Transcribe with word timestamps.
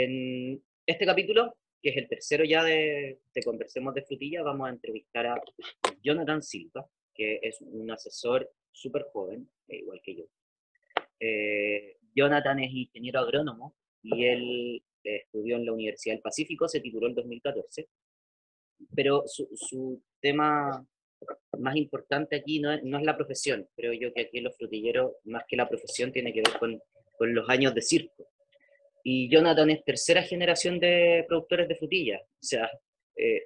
En 0.00 0.62
este 0.86 1.04
capítulo, 1.04 1.56
que 1.82 1.88
es 1.88 1.96
el 1.96 2.06
tercero 2.06 2.44
ya 2.44 2.62
de, 2.62 3.18
Conversemos 3.44 3.92
de 3.94 4.04
Frutilla, 4.04 4.44
vamos 4.44 4.68
a 4.68 4.70
entrevistar 4.70 5.26
a 5.26 5.42
Jonathan 6.04 6.40
Silva, 6.40 6.88
que 7.12 7.40
es 7.42 7.60
un 7.62 7.90
asesor 7.90 8.48
súper 8.70 9.06
joven, 9.12 9.50
eh, 9.66 9.78
igual 9.78 10.00
que 10.00 10.14
yo. 10.14 10.24
Eh, 11.18 11.96
Jonathan 12.14 12.60
es 12.60 12.70
ingeniero 12.72 13.18
agrónomo 13.18 13.74
y 14.00 14.24
él 14.26 14.82
estudió 15.02 15.56
en 15.56 15.66
la 15.66 15.72
Universidad 15.72 16.14
del 16.14 16.22
Pacífico, 16.22 16.68
se 16.68 16.78
tituló 16.78 17.08
en 17.08 17.16
2014, 17.16 17.88
pero 18.94 19.24
su, 19.26 19.48
su 19.56 20.00
tema 20.20 20.86
más 21.58 21.74
importante 21.74 22.36
aquí 22.36 22.60
no 22.60 22.72
es, 22.72 22.84
no 22.84 22.98
es, 22.98 23.04
la 23.04 23.16
profesión, 23.16 23.68
creo 23.74 23.92
yo 23.94 24.14
que 24.14 24.20
aquí 24.20 24.38
en 24.38 24.44
los 24.44 24.56
frutilleros, 24.56 25.14
más 25.24 25.42
que 25.48 25.56
la 25.56 25.68
profesión, 25.68 26.12
tiene 26.12 26.32
que 26.32 26.42
ver 26.42 26.56
con, 26.56 26.80
con 27.16 27.34
los 27.34 27.48
años 27.48 27.74
de 27.74 27.82
circo. 27.82 28.28
Y 29.10 29.30
Jonathan 29.30 29.70
es 29.70 29.82
tercera 29.84 30.22
generación 30.22 30.78
de 30.78 31.24
productores 31.26 31.66
de 31.66 31.76
frutillas, 31.76 32.20
o 32.20 32.42
sea, 32.42 32.70
eh, 33.16 33.42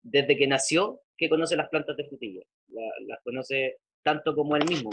desde 0.00 0.36
que 0.36 0.46
nació 0.46 1.00
que 1.16 1.28
conoce 1.28 1.56
las 1.56 1.68
plantas 1.70 1.96
de 1.96 2.04
frutillas, 2.04 2.44
las 3.08 3.18
conoce 3.24 3.78
tanto 4.04 4.32
como 4.32 4.54
él 4.54 4.64
mismo, 4.64 4.90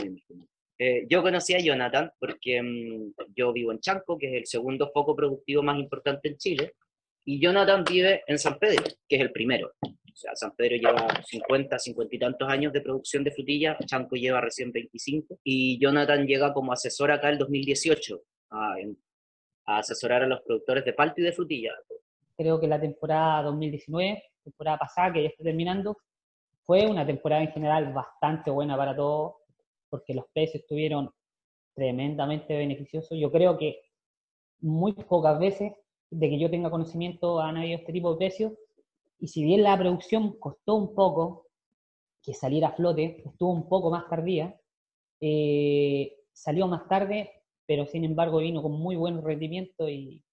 eh, 0.79 1.05
yo 1.07 1.21
conocí 1.21 1.53
a 1.53 1.59
Jonathan 1.59 2.11
porque 2.20 2.59
mm, 2.59 3.13
yo 3.35 3.53
vivo 3.53 3.71
en 3.71 3.81
Chanco, 3.81 4.17
que 4.17 4.29
es 4.29 4.34
el 4.34 4.48
segundo 4.48 4.89
foco 4.91 5.15
productivo 5.15 5.61
más 5.61 5.77
importante 5.77 6.29
en 6.29 6.37
Chile, 6.37 6.73
y 7.23 7.39
Jonathan 7.39 7.84
vive 7.84 8.23
en 8.26 8.39
San 8.39 8.57
Pedro, 8.57 8.85
que 9.07 9.15
es 9.15 9.21
el 9.21 9.31
primero. 9.31 9.73
O 9.84 10.15
sea, 10.15 10.35
San 10.35 10.55
Pedro 10.55 10.77
lleva 10.77 11.21
50, 11.23 11.77
50 11.77 12.15
y 12.15 12.20
tantos 12.20 12.49
años 12.49 12.73
de 12.73 12.81
producción 12.81 13.23
de 13.23 13.29
frutillas, 13.29 13.77
Chanco 13.85 14.15
lleva 14.15 14.41
recién 14.41 14.71
25, 14.71 15.39
y 15.43 15.77
Jonathan 15.79 16.26
llega 16.26 16.51
como 16.51 16.73
asesor 16.73 17.12
acá 17.12 17.29
el 17.29 17.37
2018 17.37 18.23
a, 18.49 18.76
a 19.69 19.77
asesorar 19.77 20.23
a 20.23 20.27
los 20.27 20.41
productores 20.41 20.83
de 20.83 20.93
palta 20.93 21.21
y 21.21 21.23
de 21.23 21.31
frutillas. 21.31 21.75
Creo 22.35 22.59
que 22.59 22.67
la 22.67 22.81
temporada 22.81 23.43
2019, 23.43 24.23
temporada 24.43 24.79
pasada 24.79 25.13
que 25.13 25.23
ya 25.23 25.29
está 25.29 25.43
terminando, 25.43 25.95
fue 26.63 26.87
una 26.87 27.05
temporada 27.05 27.43
en 27.43 27.51
general 27.51 27.93
bastante 27.93 28.49
buena 28.49 28.76
para 28.76 28.95
todos, 28.95 29.35
porque 29.89 30.15
los 30.15 30.26
precios 30.34 30.63
estuvieron 30.63 31.11
tremendamente 31.76 32.57
beneficiosos. 32.57 33.17
Yo 33.20 33.31
creo 33.31 33.57
que 33.59 33.81
muy 34.61 34.93
pocas 34.93 35.39
veces 35.39 35.73
de 36.09 36.29
que 36.29 36.39
yo 36.39 36.49
tenga 36.49 36.71
conocimiento 36.71 37.39
han 37.39 37.57
habido 37.57 37.77
este 37.77 37.93
tipo 37.93 38.11
de 38.11 38.17
precios, 38.17 38.54
y 39.20 39.27
si 39.27 39.43
bien 39.43 39.61
la 39.61 39.77
producción 39.77 40.39
costó 40.39 40.76
un 40.76 40.95
poco 40.95 41.45
que 42.23 42.33
saliera 42.33 42.70
a 42.70 42.73
flote, 42.73 43.21
estuvo 43.23 43.51
un 43.51 43.70
poco 43.70 43.91
más 43.91 44.09
tardía, 44.09 44.59
eh, 45.21 46.17
salió 46.33 46.67
más 46.67 46.87
tarde, 46.87 47.38
pero 47.70 47.85
sin 47.85 48.03
embargo 48.03 48.39
vino 48.39 48.63
con 48.63 48.71
muy 48.71 48.95
buen 48.95 49.23
rendimiento 49.23 49.87
y, 49.87 50.23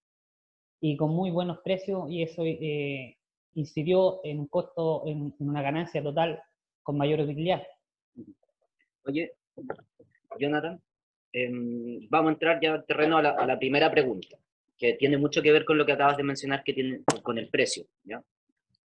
y 0.81 0.97
con 0.97 1.11
muy 1.11 1.31
buenos 1.31 1.59
precios, 1.59 2.11
y 2.11 2.23
eso 2.23 2.43
eh, 2.47 3.19
incidió 3.53 4.21
en 4.25 4.41
un 4.41 4.47
costo, 4.47 5.03
en, 5.07 5.35
una 5.41 5.61
ganancia 5.61 6.03
total 6.03 6.41
con 6.83 6.97
mayor 6.97 7.21
utilidad. 7.21 7.63
Oye, 9.05 9.35
Jonathan, 10.41 10.81
em, 11.31 12.09
vamos 12.09 12.31
a 12.31 12.33
entrar 12.33 12.59
ya 12.59 12.73
al 12.73 12.87
terreno 12.87 13.19
a 13.19 13.23
la, 13.23 13.31
a 13.33 13.47
la 13.47 13.59
primera 13.59 13.91
pregunta 13.91 14.39
que 14.79 14.95
tiene 14.95 15.19
mucho 15.19 15.43
que 15.43 15.53
ver 15.53 15.67
con 15.67 15.77
lo 15.77 15.85
que 15.85 15.93
acabas 15.93 16.17
de 16.17 16.23
mencionar, 16.23 16.65
que 16.65 16.73
tiene 16.73 17.03
con 17.23 17.37
el 17.37 17.51
precio. 17.51 17.85
¿ya? 18.05 18.23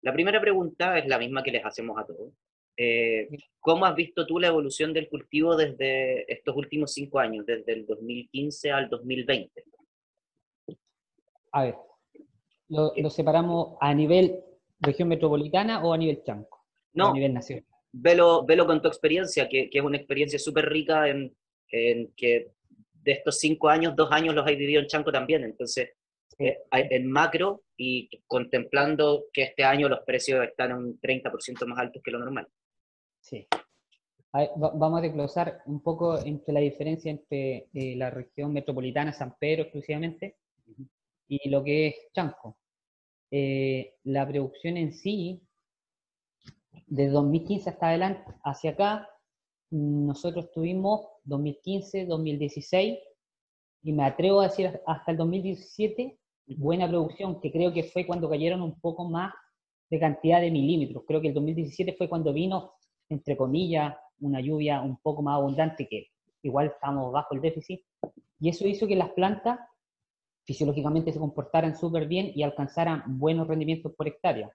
La 0.03 0.13
primera 0.13 0.39
pregunta 0.39 0.99
es 0.99 1.07
la 1.07 1.17
misma 1.17 1.41
que 1.41 1.51
les 1.51 1.65
hacemos 1.65 1.97
a 1.97 2.05
todos. 2.05 2.31
Eh, 2.77 3.29
¿Cómo 3.59 3.85
has 3.85 3.95
visto 3.95 4.25
tú 4.25 4.39
la 4.39 4.47
evolución 4.47 4.93
del 4.93 5.09
cultivo 5.09 5.55
desde 5.55 6.31
estos 6.31 6.55
últimos 6.55 6.93
cinco 6.93 7.19
años, 7.19 7.45
desde 7.45 7.73
el 7.73 7.85
2015 7.85 8.71
al 8.71 8.89
2020? 8.89 9.63
A 11.51 11.63
ver, 11.63 11.75
¿lo, 12.67 13.09
separamos 13.09 13.77
a 13.79 13.93
nivel 13.93 14.39
región 14.79 15.07
metropolitana 15.07 15.83
o 15.83 15.93
a 15.93 15.97
nivel 15.97 16.21
chanco? 16.23 16.65
No, 16.93 17.09
a 17.09 17.13
nivel 17.13 17.33
nacional. 17.33 17.65
Velo, 17.91 18.45
velo 18.45 18.65
con 18.65 18.81
tu 18.81 18.89
experiencia, 18.89 19.47
que, 19.47 19.69
que 19.69 19.79
es 19.79 19.83
una 19.83 19.97
experiencia 19.97 20.37
súper 20.37 20.69
rica 20.69 21.07
en, 21.07 21.33
en, 21.71 22.11
que 22.15 22.51
de 22.91 23.11
estos 23.11 23.39
cinco 23.39 23.69
años, 23.69 23.95
dos 23.95 24.11
años 24.11 24.35
los 24.35 24.45
hay 24.45 24.57
vivido 24.57 24.81
en 24.81 24.87
Chanco 24.87 25.11
también. 25.11 25.43
Entonces, 25.43 25.91
eh, 26.37 26.57
en 26.71 27.09
macro 27.09 27.63
y 27.77 28.09
contemplando 28.27 29.25
que 29.31 29.43
este 29.43 29.63
año 29.63 29.87
los 29.87 29.99
precios 30.05 30.43
están 30.43 30.73
un 30.73 30.99
30% 30.99 31.65
más 31.65 31.79
altos 31.79 32.01
que 32.03 32.11
lo 32.11 32.19
normal. 32.19 32.47
Sí. 33.25 33.47
vamos 34.55 34.99
a 34.99 35.01
desglosar 35.01 35.63
un 35.65 35.81
poco 35.81 36.19
entre 36.23 36.53
la 36.53 36.59
diferencia 36.59 37.09
entre 37.09 37.69
eh, 37.73 37.95
la 37.95 38.11
región 38.11 38.53
metropolitana, 38.53 39.13
San 39.13 39.35
Pedro 39.39 39.63
exclusivamente, 39.63 40.37
y 41.27 41.49
lo 41.49 41.63
que 41.63 41.87
es 41.87 41.95
Chanco. 42.13 42.57
Eh, 43.31 43.95
la 44.03 44.27
producción 44.27 44.77
en 44.77 44.93
sí, 44.93 45.41
de 46.85 47.09
2015 47.09 47.71
hasta 47.71 47.87
adelante, 47.87 48.31
hacia 48.43 48.71
acá, 48.71 49.09
nosotros 49.71 50.51
tuvimos 50.51 51.07
2015, 51.23 52.05
2016 52.05 52.99
y 53.81 53.91
me 53.91 54.05
atrevo 54.05 54.41
a 54.41 54.49
decir 54.49 54.79
hasta 54.85 55.11
el 55.11 55.17
2017 55.17 56.19
buena 56.57 56.87
producción, 56.87 57.41
que 57.41 57.51
creo 57.51 57.73
que 57.73 57.85
fue 57.85 58.05
cuando 58.05 58.29
cayeron 58.29 58.61
un 58.61 58.79
poco 58.79 59.09
más 59.09 59.33
de 59.89 59.99
cantidad 59.99 60.41
de 60.41 60.51
milímetros. 60.51 61.03
Creo 61.07 61.21
que 61.21 61.29
el 61.29 61.33
2017 61.33 61.93
fue 61.93 62.07
cuando 62.07 62.31
vino, 62.31 62.73
entre 63.09 63.37
comillas, 63.37 63.95
una 64.19 64.41
lluvia 64.41 64.81
un 64.81 64.97
poco 64.97 65.21
más 65.21 65.35
abundante, 65.35 65.87
que 65.87 66.11
igual 66.41 66.67
estamos 66.67 67.11
bajo 67.11 67.35
el 67.35 67.41
déficit, 67.41 67.81
y 68.39 68.49
eso 68.49 68.67
hizo 68.67 68.87
que 68.87 68.95
las 68.95 69.09
plantas 69.09 69.59
fisiológicamente 70.45 71.11
se 71.11 71.19
comportaran 71.19 71.75
súper 71.75 72.07
bien 72.07 72.31
y 72.35 72.43
alcanzaran 72.43 73.03
buenos 73.19 73.47
rendimientos 73.47 73.93
por 73.95 74.07
hectárea. 74.07 74.51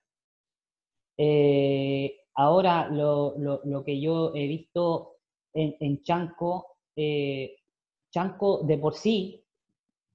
Eh, 1.16 2.20
ahora, 2.34 2.88
lo, 2.88 3.34
lo, 3.36 3.84
que 3.84 4.00
yo 4.00 4.32
he 4.34 4.46
visto 4.46 5.16
en, 5.52 6.02
Chanco, 6.02 6.76
eh, 6.96 7.56
Chanco 8.10 8.62
de 8.62 8.78
por 8.78 8.94
sí 8.94 9.44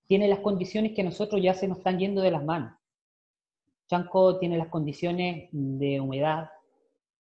tiene 0.07 0.27
las 0.27 0.39
condiciones 0.39 0.93
que 0.93 1.03
nosotros 1.03 1.41
ya 1.41 1.53
se 1.53 1.67
nos 1.67 1.79
están 1.79 1.99
yendo 1.99 2.21
de 2.21 2.31
las 2.31 2.43
manos. 2.43 2.73
Chanco 3.87 4.39
tiene 4.39 4.57
las 4.57 4.69
condiciones 4.69 5.49
de 5.51 5.99
humedad, 5.99 6.49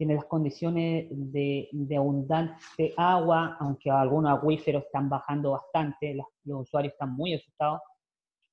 tiene 0.04 0.16
las 0.16 0.26
condiciones 0.26 1.06
de, 1.10 1.96
abundante 1.96 2.92
agua, 2.94 3.56
aunque 3.58 3.90
algunos 3.90 4.36
acuíferos 4.36 4.84
están 4.84 5.08
bajando 5.08 5.52
bastante, 5.52 6.14
los, 6.14 6.26
los 6.44 6.60
usuarios 6.62 6.92
están 6.92 7.16
muy 7.16 7.32
asustados, 7.32 7.80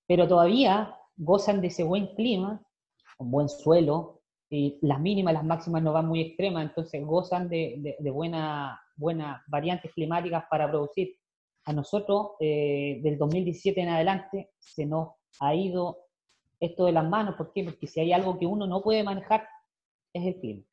pero 0.08 0.30
todavía 0.30 0.98
gozan 1.18 1.60
de 1.60 1.68
ese 1.68 1.84
buen 1.84 2.16
clima, 2.16 2.62
un 3.18 3.32
buen 3.32 3.50
suelo, 3.50 4.22
y 4.50 4.80
las 4.82 5.02
mínimas, 5.02 5.34
las 5.34 5.44
máximas 5.44 5.84
no 5.84 5.92
van 5.92 6.08
muy 6.08 6.22
extremas, 6.22 6.64
entonces 6.70 7.06
gozan 7.06 7.50
de, 7.50 7.98
buenas 8.96 9.42
variantes 9.48 9.92
climáticas 9.94 10.46
para 10.50 10.70
producir. 10.70 11.18
A 11.66 11.74
nosotros, 11.74 12.32
eh, 12.40 13.02
del 13.04 13.18
2017 13.18 13.82
en 13.82 13.90
adelante, 13.90 14.52
se 14.58 14.86
nos 14.86 15.10
ha 15.42 15.54
ido 15.54 15.98
esto 16.62 16.86
de 16.86 16.94
las 16.94 17.08
manos. 17.08 17.36
¿Por 17.36 17.52
qué? 17.52 17.66
Porque 17.66 17.88
si 17.88 18.00
hay 18.00 18.14
algo 18.14 18.40
que 18.40 18.46
uno 18.46 18.66
no 18.66 18.82
puede 18.82 19.04
manejar, 19.04 19.46
es 20.14 20.26
el 20.26 20.40
clima, 20.40 20.64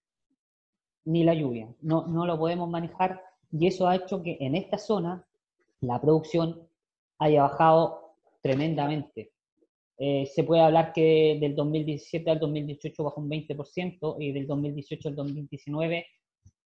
ni 1.09 1.25
la 1.25 1.33
lluvia. 1.33 1.75
No, 1.81 2.07
no 2.07 2.27
lo 2.27 2.39
podemos 2.39 2.69
manejar 2.69 3.23
y 3.51 3.67
eso 3.67 3.89
ha 3.89 3.97
hecho 3.97 4.23
que 4.23 4.37
en 4.41 4.55
esta 4.55 4.77
zona 4.77 5.27
la 5.81 6.01
producción 6.01 6.69
haya 7.19 7.45
bajado 7.45 8.15
tremendamente. 8.43 9.33
Eh, 9.97 10.27
se 10.27 10.45
puede 10.45 10.61
hablar 10.61 10.93
que 10.93 11.39
del 11.41 11.57
2017 11.57 12.31
al 12.31 12.39
2018 12.39 13.03
bajó 13.03 13.23
un 13.23 13.31
20% 13.31 14.17
y 14.21 14.33
del 14.33 14.47
2018 14.47 15.09
al 15.09 15.17
2019 15.17 16.07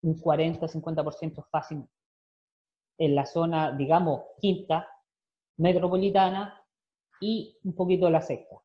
un 0.02 0.20
40-50% 0.20 1.46
fácil 1.50 1.86
en 2.98 3.16
la 3.16 3.28
zona, 3.28 3.72
digamos, 3.72 4.22
quinta, 4.40 4.88
metropolitana 5.58 6.66
y 7.22 7.56
un 7.64 7.76
poquito 7.76 8.08
de 8.08 8.12
la 8.12 8.22
sexta. 8.22 8.58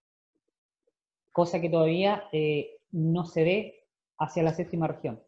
Cosa 1.32 1.61
que 1.61 1.69
todavía 1.69 2.25
eh, 2.32 2.79
no 2.93 3.26
se 3.26 3.44
ve 3.44 3.84
hacia 4.19 4.43
la 4.43 4.55
séptima 4.55 4.88
región. 4.88 5.25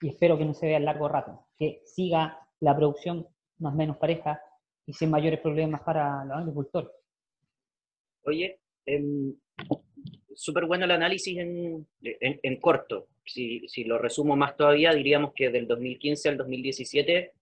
Y 0.00 0.08
espero 0.08 0.38
que 0.38 0.44
no 0.44 0.54
se 0.54 0.66
vea 0.66 0.78
a 0.78 0.80
largo 0.80 1.08
rato, 1.08 1.46
que 1.58 1.82
siga 1.84 2.38
la 2.60 2.76
producción 2.76 3.26
más 3.58 3.74
o 3.74 3.76
menos 3.76 3.96
pareja 3.98 4.40
y 4.86 4.92
sin 4.92 5.10
mayores 5.10 5.40
problemas 5.40 5.82
para 5.82 6.24
los 6.24 6.38
agricultores. 6.38 6.90
Oye, 8.22 8.60
Em, 8.86 9.34
súper 10.34 10.64
bueno 10.64 10.84
el 10.84 10.90
análisis 10.90 11.38
en, 11.38 11.86
en, 12.00 12.56
corto. 12.60 13.08
Si, 13.24 13.68
si, 13.68 13.84
lo 13.84 13.98
resumo 13.98 14.36
más 14.36 14.56
todavía, 14.56 14.92
diríamos 14.92 15.32
que 15.34 15.50
del 15.50 15.66
2015 15.66 16.28
al 16.28 16.36
2017, 16.38 17.32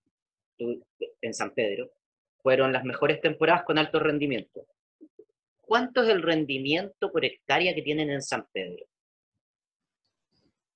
en 1.22 1.34
San 1.34 1.52
Pedro, 1.52 1.90
fueron 2.42 2.72
las 2.72 2.84
mejores 2.84 3.20
temporadas 3.20 3.62
con 3.64 3.78
alto 3.78 3.98
rendimiento. 3.98 4.66
¿Cuánto 5.62 6.02
es 6.02 6.08
el 6.08 6.22
rendimiento 6.22 7.12
por 7.12 7.24
hectárea 7.24 7.74
que 7.74 7.82
tienen 7.82 8.10
en 8.10 8.22
San 8.22 8.46
Pedro? 8.52 8.84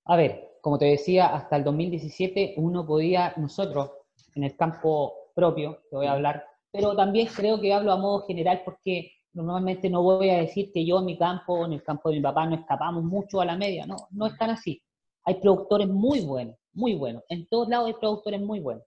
A 0.04 0.16
ver, 0.16 0.58
como 0.60 0.78
te 0.78 0.86
decía, 0.86 1.34
hasta 1.34 1.56
el 1.56 1.64
2017 1.64 2.54
uno 2.56 2.86
podía, 2.86 3.34
nosotros, 3.36 3.90
en 4.34 4.44
el 4.44 4.56
campo 4.56 5.30
propio, 5.34 5.82
te 5.90 5.96
voy 5.96 6.06
a 6.06 6.12
hablar, 6.12 6.44
pero 6.70 6.94
también 6.96 7.28
creo 7.28 7.60
que 7.60 7.72
hablo 7.72 7.92
a 7.92 7.96
modo 7.96 8.26
general 8.26 8.62
porque 8.64 9.12
Normalmente 9.34 9.88
no 9.88 10.02
voy 10.02 10.28
a 10.28 10.38
decir 10.38 10.70
que 10.72 10.84
yo 10.84 10.98
en 10.98 11.06
mi 11.06 11.16
campo, 11.16 11.64
en 11.64 11.72
el 11.72 11.82
campo 11.82 12.10
de 12.10 12.16
mi 12.16 12.22
papá, 12.22 12.44
no 12.46 12.54
escapamos 12.54 13.02
mucho 13.02 13.40
a 13.40 13.46
la 13.46 13.56
media. 13.56 13.86
No, 13.86 13.96
no 14.10 14.26
es 14.26 14.36
tan 14.36 14.50
así. 14.50 14.82
Hay 15.24 15.40
productores 15.40 15.88
muy 15.88 16.20
buenos, 16.20 16.56
muy 16.74 16.94
buenos. 16.94 17.22
En 17.28 17.46
todos 17.46 17.68
lados 17.68 17.86
hay 17.86 17.94
productores 17.94 18.40
muy 18.40 18.60
buenos. 18.60 18.84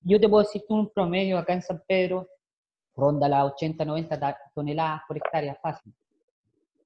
Yo 0.00 0.20
te 0.20 0.28
puedo 0.28 0.44
decir 0.44 0.62
que 0.66 0.74
un 0.74 0.90
promedio 0.90 1.38
acá 1.38 1.54
en 1.54 1.62
San 1.62 1.82
Pedro 1.88 2.28
ronda 2.94 3.28
las 3.28 3.52
80, 3.52 3.84
90 3.84 4.38
toneladas 4.54 5.02
por 5.08 5.16
hectárea, 5.16 5.56
fácil. 5.56 5.92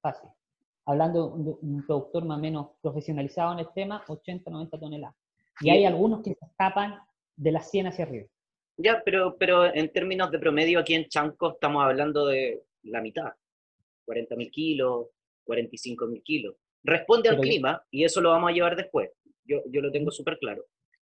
Fácil. 0.01 0.29
Hablando 0.89 1.29
de 1.37 1.51
un 1.61 1.85
productor 1.85 2.25
más 2.25 2.39
o 2.39 2.41
menos 2.41 2.67
profesionalizado 2.81 3.53
en 3.53 3.59
el 3.59 3.67
tema, 3.75 4.03
80, 4.07 4.49
90 4.49 4.79
toneladas. 4.79 5.15
Y 5.61 5.69
hay 5.69 5.85
algunos 5.85 6.23
que 6.23 6.33
se 6.33 6.45
escapan 6.45 6.99
de 7.35 7.51
las 7.51 7.69
100 7.69 7.87
hacia 7.87 8.05
arriba. 8.05 8.25
Ya, 8.75 8.99
pero, 9.05 9.37
pero 9.37 9.65
en 9.65 9.91
términos 9.93 10.31
de 10.31 10.39
promedio, 10.39 10.79
aquí 10.79 10.95
en 10.95 11.07
Chanco 11.07 11.51
estamos 11.51 11.83
hablando 11.83 12.25
de 12.25 12.63
la 12.83 13.01
mitad. 13.01 13.33
40.000 14.07 14.49
kilos, 14.49 15.07
45.000 15.45 16.23
kilos. 16.23 16.55
Responde 16.83 17.29
al 17.29 17.39
clima 17.39 17.83
y 17.91 18.03
eso 18.03 18.19
lo 18.19 18.31
vamos 18.31 18.49
a 18.49 18.53
llevar 18.53 18.75
después. 18.75 19.11
Yo, 19.45 19.61
yo 19.69 19.81
lo 19.81 19.91
tengo 19.91 20.09
súper 20.09 20.39
claro. 20.39 20.63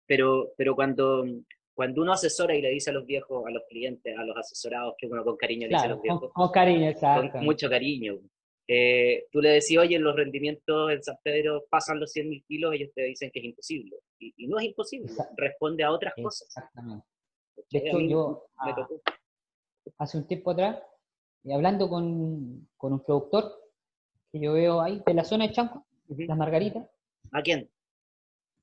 Pero, 0.07 0.53
pero 0.57 0.75
cuando, 0.75 1.27
cuando 1.75 2.01
uno 2.01 2.15
asesora 2.15 2.55
y 2.55 2.63
le 2.63 2.71
dice 2.71 2.89
a 2.89 2.95
los 2.95 3.05
viejos, 3.05 3.45
a 3.47 3.51
los 3.51 3.65
clientes, 3.69 4.17
a 4.17 4.25
los 4.25 4.39
asesorados, 4.39 4.95
que 4.97 5.07
uno 5.07 5.23
con 5.23 5.37
cariño 5.37 5.67
le 5.67 5.75
dice 5.75 5.85
a 5.85 5.91
los 5.91 6.01
viejos. 6.01 6.33
Con, 6.33 6.51
cariño, 6.51 6.89
exacto. 6.89 7.33
Con 7.33 7.45
mucho 7.45 7.69
cariño. 7.69 8.19
Eh, 8.69 9.27
tú 9.31 9.41
le 9.41 9.51
decís, 9.51 9.79
oye, 9.79 9.99
los 9.99 10.17
rendimientos 10.17 10.91
en 10.91 11.03
San 11.03 11.17
Pedro 11.23 11.65
pasan 11.71 12.01
los 12.01 12.15
100.000 12.15 12.45
kilos, 12.47 12.75
ellos 12.75 12.91
te 12.95 13.03
dicen 13.03 13.31
que 13.33 13.39
es 13.39 13.45
imposible. 13.45 13.97
Y, 14.19 14.35
y 14.37 14.49
no 14.49 14.59
es 14.59 14.67
imposible, 14.67 15.13
responde 15.37 15.85
a 15.85 15.93
otras 15.93 16.15
cosas. 16.21 16.49
Exactamente. 16.49 17.07
De 17.71 17.79
hecho, 17.79 18.01
yo 18.01 18.49
ah, 18.59 18.89
hace 19.99 20.19
un 20.19 20.27
tiempo 20.27 20.51
atrás, 20.51 20.83
y 21.43 21.53
hablando 21.53 21.89
con, 21.89 22.69
con, 22.77 22.93
un 22.93 23.05
productor 23.05 23.53
que 24.33 24.41
yo 24.41 24.53
veo 24.53 24.81
ahí, 24.81 25.03
de 25.07 25.15
la 25.15 25.25
zona 25.25 25.47
de 25.47 25.53
Chanco, 25.53 25.87
las 26.09 26.37
margaritas. 26.37 26.89
¿A 27.33 27.43
quién? 27.43 27.71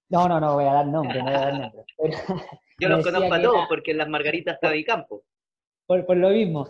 No, 0.09 0.27
no, 0.27 0.39
no 0.39 0.55
voy 0.55 0.65
a 0.65 0.73
dar 0.73 0.87
nombre, 0.87 1.17
no 1.19 1.25
voy 1.25 1.33
a 1.33 1.39
dar 1.39 1.59
nombre. 1.59 1.85
yo 2.79 2.89
los 2.89 3.03
conozco 3.03 3.33
a 3.33 3.41
todos 3.41 3.65
porque 3.67 3.91
en 3.91 3.97
las 3.97 4.09
margaritas 4.09 4.55
está 4.55 4.71
mi 4.71 4.83
campo. 4.83 5.23
Por, 5.85 6.05
por 6.05 6.17
lo 6.17 6.29
mismo. 6.29 6.67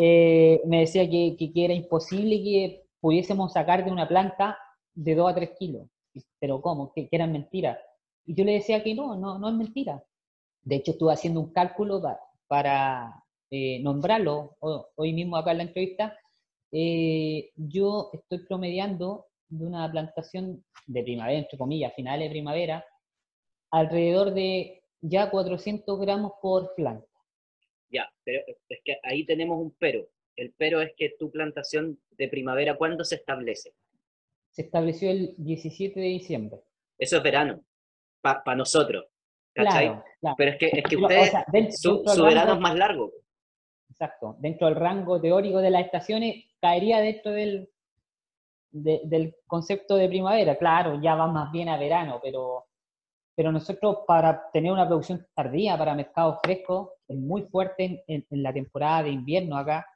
Eh, 0.00 0.60
me 0.66 0.80
decía 0.80 1.08
que, 1.08 1.36
que, 1.38 1.64
era 1.64 1.74
imposible 1.74 2.42
que 2.42 2.84
pudiésemos 3.00 3.52
sacar 3.52 3.84
de 3.84 3.90
una 3.90 4.08
planta 4.08 4.58
de 4.94 5.14
2 5.14 5.30
a 5.30 5.34
3 5.34 5.50
kilos. 5.58 5.86
Pero 6.38 6.60
¿cómo? 6.62 6.92
Que, 6.92 7.08
eran 7.10 7.32
mentiras. 7.32 7.78
Y 8.24 8.34
yo 8.34 8.44
le 8.44 8.52
decía 8.52 8.82
que 8.82 8.94
no, 8.94 9.16
no, 9.16 9.38
no 9.38 9.48
es 9.48 9.54
mentira. 9.54 10.02
De 10.62 10.76
hecho, 10.76 10.92
estuve 10.92 11.12
haciendo 11.12 11.40
un 11.40 11.52
cálculo 11.52 12.02
para, 12.46 13.22
eh, 13.50 13.80
nombrarlo 13.82 14.56
hoy 14.96 15.12
mismo 15.12 15.36
acá 15.36 15.52
en 15.52 15.58
la 15.58 15.62
entrevista. 15.64 16.16
Eh, 16.72 17.50
yo 17.56 18.10
estoy 18.14 18.46
promediando 18.46 19.26
de 19.48 19.66
una 19.66 19.90
plantación 19.90 20.64
de 20.86 21.02
primavera, 21.02 21.38
entre 21.38 21.58
comillas, 21.58 21.92
finales 21.94 22.28
de 22.28 22.30
primavera, 22.30 22.84
alrededor 23.70 24.32
de 24.32 24.82
ya 25.02 25.30
400 25.30 26.00
gramos 26.00 26.32
por 26.40 26.74
planta. 26.74 27.11
Ya, 27.92 28.10
pero 28.24 28.40
es 28.68 28.80
que 28.84 28.98
ahí 29.02 29.26
tenemos 29.26 29.58
un 29.58 29.76
pero. 29.78 30.08
El 30.34 30.54
pero 30.56 30.80
es 30.80 30.92
que 30.96 31.14
tu 31.18 31.30
plantación 31.30 32.00
de 32.12 32.28
primavera, 32.28 32.76
¿cuándo 32.76 33.04
se 33.04 33.16
establece? 33.16 33.74
Se 34.50 34.62
estableció 34.62 35.10
el 35.10 35.34
17 35.36 36.00
de 36.00 36.06
diciembre. 36.06 36.60
Eso 36.98 37.18
es 37.18 37.22
verano, 37.22 37.62
para 38.22 38.56
nosotros. 38.56 39.06
Claro, 39.54 40.02
Pero 40.38 40.50
es 40.52 40.58
que, 40.58 40.66
es 40.68 40.84
que 40.84 40.96
ustedes, 40.96 41.32
su, 41.78 42.02
verano 42.24 42.54
es 42.54 42.60
más 42.60 42.74
largo. 42.74 43.12
Exacto. 43.90 44.36
Dentro 44.38 44.68
del 44.68 44.76
rango 44.76 45.20
teórico 45.20 45.58
de 45.58 45.70
las 45.70 45.84
estaciones, 45.84 46.46
caería 46.60 47.00
dentro 47.00 47.32
del, 47.32 47.68
del 48.70 49.36
concepto 49.46 49.96
de 49.96 50.08
primavera. 50.08 50.56
Claro, 50.56 50.98
ya 51.02 51.14
va 51.14 51.26
más 51.26 51.52
bien 51.52 51.68
a 51.68 51.76
verano, 51.76 52.18
pero, 52.22 52.64
pero 53.34 53.52
nosotros 53.52 53.98
para 54.06 54.50
tener 54.52 54.72
una 54.72 54.86
producción 54.86 55.26
tardía 55.34 55.76
para 55.76 55.94
mercados 55.94 56.38
frescos, 56.42 56.90
es 57.08 57.16
muy 57.16 57.42
fuerte 57.42 58.04
en, 58.06 58.24
la 58.30 58.52
temporada 58.52 59.04
de 59.04 59.10
invierno 59.10 59.56
acá, 59.56 59.86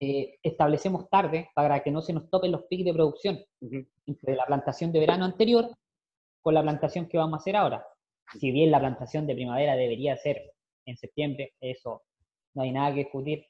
eh, 0.00 0.38
establecemos 0.42 1.08
tarde 1.08 1.50
para 1.54 1.82
que 1.82 1.90
no 1.90 2.02
se 2.02 2.12
nos 2.12 2.28
topen 2.30 2.52
los 2.52 2.64
picos 2.64 2.84
de 2.84 2.92
producción 2.92 3.44
entre 4.06 4.36
la 4.36 4.46
plantación 4.46 4.92
de 4.92 5.00
verano 5.00 5.24
anterior 5.24 5.70
con 6.42 6.54
la 6.54 6.62
plantación 6.62 7.06
que 7.06 7.18
vamos 7.18 7.38
a 7.38 7.40
hacer 7.40 7.56
ahora 7.56 7.84
si 8.34 8.50
bien 8.50 8.70
la 8.70 8.80
plantación 8.80 9.26
de 9.26 9.34
primavera 9.34 9.76
debería 9.76 10.16
ser 10.16 10.52
en 10.84 10.96
septiembre, 10.96 11.54
eso 11.60 12.02
no 12.54 12.62
hay 12.62 12.72
nada 12.72 12.90
que 12.90 13.00
discutir. 13.00 13.46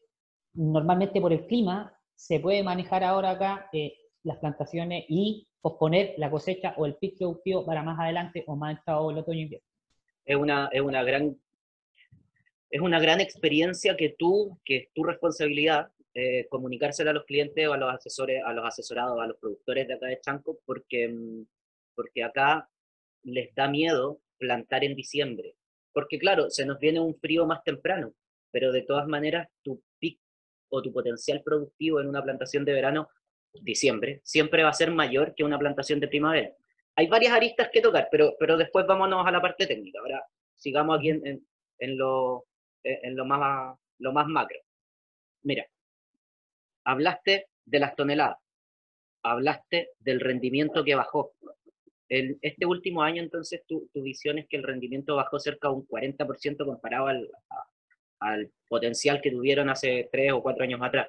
Normalmente 0.55 1.21
por 1.21 1.33
el 1.33 1.47
clima 1.47 1.97
se 2.15 2.41
puede 2.41 2.63
manejar 2.63 3.05
ahora 3.05 3.31
acá 3.31 3.69
eh, 3.73 3.95
las 4.23 4.39
plantaciones 4.39 5.05
y 5.09 5.47
posponer 5.67 6.15
la 6.17 6.31
cosecha 6.31 6.75
o 6.77 6.87
el 6.87 6.95
pico 6.95 7.17
productivo 7.19 7.67
para 7.67 7.83
más 7.83 7.99
adelante 7.99 8.45
o 8.47 8.55
más 8.55 8.79
entrado 8.79 9.11
el 9.11 9.19
otoño 9.19 9.41
invierno. 9.41 9.67
Es 10.25 10.37
una, 10.37 10.69
es 10.71 10.81
una 10.81 11.03
gran 11.03 11.37
es 12.71 12.81
una 12.81 13.01
gran 13.01 13.21
experiencia 13.21 13.97
que 13.97 14.15
tú, 14.17 14.61
que 14.65 14.77
es 14.77 14.93
tu 14.95 15.03
responsabilidad, 15.03 15.89
eh, 16.15 16.47
comunicársela 16.51 17.11
a 17.11 17.15
los 17.15 17.25
clientes 17.25 17.67
o 17.67 17.73
a 17.73 17.79
los 17.79 17.93
asesores, 17.93 18.45
a 18.45 18.53
los 18.53 18.65
asesorados, 18.65 19.21
a 19.21 19.27
los 19.27 19.39
productores 19.39 19.89
de 19.89 19.95
acá 19.95 20.07
de 20.07 20.21
Chanco, 20.21 20.57
porque, 20.65 21.09
mm, 21.09 21.47
porque 21.97 22.23
acá 22.23 22.69
les 23.25 23.53
da 23.57 23.67
miedo 23.67 24.21
plantar 24.39 24.85
en 24.85 24.95
diciembre. 24.95 25.57
Porque 25.93 26.17
claro, 26.17 26.49
se 26.49 26.65
nos 26.65 26.79
viene 26.79 27.01
un 27.01 27.17
frío 27.17 27.45
más 27.45 27.65
temprano, 27.65 28.15
pero 28.53 28.71
de 28.71 28.83
todas 28.83 29.09
maneras 29.09 29.49
tu 29.63 29.83
pic 29.99 30.21
o 30.69 30.81
tu 30.81 30.93
potencial 30.93 31.43
productivo 31.43 32.01
en 32.01 32.07
una 32.09 32.23
plantación 32.23 32.65
de 32.65 32.73
verano, 32.73 33.09
diciembre, 33.63 34.21
siempre 34.25 34.63
va 34.63 34.71
a 34.71 34.75
ser 34.75 34.91
mayor 34.91 35.35
que 35.35 35.45
una 35.45 35.59
plantación 35.59 36.01
de 36.01 36.09
primavera. 36.09 36.53
Hay 36.95 37.09
varias 37.09 37.33
aristas 37.33 37.69
que 37.73 37.81
tocar, 37.81 38.09
pero, 38.11 38.35
pero 38.39 38.57
después 38.57 38.87
vámonos 38.87 39.27
a 39.27 39.31
la 39.31 39.41
parte 39.41 39.67
técnica. 39.67 40.01
Ahora 40.01 40.25
sigamos 40.55 40.99
aquí 40.99 41.11
en, 41.11 41.47
en, 41.79 41.99
lo, 41.99 42.47
en 42.83 43.17
lo, 43.17 43.25
más, 43.25 43.79
lo 43.99 44.13
más 44.13 44.27
macro. 44.27 44.59
Mira, 45.43 45.67
hablaste 46.85 47.49
de 47.65 47.79
las 47.79 47.95
toneladas, 47.97 48.39
hablaste 49.23 49.91
del 49.99 50.21
rendimiento 50.21 50.85
que 50.85 50.95
bajó, 50.95 51.35
este 52.09 52.67
último 52.67 53.03
año, 53.03 53.23
entonces, 53.23 53.63
tu, 53.67 53.89
visión 53.95 54.39
es 54.39 54.47
que 54.47 54.57
el 54.57 54.63
rendimiento 54.63 55.17
bajó 55.17 55.41
cerca 55.41 55.69
de 55.69 55.75
un 55.75 55.87
40% 55.87 56.65
comparado 56.65 57.09
al, 57.09 57.29
al 58.21 58.51
potencial 58.69 59.21
que 59.21 59.31
tuvieron 59.31 59.69
hace 59.69 60.09
tres 60.13 60.33
o 60.33 60.43
cuatro 60.43 60.65
años 60.65 60.81
atrás. 60.83 61.09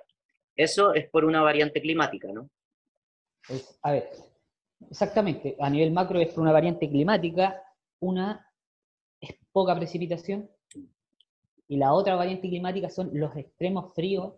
Eso 0.57 0.93
es 0.93 1.07
por 1.09 1.23
una 1.23 1.41
variante 1.41 1.79
climática, 1.79 2.29
¿no? 2.33 2.49
a 3.83 3.91
ver, 3.91 4.09
exactamente. 4.89 5.55
A 5.59 5.69
nivel 5.69 5.91
macro 5.91 6.19
es 6.19 6.33
por 6.33 6.41
una 6.41 6.51
variante 6.51 6.89
climática. 6.89 7.63
Una 7.99 8.45
es 9.21 9.35
poca 9.51 9.75
precipitación 9.75 10.49
y 11.67 11.77
la 11.77 11.93
otra 11.93 12.15
variante 12.15 12.47
climática 12.47 12.89
son 12.89 13.11
los 13.13 13.35
extremos 13.35 13.93
fríos 13.93 14.33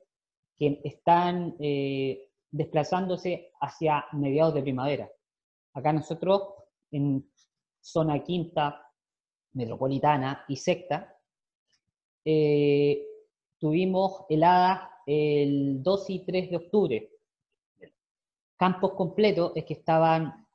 que 0.58 0.82
están 0.84 1.56
eh, 1.60 2.30
desplazándose 2.52 3.52
hacia 3.62 4.06
mediados 4.14 4.54
de 4.56 4.62
primavera. 4.62 5.10
Acá 5.74 5.94
nosotros, 5.94 6.54
en 6.92 7.30
zona 7.80 8.22
quinta, 8.24 8.86
metropolitana 9.54 10.44
y 10.48 10.56
secta, 10.56 11.18
eh, 12.26 13.06
tuvimos 13.58 14.26
heladas 14.30 14.89
el 15.06 15.82
2 15.82 16.10
y 16.10 16.26
3 16.26 16.50
de 16.50 16.56
octubre. 16.58 17.10
Campos 18.58 18.94
completos 18.94 19.54
es 19.56 19.66
que 19.66 19.74
estaban 19.74 20.48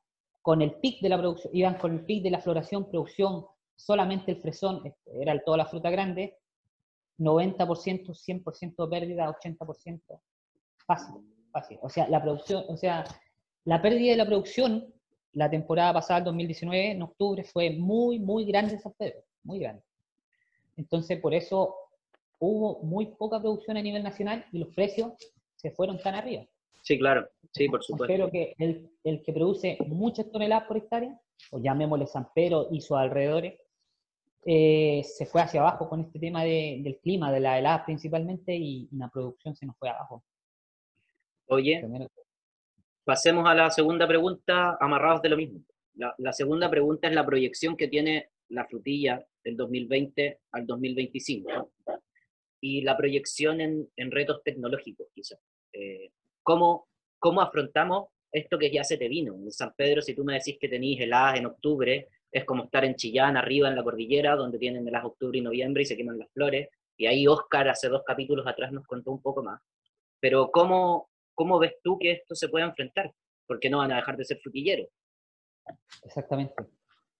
con 0.43 0.61
el 0.61 0.75
pic 0.75 1.01
de 1.01 1.09
la 1.09 1.19
producción, 1.19 1.57
iban 1.57 1.79
con 1.79 1.93
el 1.93 2.05
pic 2.05 2.23
de 2.23 2.31
la 2.31 2.41
floración, 2.41 2.91
producción, 2.91 3.47
solamente 3.75 4.33
el 4.33 4.41
fresón, 4.41 4.83
era 5.07 5.43
toda 5.43 5.57
la 5.57 5.67
fruta 5.67 5.91
grande, 5.91 6.37
90%, 7.19 8.15
100% 8.15 8.91
pérdida, 8.91 9.35
80%, 9.41 10.21
fácil, 10.87 11.15
fácil. 11.51 11.79
O 11.81 11.89
sea, 11.89 12.09
la 12.09 12.23
producción, 12.23 12.65
o 12.69 12.77
sea, 12.77 13.05
la 13.65 13.81
pérdida 13.81 14.11
de 14.11 14.19
la 14.19 14.27
producción 14.27 14.95
la 15.35 15.51
temporada 15.51 15.93
pasada, 15.93 16.19
el 16.19 16.25
2019, 16.25 16.93
en 16.93 17.03
octubre, 17.03 17.45
fue 17.45 17.71
muy, 17.71 18.19
muy 18.19 18.45
grande 18.45 18.79
San 18.79 18.93
Pedro, 18.97 19.25
muy 19.43 19.59
grande. 19.59 19.83
Entonces, 20.77 21.21
por 21.21 21.35
eso 21.35 21.75
hubo 22.45 22.83
muy 22.83 23.07
poca 23.07 23.41
producción 23.41 23.77
a 23.77 23.83
nivel 23.83 24.03
nacional 24.03 24.45
y 24.53 24.59
los 24.59 24.75
precios 24.75 25.13
se 25.57 25.71
fueron 25.71 25.99
tan 25.99 26.15
arriba. 26.15 26.45
Sí, 26.83 26.99
claro, 26.99 27.27
sí, 27.53 27.69
por 27.69 27.83
supuesto. 27.83 28.13
Pero 28.13 28.31
que 28.31 28.55
el, 28.59 28.91
el 29.05 29.23
que 29.23 29.33
produce 29.33 29.79
muchas 29.87 30.31
toneladas 30.31 30.67
por 30.69 30.77
hectárea, 30.77 31.19
o 31.51 31.59
llamémosle 31.59 32.07
San 32.07 32.29
Pedro 32.35 32.69
y 32.71 32.81
sus 32.81 32.97
alrededores, 32.97 33.59
eh, 34.47 35.03
se 35.05 35.25
fue 35.25 35.41
hacia 35.41 35.61
abajo 35.61 35.89
con 35.89 36.01
este 36.01 36.19
tema 36.19 36.45
de, 36.45 36.81
del 36.83 36.99
clima, 36.99 37.33
de 37.33 37.41
la 37.41 37.59
helada 37.59 37.85
principalmente, 37.85 38.55
y 38.55 38.89
la 38.93 39.09
producción 39.09 39.57
se 39.57 39.65
nos 39.65 39.77
fue 39.79 39.89
abajo. 39.89 40.23
Oye, 41.47 41.83
Pasemos 43.05 43.47
a 43.47 43.55
la 43.55 43.71
segunda 43.71 44.09
pregunta, 44.09 44.79
amarrados 44.81 45.21
de 45.21 45.29
lo 45.29 45.37
mismo. 45.37 45.61
La, 45.95 46.33
segunda 46.33 46.71
pregunta 46.71 47.07
es 47.07 47.15
la 47.15 47.25
proyección 47.25 47.77
que 47.77 47.87
tiene 47.87 48.31
la 48.49 48.65
frutilla 48.65 49.25
del 49.45 49.57
2020 49.57 50.41
al 50.53 50.67
2025 50.67 51.71
y 52.65 52.81
la 52.81 52.97
proyección 52.97 53.61
en, 53.61 54.11
retos 54.11 54.43
tecnológicos, 54.43 55.09
quizás. 55.15 55.39
Eh, 55.71 56.13
¿cómo, 56.43 56.89
¿Cómo 57.19 57.43
afrontamos 57.43 58.09
esto 58.33 58.59
que 58.59 58.73
ya 58.73 58.83
se 58.83 58.97
te 58.97 59.07
vino? 59.07 59.35
En 59.35 59.53
San 59.53 59.75
Pedro, 59.77 60.01
si 60.01 60.15
tú 60.15 60.25
me 60.25 60.33
decís 60.33 60.57
que 60.59 60.71
tenéis 60.71 60.99
heladas 61.03 61.37
en 61.39 61.45
octubre, 61.45 62.09
es 62.33 62.45
como 62.47 62.65
estar 62.65 62.87
en 62.87 62.95
Chillán, 62.95 63.37
arriba 63.37 63.69
en 63.69 63.77
la 63.77 63.85
cordillera, 63.85 64.35
donde 64.35 64.59
tienen 64.59 64.89
heladas 64.89 65.09
octubre 65.09 65.39
y 65.39 65.43
noviembre 65.43 65.83
y 65.83 65.85
se 65.85 65.95
queman 65.95 66.19
las 66.19 66.33
flores. 66.33 66.71
Y 66.97 67.05
ahí 67.05 67.27
Oscar 67.27 67.69
hace 67.69 67.91
dos 67.91 68.03
capítulos 68.03 68.47
atrás 68.47 68.73
nos 68.73 68.87
contó 68.87 69.11
un 69.11 69.21
poco 69.21 69.43
más. 69.43 69.61
Pero 70.19 70.51
¿cómo, 70.51 71.11
cómo 71.35 71.59
ves 71.59 71.75
tú 71.83 71.99
que 71.99 72.13
esto 72.13 72.35
se 72.35 72.49
puede 72.49 72.65
enfrentar? 72.65 73.13
Porque 73.47 73.69
no 73.69 73.79
van 73.79 73.93
a 73.93 73.97
dejar 73.97 74.17
de 74.17 74.25
ser 74.25 74.39
frutilleros. 74.39 74.89
Exactamente. 76.03 76.65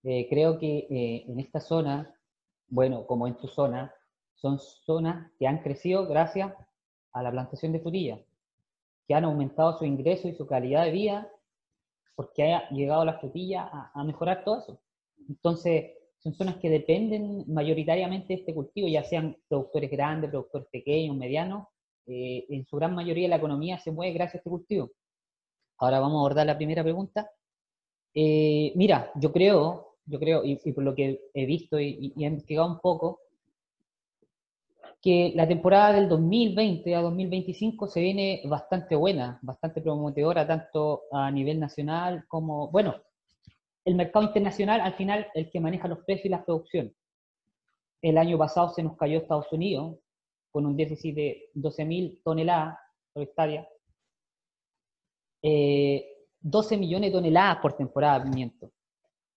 Eh, 0.05 0.25
creo 0.27 0.57
que 0.57 0.87
eh, 0.89 1.25
en 1.27 1.39
esta 1.39 1.59
zona, 1.59 2.19
bueno, 2.67 3.05
como 3.05 3.27
en 3.27 3.37
tu 3.37 3.47
zona, 3.47 3.93
son 4.35 4.59
zonas 4.59 5.31
que 5.39 5.47
han 5.47 5.63
crecido 5.63 6.07
gracias 6.07 6.53
a 7.11 7.23
la 7.23 7.31
plantación 7.31 7.71
de 7.71 7.79
frutilla, 7.79 8.19
que 9.07 9.13
han 9.13 9.23
aumentado 9.23 9.77
su 9.77 9.85
ingreso 9.85 10.27
y 10.27 10.35
su 10.35 10.45
calidad 10.45 10.85
de 10.85 10.91
vida 10.91 11.31
porque 12.15 12.53
ha 12.53 12.69
llegado 12.69 13.03
la 13.03 13.19
frutilla 13.19 13.69
a, 13.93 14.03
mejorar 14.03 14.43
todo 14.43 14.59
eso. 14.59 14.79
Entonces, 15.27 15.91
son 16.19 16.33
zonas 16.33 16.55
que 16.57 16.69
dependen 16.69 17.43
mayoritariamente 17.47 18.27
de 18.29 18.39
este 18.39 18.53
cultivo, 18.53 18.87
ya 18.87 19.03
sean 19.03 19.37
productores 19.47 19.91
grandes, 19.91 20.29
productores 20.29 20.67
pequeños, 20.71 21.15
medianos, 21.17 21.67
eh, 22.07 22.45
en 22.49 22.65
su 22.65 22.77
gran 22.77 22.93
mayoría 22.93 23.27
la 23.27 23.37
economía 23.37 23.79
se 23.79 23.91
mueve 23.91 24.13
gracias 24.13 24.35
a 24.35 24.37
este 24.37 24.49
cultivo. 24.49 24.91
Ahora 25.77 25.99
vamos 25.99 26.15
a 26.15 26.19
abordar 26.19 26.45
la 26.45 26.57
primera 26.57 26.83
pregunta. 26.83 27.29
Eh, 28.13 28.71
mira, 28.75 29.11
yo 29.15 29.31
creo, 29.31 29.97
yo 30.05 30.19
creo, 30.19 30.43
y, 30.45 30.55
por 30.71 30.83
lo 30.83 30.95
que 30.95 31.21
he 31.33 31.45
visto 31.45 31.79
y, 31.79 32.13
he 32.17 32.25
investigado 32.25 32.67
un 32.67 32.79
poco, 32.79 33.19
que 35.05 35.33
la 35.35 35.47
temporada 35.47 35.93
del 35.93 36.09
2020 36.09 36.95
a 36.95 37.01
2025 37.03 37.85
se 37.85 38.01
viene 38.01 38.41
bastante 38.45 38.95
buena, 38.95 39.37
bastante 39.43 39.79
prometedora, 39.79 40.47
tanto 40.47 41.03
a 41.11 41.29
nivel 41.29 41.59
nacional 41.59 42.25
como, 42.27 42.71
bueno, 42.71 42.95
el 43.85 43.93
mercado 43.93 44.25
internacional 44.25 44.81
al 44.81 44.95
final 44.95 45.27
el 45.35 45.51
que 45.51 45.59
maneja 45.59 45.87
los 45.87 45.99
precios 45.99 46.25
y 46.25 46.29
las 46.29 46.43
producciones. 46.43 46.93
El 48.01 48.17
año 48.17 48.35
pasado 48.39 48.69
se 48.69 48.81
nos 48.81 48.97
cayó 48.97 49.19
Estados 49.19 49.51
Unidos 49.51 49.99
con 50.49 50.65
un 50.65 50.75
déficit 50.75 51.15
de 51.15 51.51
12.000 51.53 52.23
toneladas 52.23 52.79
por 53.13 53.21
hectárea. 53.21 53.69
12 55.43 55.43
eh, 55.43 56.77
millones 56.79 57.11
de 57.11 57.15
toneladas 57.15 57.57
por 57.57 57.77
temporada 57.77 58.21
de 58.21 58.31
pimiento. 58.31 58.71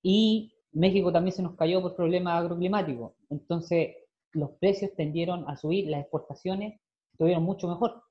Y 0.03 0.51
México 0.73 1.13
también 1.13 1.37
se 1.37 1.43
nos 1.43 1.57
cayó 1.57 1.83
por 1.83 1.95
problemas 1.95 2.41
agroclimáticos. 2.41 3.13
Entonces, 3.29 4.08
los 4.33 4.51
precios 4.61 4.95
tendieron 4.97 5.49
a 5.49 5.57
subir, 5.57 5.89
las 5.89 6.03
exportaciones 6.03 6.81
estuvieron 7.13 7.43
mucho 7.43 7.69
mejor. 7.69 8.03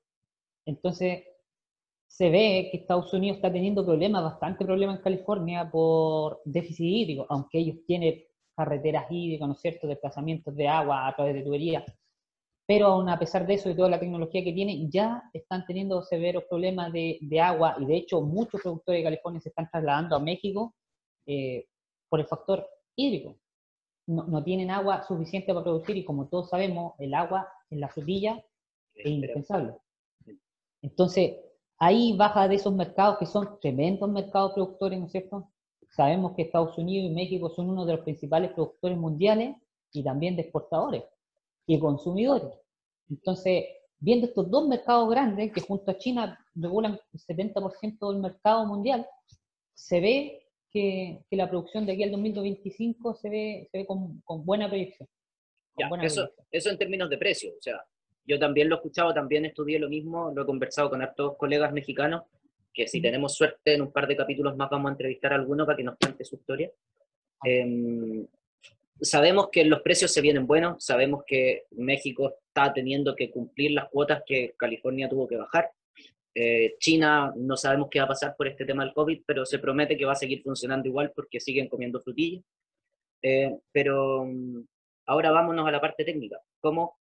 Entonces, 0.66 1.24
se 2.08 2.30
ve 2.30 2.68
que 2.70 2.78
Estados 2.78 3.12
Unidos 3.12 3.36
está 3.36 3.52
teniendo 3.52 3.84
problemas, 3.84 4.24
bastante 4.24 4.64
problemas 4.64 4.96
en 4.96 5.02
California 5.02 5.70
por 5.70 6.40
déficit 6.44 6.86
hídrico, 6.86 7.26
aunque 7.28 7.58
ellos 7.58 7.76
tienen 7.86 8.24
carreteras 8.56 9.06
hídricas, 9.10 9.46
¿no 9.46 9.54
es 9.54 9.60
cierto?, 9.60 9.86
desplazamientos 9.86 10.54
de 10.56 10.66
agua 10.66 11.06
a 11.06 11.14
través 11.14 11.34
de 11.34 11.42
tuberías. 11.42 11.84
Pero 12.66 12.86
aún 12.86 13.08
a 13.08 13.18
pesar 13.18 13.46
de 13.46 13.54
eso 13.54 13.70
y 13.70 13.76
toda 13.76 13.88
la 13.88 14.00
tecnología 14.00 14.42
que 14.42 14.52
tienen, 14.52 14.90
ya 14.90 15.22
están 15.32 15.64
teniendo 15.64 16.02
severos 16.02 16.44
problemas 16.44 16.92
de, 16.92 17.40
agua 17.40 17.76
y 17.78 17.86
de 17.86 17.96
hecho 17.96 18.20
muchos 18.20 18.60
productores 18.60 19.00
de 19.00 19.04
California 19.04 19.40
se 19.40 19.50
están 19.50 19.70
trasladando 19.70 20.16
a 20.16 20.20
México 20.20 20.74
eh, 21.26 21.66
por 22.08 22.20
el 22.20 22.26
factor 22.26 22.66
hídrico. 22.96 23.38
No, 24.08 24.24
no, 24.24 24.42
tienen 24.42 24.70
agua 24.70 25.02
suficiente 25.06 25.52
para 25.52 25.64
producir 25.64 25.96
y 25.96 26.04
como 26.04 26.28
todos 26.28 26.48
sabemos, 26.48 26.94
el 26.98 27.12
agua 27.12 27.46
en 27.68 27.80
la 27.80 27.88
frutilla 27.88 28.42
es 28.94 29.06
indispensable. 29.06 29.74
Entonces, 30.80 31.36
ahí 31.76 32.16
baja 32.16 32.48
de 32.48 32.54
esos 32.54 32.74
mercados 32.74 33.18
que 33.18 33.26
son 33.26 33.60
tremendos 33.60 34.10
mercados 34.10 34.54
productores, 34.54 34.98
¿no 34.98 35.06
es 35.06 35.12
cierto? 35.12 35.50
Sabemos 35.90 36.32
que 36.34 36.42
Estados 36.42 36.78
Unidos 36.78 37.10
y 37.10 37.14
México 37.14 37.50
son 37.50 37.68
uno 37.68 37.84
de 37.84 37.96
los 37.96 38.04
principales 38.04 38.52
productores 38.52 38.96
mundiales 38.96 39.56
y 39.92 40.02
también 40.02 40.36
de 40.36 40.42
exportadores 40.42 41.04
y 41.66 41.78
consumidores. 41.78 42.50
Entonces, 43.10 43.64
viendo 43.98 44.26
estos 44.26 44.50
dos 44.50 44.68
mercados 44.68 45.10
grandes 45.10 45.52
que 45.52 45.60
junto 45.60 45.90
a 45.90 45.98
China 45.98 46.38
regulan 46.54 46.98
el 47.12 47.20
70% 47.20 48.10
del 48.10 48.22
mercado 48.22 48.64
mundial, 48.64 49.06
se 49.74 50.00
ve 50.00 50.47
que, 50.70 51.20
que, 51.28 51.36
la 51.36 51.48
producción 51.48 51.86
de 51.86 51.92
aquí 51.92 52.02
al 52.02 52.10
2025 52.10 53.14
se 53.14 53.30
ve, 53.30 53.68
se 53.70 53.78
ve 53.78 53.86
con, 53.86 54.20
con 54.22 54.44
buena 54.44 54.68
proyección. 54.68 55.08
eso, 56.02 56.30
eso 56.50 56.70
en 56.70 56.78
términos 56.78 57.08
de 57.08 57.18
precio, 57.18 57.52
o 57.56 57.62
sea, 57.62 57.82
yo 58.28 58.38
también 58.38 58.68
lo 58.68 58.76
he 58.76 58.78
escuchado, 58.78 59.14
también 59.14 59.46
estudié 59.46 59.78
lo 59.78 59.88
mismo, 59.88 60.30
lo 60.34 60.42
he 60.42 60.46
conversado 60.46 60.90
con 60.90 61.00
hartos 61.00 61.36
colegas 61.38 61.72
mexicanos, 61.72 62.24
que 62.74 62.86
si 62.86 63.00
tenemos 63.00 63.34
suerte 63.34 63.74
en 63.74 63.82
un 63.82 63.90
par 63.90 64.06
de 64.06 64.16
capítulos 64.16 64.54
más 64.54 64.68
vamos 64.68 64.90
a 64.90 64.92
entrevistar 64.92 65.32
a 65.32 65.36
alguno 65.36 65.64
para 65.64 65.76
que 65.76 65.84
nos 65.84 65.96
cuente 65.96 66.24
su 66.24 66.36
historia. 66.36 66.70
Em, 67.42 68.26
sabemos 69.00 69.48
que 69.50 69.64
los 69.64 69.80
precios 69.80 70.12
se 70.12 70.20
vienen 70.20 70.46
buenos, 70.46 70.84
sabemos 70.84 71.24
que 71.26 71.64
México 71.70 72.34
está 72.48 72.72
teniendo 72.72 73.16
que 73.16 73.30
cumplir 73.30 73.72
las 73.72 73.88
cuotas 73.88 74.22
que 74.26 74.54
California 74.58 75.08
tuvo 75.08 75.26
que 75.26 75.36
bajar. 75.36 75.70
Eh, 76.34 76.76
China 76.78 77.32
no 77.36 77.56
sabemos 77.56 77.88
qué 77.90 77.98
va 77.98 78.04
a 78.04 78.08
pasar 78.08 78.36
por 78.36 78.46
este 78.48 78.64
tema 78.64 78.84
del 78.84 78.94
COVID, 78.94 79.22
pero 79.26 79.44
se 79.44 79.58
promete 79.58 79.96
que 79.96 80.04
va 80.04 80.12
a 80.12 80.16
seguir 80.16 80.42
funcionando 80.42 80.88
igual 80.88 81.12
porque 81.14 81.40
siguen 81.40 81.68
comiendo 81.68 82.00
frutillas. 82.00 82.44
Eh, 83.22 83.58
pero 83.72 84.24
mm, 84.26 84.60
ahora 85.06 85.30
vámonos 85.30 85.66
a 85.66 85.72
la 85.72 85.80
parte 85.80 86.04
técnica. 86.04 86.40
¿Cómo 86.60 86.98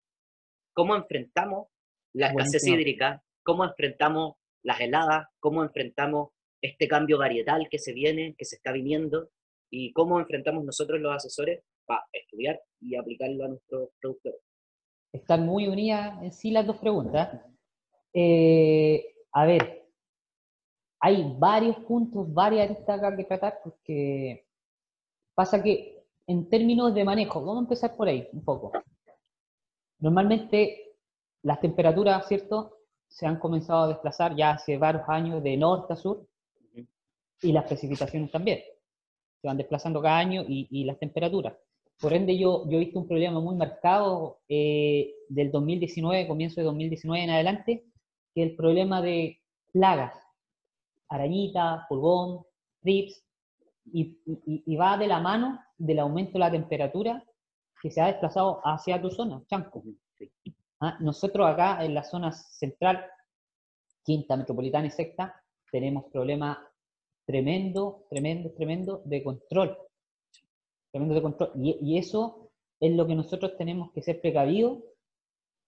cómo 0.75 0.97
enfrentamos 0.97 1.69
la 2.13 2.29
escasez 2.29 2.67
hídrica, 2.67 3.23
cómo 3.43 3.65
enfrentamos 3.65 4.35
las 4.63 4.81
heladas, 4.81 5.27
cómo 5.41 5.63
enfrentamos 5.63 6.31
este 6.61 6.89
cambio 6.89 7.19
varietal 7.19 7.69
que 7.71 7.79
se 7.79 7.93
viene, 7.93 8.35
que 8.37 8.45
se 8.45 8.57
está 8.57 8.73
viniendo, 8.73 9.31
y 9.71 9.93
cómo 9.93 10.21
enfrentamos 10.21 10.65
nosotros 10.65 11.01
los 11.01 11.15
asesores 11.15 11.63
para 11.87 12.05
estudiar 12.13 12.61
y 12.81 12.97
aplicarlo 12.97 13.45
a 13.45 13.49
nuestros 13.49 13.91
productores. 14.01 14.41
Están 15.13 15.47
muy 15.47 15.69
unidas 15.69 16.23
en 16.23 16.33
sí 16.33 16.51
las 16.51 16.67
dos 16.67 16.79
preguntas. 16.79 17.41
Eh, 18.13 19.14
a 19.35 19.45
ver, 19.45 19.85
hay 21.01 21.35
varios 21.39 21.77
puntos, 21.81 22.33
varias 22.33 22.71
aristas 22.71 22.99
acá 22.99 23.17
que 23.17 23.25
tratar, 23.25 23.61
porque 23.63 24.47
pasa 25.35 25.63
que 25.63 26.05
en 26.27 26.49
términos 26.49 26.95
de 26.95 27.05
manejo, 27.05 27.41
vamos 27.41 27.59
a 27.59 27.65
empezar 27.65 27.97
por 27.97 28.09
ahí 28.09 28.29
un 28.33 28.45
poco. 28.45 28.73
Normalmente 29.99 30.95
las 31.43 31.61
temperaturas, 31.61 32.27
¿cierto? 32.29 32.79
Se 33.09 33.27
han 33.27 33.39
comenzado 33.39 33.83
a 33.83 33.89
desplazar 33.89 34.35
ya 34.37 34.53
hace 34.53 34.79
varios 34.79 35.03
años 35.09 35.43
de 35.43 35.57
norte 35.57 35.93
a 35.93 35.97
sur 35.97 36.27
y 37.43 37.53
las 37.53 37.65
precipitaciones 37.65 38.31
también. 38.31 38.61
Se 39.43 39.49
van 39.49 39.59
desplazando 39.59 40.01
cada 40.01 40.17
año 40.17 40.45
y, 40.47 40.85
las 40.85 40.99
temperaturas. 40.99 41.55
Por 42.01 42.13
ende, 42.15 42.39
yo, 42.39 42.69
yo 42.69 42.79
he 42.79 42.85
visto 42.85 42.99
un 42.99 43.07
problema 43.07 43.41
muy 43.41 43.57
marcado 43.57 44.39
eh, 44.49 45.13
del 45.29 45.51
2019, 45.51 46.27
comienzo 46.27 46.61
de 46.61 46.65
2019 46.65 47.25
en 47.25 47.31
adelante, 47.31 47.85
que 48.35 48.43
el 48.43 48.57
problema 48.57 49.01
de 49.01 49.41
plagas, 49.73 50.15
arañita, 51.09 51.87
pulgón, 51.89 52.45
trips, 52.83 53.25
y, 53.93 54.19
y, 54.47 54.77
va 54.77 54.97
de 54.97 55.07
la 55.07 55.21
mano 55.21 55.61
del 55.77 55.99
aumento 55.99 56.33
de 56.35 56.39
la 56.39 56.51
temperatura 56.51 57.23
que 57.83 57.91
se 57.91 58.01
ha 58.01 58.07
desplazado 58.07 58.61
hacia 58.65 59.01
tu 59.01 59.11
zona, 59.11 59.43
Chanco. 59.47 59.83
Ah, 60.81 60.97
nosotros 61.01 61.47
acá 61.47 61.85
en 61.85 61.95
la 61.95 62.03
zona 62.03 62.33
central, 62.33 63.07
quinta 64.03 64.37
metropolitana 64.37 64.87
y 64.87 64.91
sexta, 64.91 65.43
tenemos 65.71 66.05
problemas 66.11 66.59
tremendo, 67.27 68.07
tremendo, 68.11 68.51
tremendo 68.53 69.03
de 69.05 69.23
control. 69.23 69.79
Tremendo 70.91 71.15
de 71.15 71.23
control. 71.23 71.53
Y, 71.57 71.99
eso 71.99 72.51
es 72.81 72.93
lo 72.95 73.07
que 73.07 73.15
nosotros 73.15 73.57
tenemos 73.57 73.93
que 73.93 74.03
ser 74.03 74.21
precavidos 74.21 74.79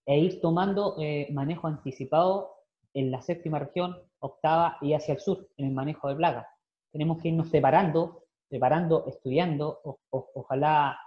e 0.06 0.18
ir 0.18 0.40
tomando 0.40 0.96
eh, 0.98 1.28
manejo 1.32 1.66
anticipado 1.66 2.55
en 2.96 3.10
la 3.10 3.20
séptima 3.20 3.58
región, 3.58 3.96
octava 4.20 4.78
y 4.80 4.94
hacia 4.94 5.14
el 5.14 5.20
sur, 5.20 5.46
en 5.58 5.66
el 5.66 5.72
manejo 5.72 6.08
de 6.08 6.16
plagas. 6.16 6.46
Tenemos 6.90 7.20
que 7.20 7.28
irnos 7.28 7.50
preparando, 7.50 8.24
preparando, 8.48 9.04
estudiando, 9.06 9.80
ojalá 10.10 10.98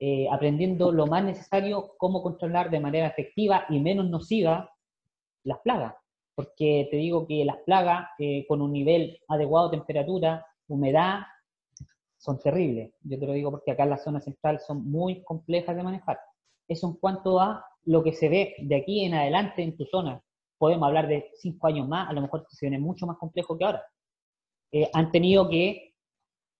eh, 0.00 0.26
aprendiendo 0.30 0.90
lo 0.90 1.06
más 1.06 1.22
necesario, 1.22 1.94
cómo 1.98 2.22
controlar 2.22 2.70
de 2.70 2.80
manera 2.80 3.06
efectiva 3.06 3.66
y 3.68 3.78
menos 3.78 4.08
nociva 4.08 4.72
las 5.44 5.58
plagas. 5.60 5.94
Porque 6.34 6.88
te 6.90 6.96
digo 6.96 7.26
que 7.26 7.44
las 7.44 7.58
plagas 7.58 8.08
eh, 8.18 8.46
con 8.48 8.62
un 8.62 8.72
nivel 8.72 9.18
adecuado 9.28 9.68
de 9.68 9.76
temperatura, 9.76 10.46
humedad, 10.66 11.20
son 12.16 12.40
terribles. 12.40 12.94
Yo 13.02 13.18
te 13.18 13.26
lo 13.26 13.34
digo 13.34 13.50
porque 13.50 13.72
acá 13.72 13.82
en 13.82 13.90
la 13.90 13.98
zona 13.98 14.20
central 14.20 14.60
son 14.60 14.90
muy 14.90 15.22
complejas 15.24 15.76
de 15.76 15.82
manejar. 15.82 16.18
Eso 16.66 16.88
en 16.88 16.94
cuanto 16.94 17.38
a 17.38 17.66
lo 17.84 18.02
que 18.02 18.14
se 18.14 18.30
ve 18.30 18.54
de 18.58 18.76
aquí 18.76 19.04
en 19.04 19.12
adelante 19.12 19.62
en 19.62 19.76
tu 19.76 19.84
zona. 19.84 20.22
Podemos 20.58 20.86
hablar 20.86 21.08
de 21.08 21.30
cinco 21.34 21.66
años 21.66 21.88
más, 21.88 22.08
a 22.08 22.12
lo 22.12 22.22
mejor 22.22 22.46
se 22.48 22.66
viene 22.66 22.78
mucho 22.78 23.06
más 23.06 23.18
complejo 23.18 23.56
que 23.58 23.64
ahora. 23.64 23.84
Eh, 24.72 24.90
han 24.92 25.10
tenido 25.12 25.48
que 25.48 25.94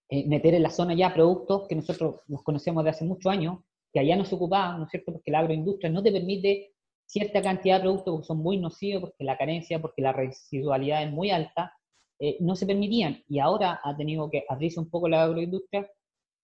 eh, 0.08 0.28
meter 0.28 0.54
en 0.54 0.62
la 0.62 0.70
zona 0.70 0.94
ya 0.94 1.14
productos 1.14 1.66
que 1.68 1.74
nosotros 1.74 2.20
los 2.28 2.42
conocemos 2.42 2.84
de 2.84 2.90
hace 2.90 3.04
muchos 3.04 3.32
años, 3.32 3.58
que 3.92 4.00
allá 4.00 4.16
no 4.16 4.24
se 4.24 4.34
ocupaban, 4.34 4.78
¿no 4.78 4.84
es 4.84 4.90
cierto? 4.90 5.12
Porque 5.12 5.30
la 5.30 5.40
agroindustria 5.40 5.90
no 5.90 6.02
te 6.02 6.12
permite 6.12 6.74
cierta 7.06 7.42
cantidad 7.42 7.76
de 7.76 7.82
productos 7.82 8.20
que 8.20 8.26
son 8.26 8.38
muy 8.38 8.56
nocivos 8.58 9.02
porque 9.02 9.24
la 9.24 9.38
carencia, 9.38 9.80
porque 9.80 10.02
la 10.02 10.12
residualidad 10.12 11.02
es 11.04 11.12
muy 11.12 11.30
alta, 11.30 11.72
eh, 12.18 12.36
no 12.40 12.56
se 12.56 12.66
permitían. 12.66 13.22
Y 13.28 13.38
ahora 13.38 13.80
ha 13.82 13.96
tenido 13.96 14.30
que 14.30 14.44
abrirse 14.48 14.80
un 14.80 14.90
poco 14.90 15.08
la 15.08 15.24
agroindustria 15.24 15.88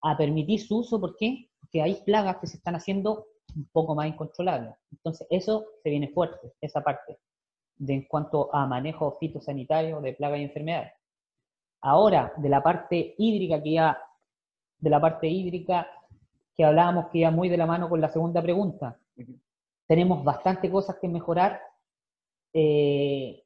a 0.02 0.16
permitir 0.16 0.60
su 0.60 0.78
uso. 0.78 1.00
¿Por 1.00 1.16
qué? 1.16 1.48
Porque 1.60 1.82
hay 1.82 1.94
plagas 2.04 2.38
que 2.38 2.46
se 2.46 2.56
están 2.56 2.74
haciendo 2.76 3.26
un 3.56 3.68
poco 3.72 3.94
más 3.94 4.08
incontrolables. 4.08 4.74
Entonces, 4.92 5.26
eso 5.30 5.64
se 5.82 5.90
viene 5.90 6.08
fuerte, 6.08 6.52
esa 6.60 6.82
parte, 6.82 7.18
de 7.80 7.94
en 7.94 8.02
cuanto 8.02 8.54
a 8.54 8.66
manejo 8.66 9.16
fitosanitario 9.18 10.00
de 10.02 10.12
plagas 10.12 10.38
y 10.38 10.44
enfermedades. 10.44 10.92
Ahora, 11.80 12.32
de 12.36 12.48
la 12.50 12.62
parte 12.62 13.14
hídrica, 13.16 13.62
que 13.62 13.72
ya, 13.72 13.98
de 14.78 14.90
la 14.90 15.00
parte 15.00 15.26
hídrica, 15.26 15.86
que 16.54 16.64
hablábamos 16.64 17.06
que 17.06 17.18
iba 17.18 17.30
muy 17.30 17.48
de 17.48 17.56
la 17.56 17.64
mano 17.64 17.88
con 17.88 18.00
la 18.00 18.10
segunda 18.10 18.42
pregunta. 18.42 18.98
Tenemos 19.86 20.22
bastante 20.22 20.70
cosas 20.70 20.96
que 21.00 21.08
mejorar. 21.08 21.58
Eh, 22.52 23.44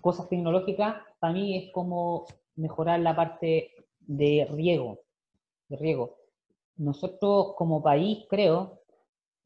cosas 0.00 0.28
tecnológicas, 0.28 0.96
para 1.20 1.32
mí 1.32 1.56
es 1.56 1.72
como 1.72 2.26
mejorar 2.56 2.98
la 2.98 3.14
parte 3.14 3.74
de 4.00 4.48
riego. 4.50 4.98
De 5.68 5.76
riego. 5.76 6.16
Nosotros 6.78 7.54
como 7.56 7.80
país, 7.80 8.26
creo, 8.28 8.80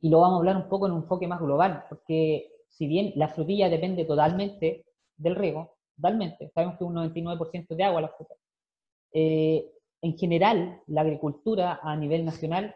y 0.01 0.09
lo 0.09 0.21
vamos 0.21 0.37
a 0.37 0.39
hablar 0.39 0.57
un 0.57 0.69
poco 0.71 0.87
en 0.87 0.93
un 0.93 1.03
enfoque 1.03 1.29
más 1.29 1.41
global, 1.41 1.85
porque 1.91 2.60
si 2.71 2.87
bien 2.87 3.13
la 3.17 3.29
frutilla 3.29 3.69
depende 3.69 4.05
totalmente 4.05 4.85
del 5.17 5.37
riego, 5.37 5.77
totalmente, 5.97 6.51
sabemos 6.55 6.79
que 6.79 6.85
un 6.85 6.95
99% 6.95 7.75
de 7.75 7.85
agua 7.85 8.01
la 8.01 8.09
fruta, 8.09 8.35
eh, 9.13 9.71
en 10.03 10.17
general 10.17 10.81
la 10.87 11.03
agricultura 11.03 11.81
a 11.83 11.95
nivel 11.97 12.25
nacional 12.25 12.75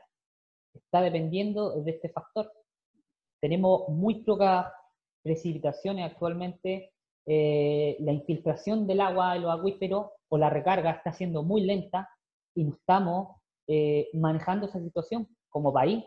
está 0.74 1.00
dependiendo 1.00 1.82
de 1.82 1.92
este 1.92 2.10
factor. 2.10 2.52
Tenemos 3.40 3.88
muy 3.88 4.24
pocas 4.24 4.66
precipitaciones 5.22 6.10
actualmente, 6.10 6.92
eh, 7.26 7.96
la 8.00 8.12
infiltración 8.12 8.86
del 8.86 9.00
agua 9.00 9.36
en 9.36 9.42
los 9.42 9.58
acuíferos 9.58 10.10
o 10.28 10.36
la 10.36 10.50
recarga 10.50 10.90
está 10.90 11.12
siendo 11.12 11.42
muy 11.42 11.62
lenta 11.62 12.10
y 12.54 12.64
no 12.64 12.74
estamos 12.74 13.36
eh, 13.66 14.08
manejando 14.12 14.66
esa 14.66 14.80
situación 14.80 15.26
como 15.48 15.72
país 15.72 16.04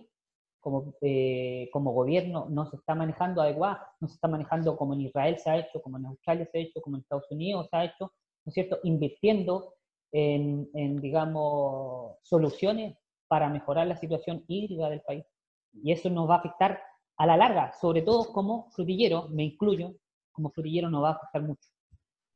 como, 0.60 0.94
eh, 1.02 1.70
como 1.72 1.92
gobierno 1.92 2.48
no 2.50 2.66
se 2.70 2.78
está 2.78 2.96
manejando 2.96 3.42
adecuado, 3.42 3.80
no 4.00 4.08
se 4.08 4.16
está 4.16 4.28
manejando 4.28 4.76
como 4.78 4.94
en 4.94 5.02
Israel 5.02 5.38
se 5.38 5.50
ha 5.50 5.58
hecho, 5.58 5.82
como 5.82 5.98
en 5.98 6.06
Australia 6.08 6.48
se 6.52 6.58
ha 6.58 6.62
hecho, 6.62 6.82
como 6.82 6.98
en 6.98 7.02
Estados 7.02 7.30
Unidos 7.32 7.68
se 7.70 7.78
ha 7.78 7.86
hecho, 7.86 8.14
¿no 8.46 8.50
es 8.50 8.54
cierto?, 8.54 8.80
invirtiendo 8.84 9.76
en, 10.12 10.70
en 10.74 10.98
digamos, 10.98 12.18
soluciones 12.24 12.98
para 13.28 13.50
mejorar 13.50 13.88
la 13.88 13.98
situación 13.98 14.44
hídrica 14.48 14.90
del 14.90 15.02
país. 15.02 15.26
Y 15.74 15.92
eso 15.92 16.10
nos 16.10 16.30
va 16.30 16.36
a 16.36 16.40
afectar 16.40 16.82
a 17.18 17.26
la 17.26 17.38
larga, 17.38 17.74
sobre 17.74 18.02
todo 18.02 18.32
como 18.32 18.70
frutillero, 18.72 19.28
me 19.30 19.44
incluyo, 19.44 19.96
como 20.32 20.52
frutillero 20.52 20.90
nos 20.90 21.04
va 21.04 21.10
a 21.10 21.14
afectar 21.14 21.42
mucho. 21.42 21.70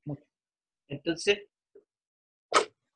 mucho. 0.06 0.24
Entonces, 0.88 1.48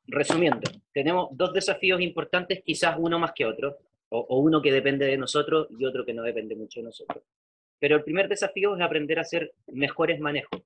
resumiendo, 0.06 0.70
tenemos 0.92 1.28
dos 1.32 1.52
desafíos 1.52 2.00
importantes, 2.00 2.62
quizás 2.64 2.96
uno 2.98 3.18
más 3.18 3.32
que 3.32 3.46
otro 3.46 3.76
o, 4.10 4.38
uno 4.40 4.62
que 4.62 4.72
depende 4.72 5.06
de 5.06 5.16
nosotros 5.16 5.68
y 5.78 5.84
otro 5.84 6.04
que 6.04 6.14
no 6.14 6.22
depende 6.22 6.54
mucho 6.54 6.80
de 6.80 6.84
nosotros. 6.84 7.24
Pero 7.78 7.96
el 7.96 8.04
primer 8.04 8.28
desafío 8.28 8.74
es 8.74 8.82
aprender 8.82 9.18
a 9.18 9.22
hacer 9.22 9.52
mejores 9.66 10.20
manejos, 10.20 10.62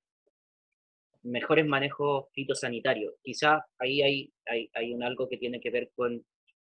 mejores 1.22 1.66
manejos 1.66 2.26
fitosanitarios. 2.32 3.14
Quizá 3.22 3.66
ahí 3.78 4.02
hay, 4.02 4.32
hay, 4.46 4.70
hay 4.74 4.92
un 4.94 5.02
algo 5.02 5.28
que 5.28 5.38
tiene 5.38 5.60
que 5.60 5.70
ver 5.70 5.90
con, 5.94 6.24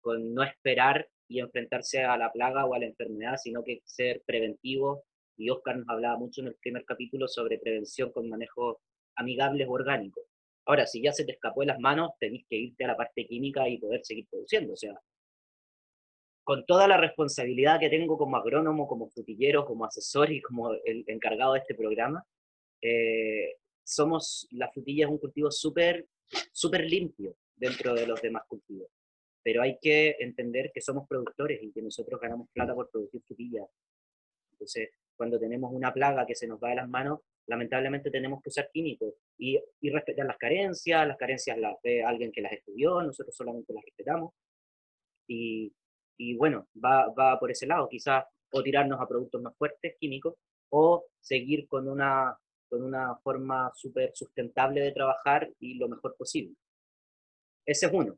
con 0.02 0.34
no 0.34 0.44
esperar 0.44 1.08
y 1.28 1.40
enfrentarse 1.40 2.04
a 2.04 2.18
la 2.18 2.32
plaga 2.32 2.66
o 2.66 2.74
a 2.74 2.80
la 2.80 2.86
enfermedad, 2.86 3.38
sino 3.38 3.64
que 3.64 3.82
ser 3.86 4.22
preventivo. 4.26 5.06
Y 5.38 5.50
Oscar 5.50 5.78
nos 5.78 5.90
hablaba 5.90 6.18
mucho 6.18 6.42
en 6.42 6.48
el 6.48 6.56
primer 6.56 6.86
capítulo 6.86 7.28
sobre 7.28 7.60
prevención 7.60 8.12
con 8.12 8.30
manejos 8.30 8.78
amigables 9.16 9.68
o 9.68 9.72
orgánicos. 9.72 10.24
Ahora, 10.66 10.86
si 10.86 11.02
ya 11.02 11.14
se 11.14 11.26
te 11.26 11.32
escapó 11.32 11.62
de 11.62 11.68
las 11.68 11.80
manos, 11.80 12.12
tenés 12.20 12.46
que 12.50 12.58
irte 12.58 12.84
a 12.84 12.88
la 12.88 12.98
parte 12.98 13.26
química 13.26 13.68
y 13.70 13.78
poder 13.78 14.02
seguir 14.04 14.28
produciendo. 14.30 14.74
O 14.74 14.78
sea, 14.78 15.00
con 16.48 16.66
toda 16.66 16.88
la 16.88 16.96
responsabilidad 16.96 17.78
que 17.78 17.90
tengo 17.90 18.18
como 18.18 18.38
agrónomo, 18.38 18.88
como 18.88 19.10
frutillero, 19.10 19.66
como 19.66 19.84
asesor 19.84 20.32
y 20.32 20.42
como 20.42 20.72
el 20.86 21.04
encargado 21.08 21.52
de 21.52 21.60
este 21.60 21.76
programa, 21.76 22.26
eh, 22.82 23.58
somos, 23.84 24.48
la 24.52 24.72
frutilla 24.72 25.08
es 25.08 25.12
un 25.12 25.18
cultivo 25.18 25.52
súper 25.52 26.08
súper 26.54 26.86
limpio 26.86 27.36
dentro 27.54 27.94
de 27.94 28.08
los 28.08 28.22
demás 28.22 28.44
cultivos. 28.48 28.88
Pero 29.44 29.62
hay 29.62 29.78
que 29.82 30.16
entender 30.20 30.72
que 30.74 30.80
somos 30.80 31.06
productores 31.06 31.62
y 31.62 31.74
que 31.74 31.82
nosotros 31.82 32.18
ganamos 32.22 32.48
plata 32.54 32.74
por 32.74 32.90
producir 32.90 33.22
frutillas. 33.24 33.68
Entonces, 34.54 34.92
cuando 35.18 35.38
tenemos 35.38 35.74
una 35.74 35.94
plaga 35.94 36.26
que 36.26 36.36
se 36.36 36.48
nos 36.48 36.64
va 36.64 36.70
de 36.70 36.76
las 36.76 36.88
manos, 36.88 37.20
lamentablemente 37.48 38.10
tenemos 38.10 38.42
que 38.42 38.52
usar 38.52 38.70
químicos 38.72 39.16
y, 39.38 39.60
y 39.82 39.90
respetar 39.90 40.26
las 40.26 40.38
carencias, 40.38 41.06
las 41.10 41.18
carencias 41.18 41.58
las 41.58 41.76
ve 41.84 42.06
alguien 42.06 42.32
que 42.32 42.40
las 42.40 42.54
estudió, 42.54 43.02
nosotros 43.02 43.36
solamente 43.36 43.74
las 43.74 43.84
respetamos. 43.84 44.32
Y, 45.28 45.74
y 46.18 46.36
bueno, 46.36 46.68
va, 46.84 47.10
va 47.10 47.40
por 47.40 47.52
ese 47.52 47.68
lado, 47.68 47.88
quizás 47.88 48.26
o 48.52 48.64
tirarnos 48.64 49.00
a 49.00 49.08
productos 49.08 49.42
más 49.42 49.56
fuertes, 49.58 49.96
químicos, 50.00 50.36
o 50.70 51.06
seguir 51.20 51.68
con 51.68 51.88
una, 51.88 52.38
con 52.70 52.84
una 52.84 53.16
forma 53.18 53.72
súper 53.76 54.12
sustentable 54.14 54.82
de 54.82 54.92
trabajar 54.92 55.50
y 55.60 55.76
lo 55.76 55.88
mejor 55.88 56.16
posible. 56.18 56.56
Ese 57.66 57.88
es 57.88 57.92
uno. 57.94 58.18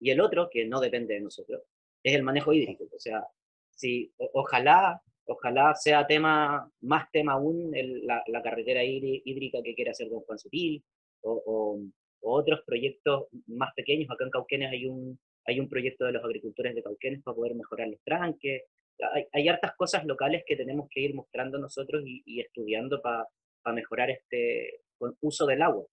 Y 0.00 0.10
el 0.10 0.20
otro, 0.20 0.48
que 0.50 0.66
no 0.66 0.80
depende 0.80 1.14
de 1.14 1.20
nosotros, 1.20 1.62
es 2.02 2.14
el 2.14 2.22
manejo 2.22 2.52
hídrico. 2.52 2.84
O 2.92 2.98
sea, 2.98 3.24
si, 3.70 4.12
ojalá, 4.32 5.00
ojalá 5.26 5.74
sea 5.74 6.06
tema, 6.06 6.68
más 6.80 7.10
tema 7.12 7.34
aún 7.34 7.72
la, 7.72 8.42
carretera 8.42 8.82
hídrica 8.84 9.62
que 9.62 9.74
quiere 9.74 9.92
hacer 9.92 10.08
Don 10.10 10.20
Juan 10.20 10.38
Sutil, 10.38 10.82
o, 11.20 11.42
o, 11.46 11.80
o, 12.20 12.32
otros 12.32 12.62
proyectos 12.66 13.28
más 13.46 13.72
pequeños. 13.74 14.10
Acá 14.10 14.24
en 14.24 14.30
Cauquenes 14.30 14.72
hay 14.72 14.86
un, 14.86 15.18
hay 15.44 15.60
un 15.60 15.68
proyecto 15.68 16.04
de 16.04 16.12
los 16.12 16.24
agricultores 16.24 16.74
de 16.74 16.82
Cauquenes 16.82 17.22
para 17.22 17.34
poder 17.34 17.54
mejorar 17.54 17.88
los 17.88 18.00
tranques. 18.02 18.62
Hay, 19.12 19.26
hay 19.32 19.48
hartas 19.48 19.74
cosas 19.76 20.04
locales 20.04 20.44
que 20.46 20.56
tenemos 20.56 20.88
que 20.90 21.00
ir 21.00 21.14
mostrando 21.14 21.58
nosotros 21.58 22.02
y, 22.04 22.40
estudiando 22.40 23.00
para 23.02 23.26
mejorar 23.74 24.10
este 24.10 24.82
uso 25.20 25.46
del 25.46 25.62
agua. 25.62 25.84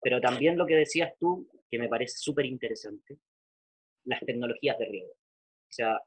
Pero 0.00 0.20
también 0.20 0.58
lo 0.58 0.66
que 0.66 0.74
decías 0.74 1.12
tú, 1.18 1.48
que 1.70 1.78
me 1.78 1.88
parece 1.88 2.18
súper 2.18 2.46
interesante, 2.46 3.18
las 4.04 4.20
tecnologías 4.20 4.78
de 4.78 4.86
riego. 4.86 5.10
O 5.12 5.72
sea, 5.72 6.00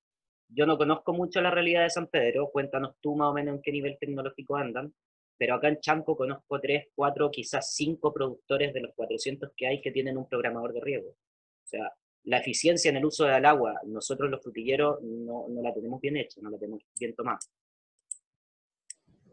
yo 0.50 0.66
no 0.66 0.78
conozco 0.78 1.14
mucho 1.14 1.42
la 1.42 1.52
realidad 1.52 1.84
de 1.84 1.90
San 1.90 2.08
Pedro, 2.08 2.50
cuéntanos 2.52 2.96
tú 3.02 3.16
más 3.16 3.30
o 3.30 3.34
menos 3.34 3.56
en 3.56 3.62
qué 3.62 3.72
nivel 3.72 3.98
tecnológico 4.00 4.56
andan, 4.56 4.94
pero 5.38 5.56
acá 5.56 5.70
en 5.70 5.80
Chanco 5.80 6.18
conozco 6.18 6.60
tres, 6.60 6.88
cuatro, 6.96 7.32
quizás 7.32 7.74
cinco 7.74 8.14
productores 8.14 8.74
de 8.74 8.82
los 8.82 8.94
400 8.96 9.52
que 9.56 9.68
hay 9.68 9.82
que 9.82 9.92
tienen 9.92 10.18
un 10.18 10.28
programador 10.28 10.74
de 10.74 10.82
riego. 10.82 11.10
O 11.10 11.68
sea, 11.68 11.94
la 12.30 12.38
eficiencia 12.38 12.90
en 12.90 12.98
el 12.98 13.06
uso 13.06 13.26
del 13.26 13.44
agua, 13.44 13.82
nosotros 13.88 14.30
los 14.30 14.40
frutilleros 14.44 15.02
no, 15.02 15.48
no 15.50 15.64
la 15.64 15.74
tenemos 15.74 16.00
bien 16.00 16.16
hecha, 16.16 16.40
no 16.42 16.52
la 16.52 16.60
tenemos 16.60 16.84
bien 17.00 17.16
tomada. 17.16 17.40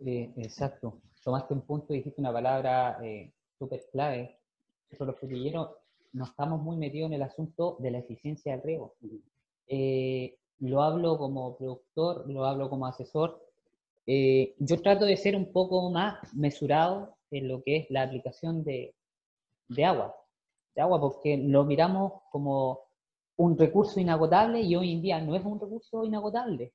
Eh, 0.04 0.32
exacto. 0.38 1.02
Tomaste 1.22 1.52
un 1.52 1.61
punto 1.61 1.92
y 1.92 1.98
dijiste 1.98 2.22
una 2.22 2.32
palabra 2.32 2.98
eh, 3.04 3.32
súper 3.59 3.85
clave. 3.92 4.38
Nosotros 4.88 5.09
los 5.09 5.18
frutilleros 5.18 5.70
no 6.14 6.24
estamos 6.24 6.62
muy 6.62 6.78
metidos 6.78 7.09
en 7.09 7.14
el 7.14 7.22
asunto 7.22 7.76
de 7.80 7.90
la 7.90 7.98
eficiencia 7.98 8.52
del 8.52 8.62
riego. 8.62 8.94
Eh, 9.68 10.38
lo 10.61 10.80
hablo 10.82 11.18
como 11.18 11.54
productor, 11.59 12.26
lo 12.30 12.46
hablo 12.46 12.70
como 12.70 12.87
asesor. 12.87 13.42
yo 14.06 14.80
trato 14.80 15.04
de 15.04 15.18
ser 15.18 15.37
un 15.37 15.52
poco 15.52 15.90
más 15.90 16.32
mesurado 16.35 17.14
en 17.30 17.48
lo 17.48 17.62
que 17.62 17.76
es 17.76 17.90
la 17.90 18.04
aplicación 18.04 18.64
de, 18.64 18.94
de 19.68 19.85
agua 19.85 20.14
de 20.76 20.82
agua, 20.82 21.00
porque 21.00 21.38
lo 21.38 21.64
miramos 21.64 22.12
como 22.30 22.86
un 23.37 23.59
recurso 23.59 24.01
inagotable 24.01 24.61
y 24.62 24.75
hoy 24.77 24.92
en 24.92 25.03
día 25.03 25.20
no 25.20 25.37
es 25.37 25.44
un 25.44 25.61
recurso 25.61 26.05
inagotable, 26.05 26.72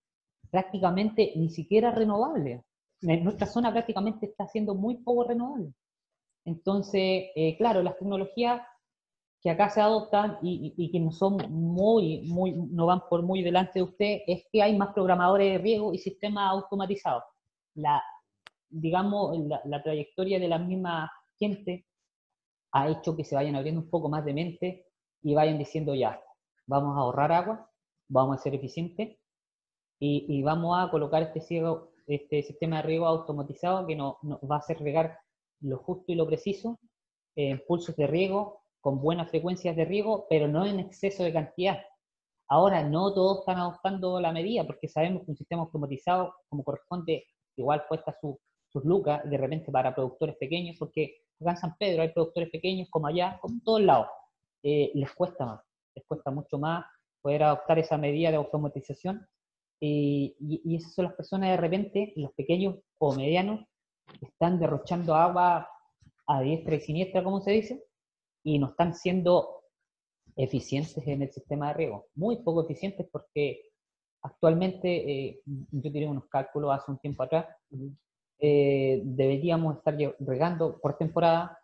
prácticamente 0.50 1.34
ni 1.36 1.50
siquiera 1.50 1.92
renovable. 1.92 2.64
En 3.02 3.24
nuestra 3.24 3.48
zona 3.48 3.72
prácticamente 3.72 4.28
está 4.28 4.48
siendo 4.48 4.76
muy 4.76 4.98
poco 4.98 5.24
renovable. 5.24 5.74
Entonces, 6.46 7.30
eh, 7.36 7.56
claro, 7.58 7.82
las 7.82 7.98
tecnologías 7.98 8.62
que 9.42 9.50
acá 9.50 9.70
se 9.70 9.82
adoptan 9.82 10.38
y, 10.44 10.92
que 10.92 11.00
no 11.00 11.12
son 11.12 11.38
muy, 11.50 12.22
muy, 12.28 12.54
no 12.54 12.86
van 12.86 13.02
por 13.10 13.24
muy 13.24 13.42
delante 13.42 13.80
de 13.80 13.84
usted, 13.84 14.20
es 14.28 14.46
que 14.52 14.62
hay 14.62 14.78
más 14.78 14.94
programadores 14.94 15.54
de 15.54 15.58
riego 15.58 15.94
y 15.94 15.98
sistemas 15.98 16.52
automatizados. 16.52 17.24
La, 17.74 18.04
digamos, 18.70 19.40
la, 19.40 19.62
la 19.66 19.82
trayectoria 19.82 20.40
de 20.40 20.48
la 20.48 20.60
misma 20.60 21.12
gente 21.40 21.88
ha 22.72 22.90
hecho 22.90 23.16
que 23.16 23.24
se 23.24 23.36
vayan 23.36 23.56
abriendo 23.56 23.82
un 23.82 23.90
poco 23.90 24.10
más 24.10 24.24
de 24.26 24.34
mente 24.34 24.86
y 25.24 25.34
vayan 25.34 25.58
diciendo 25.58 25.96
ya, 25.96 26.22
vamos 26.72 26.96
a 26.96 27.02
ahorrar 27.02 27.34
agua, 27.34 27.70
vamos 28.08 28.38
a 28.38 28.42
ser 28.42 28.56
eficientes 28.56 29.18
y, 30.00 30.42
vamos 30.42 30.80
a 30.80 30.90
colocar 30.90 31.22
este, 31.22 31.42
ciego, 31.42 31.92
este 32.08 32.42
sistema 32.42 32.78
de 32.78 32.84
riego 32.84 33.06
automatizado 33.06 33.86
que 33.86 33.96
nos, 33.96 34.16
va 34.50 34.56
a 34.56 34.60
hacer 34.60 34.80
regar 34.80 35.20
lo 35.60 35.78
justo 35.78 36.12
y 36.12 36.16
lo 36.16 36.26
preciso, 36.26 36.80
en 37.36 37.62
pulsos 37.68 37.96
de 37.98 38.08
riego, 38.08 38.62
con 38.80 39.00
buenas 39.02 39.30
frecuencias 39.30 39.76
de 39.76 39.86
riego, 39.86 40.26
pero 40.30 40.48
no 40.48 40.66
en 40.66 40.80
exceso 40.80 41.24
de 41.24 41.34
cantidad. 41.34 41.78
Ahora, 42.48 42.84
no 42.84 43.14
todos 43.14 43.40
están 43.40 43.58
adoptando 43.58 44.20
la 44.20 44.32
medida 44.32 44.66
porque 44.66 44.88
sabemos 44.88 45.24
que 45.24 45.32
un 45.32 45.38
sistema 45.38 45.64
automatizado, 45.64 46.34
como 46.50 46.64
corresponde, 46.64 47.26
igual 47.58 47.84
cuesta 47.88 48.18
sus 48.22 48.86
lucas 48.86 49.30
de 49.30 49.38
repente 49.38 49.72
para 49.72 49.94
productores 49.94 50.38
pequeños, 50.38 50.78
porque 50.80 51.18
acá 51.40 51.52
en 51.52 51.58
San 51.58 51.76
Pedro 51.78 52.02
hay 52.02 52.10
productores 52.10 52.50
pequeños 52.50 52.90
como 52.90 53.08
allá, 53.08 53.38
como 53.42 53.56
en 53.56 53.64
todos 53.64 53.82
lados, 53.82 54.08
eh, 54.64 54.92
les 54.96 55.12
cuesta 55.14 55.46
más, 55.46 55.62
les 55.96 56.06
cuesta 56.06 56.32
mucho 56.32 56.58
más 56.58 56.86
poder 57.22 57.44
adoptar 57.44 57.80
esa 57.80 57.98
medida 57.98 58.32
de 58.32 58.38
automatización. 58.38 59.28
y, 59.80 60.36
y 60.40 60.76
esas 60.76 60.94
son 60.94 61.06
las 61.06 61.16
personas 61.16 61.50
de 61.50 61.58
repente, 61.58 62.14
los 62.16 62.32
pequeños 62.34 62.76
o 63.00 63.16
medianos, 63.16 63.62
están 64.22 64.60
derrochando 64.60 65.16
agua 65.16 65.68
a 66.28 66.42
diestra 66.42 66.76
y 66.76 66.82
siniestra, 66.82 67.24
como 67.24 67.42
se 67.42 67.52
dice, 67.52 67.84
y 68.44 68.60
no 68.60 68.68
están 68.68 68.94
siendo 68.96 69.64
eficientes 70.36 71.06
en 71.08 71.24
el 71.24 71.32
sistema 71.32 71.70
de 71.70 71.74
riego. 71.74 72.08
Muy 72.16 72.38
poco 72.38 72.64
eficientes 72.64 73.08
porque 73.12 73.64
actualmente, 74.24 74.90
eh, 74.90 75.42
yo 75.46 75.92
tiré 75.92 76.08
unos 76.08 76.28
cálculos 76.28 76.72
hace 76.74 76.92
un 76.92 77.00
tiempo 77.00 77.24
atrás, 77.24 77.48
eh, 78.40 79.02
deberíamos 79.04 79.78
estar 79.78 79.96
regando 80.20 80.80
por 80.80 80.98
temporada 80.98 81.58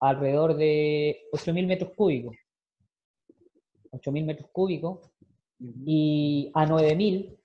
alrededor 0.00 0.56
de 0.56 1.22
8.000 1.32 1.66
metros 1.66 1.92
cúbicos. 1.96 2.36
8.000 4.00 4.24
metros 4.24 4.50
cúbicos 4.50 5.10
y 5.60 6.50
a 6.54 6.66
9.000 6.66 7.38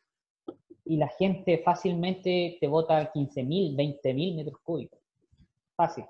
y 0.85 0.97
la 0.97 1.07
gente 1.07 1.59
fácilmente 1.59 2.57
te 2.59 2.67
bota 2.67 3.11
15.000, 3.11 3.75
20.000 3.75 4.35
metros 4.35 4.59
cúbicos. 4.63 4.99
Fácil. 5.75 6.05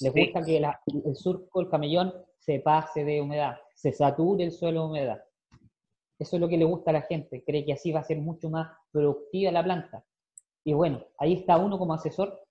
Les 0.00 0.12
gusta 0.12 0.44
que 0.44 0.58
el 0.58 1.16
surco, 1.16 1.60
el 1.60 1.68
camellón, 1.68 2.12
se 2.38 2.60
pase 2.60 3.04
de 3.04 3.20
humedad, 3.20 3.56
se 3.74 3.92
sature 3.92 4.44
el 4.44 4.52
suelo 4.52 4.82
de 4.82 4.86
humedad. 4.86 5.24
Eso 6.18 6.36
es 6.36 6.40
lo 6.40 6.48
que 6.48 6.56
le 6.56 6.64
gusta 6.64 6.90
a 6.90 6.94
la 6.94 7.02
gente. 7.02 7.44
Cree 7.44 7.64
que 7.64 7.72
así 7.72 7.92
va 7.92 8.00
a 8.00 8.04
ser 8.04 8.18
mucho 8.18 8.48
más 8.50 8.70
productiva 8.90 9.52
la 9.52 9.62
planta. 9.62 10.04
Y 10.64 10.72
bueno, 10.72 11.04
ahí 11.18 11.34
está 11.34 11.56
uno 11.56 11.78
como 11.78 11.94
asesor 11.94 12.42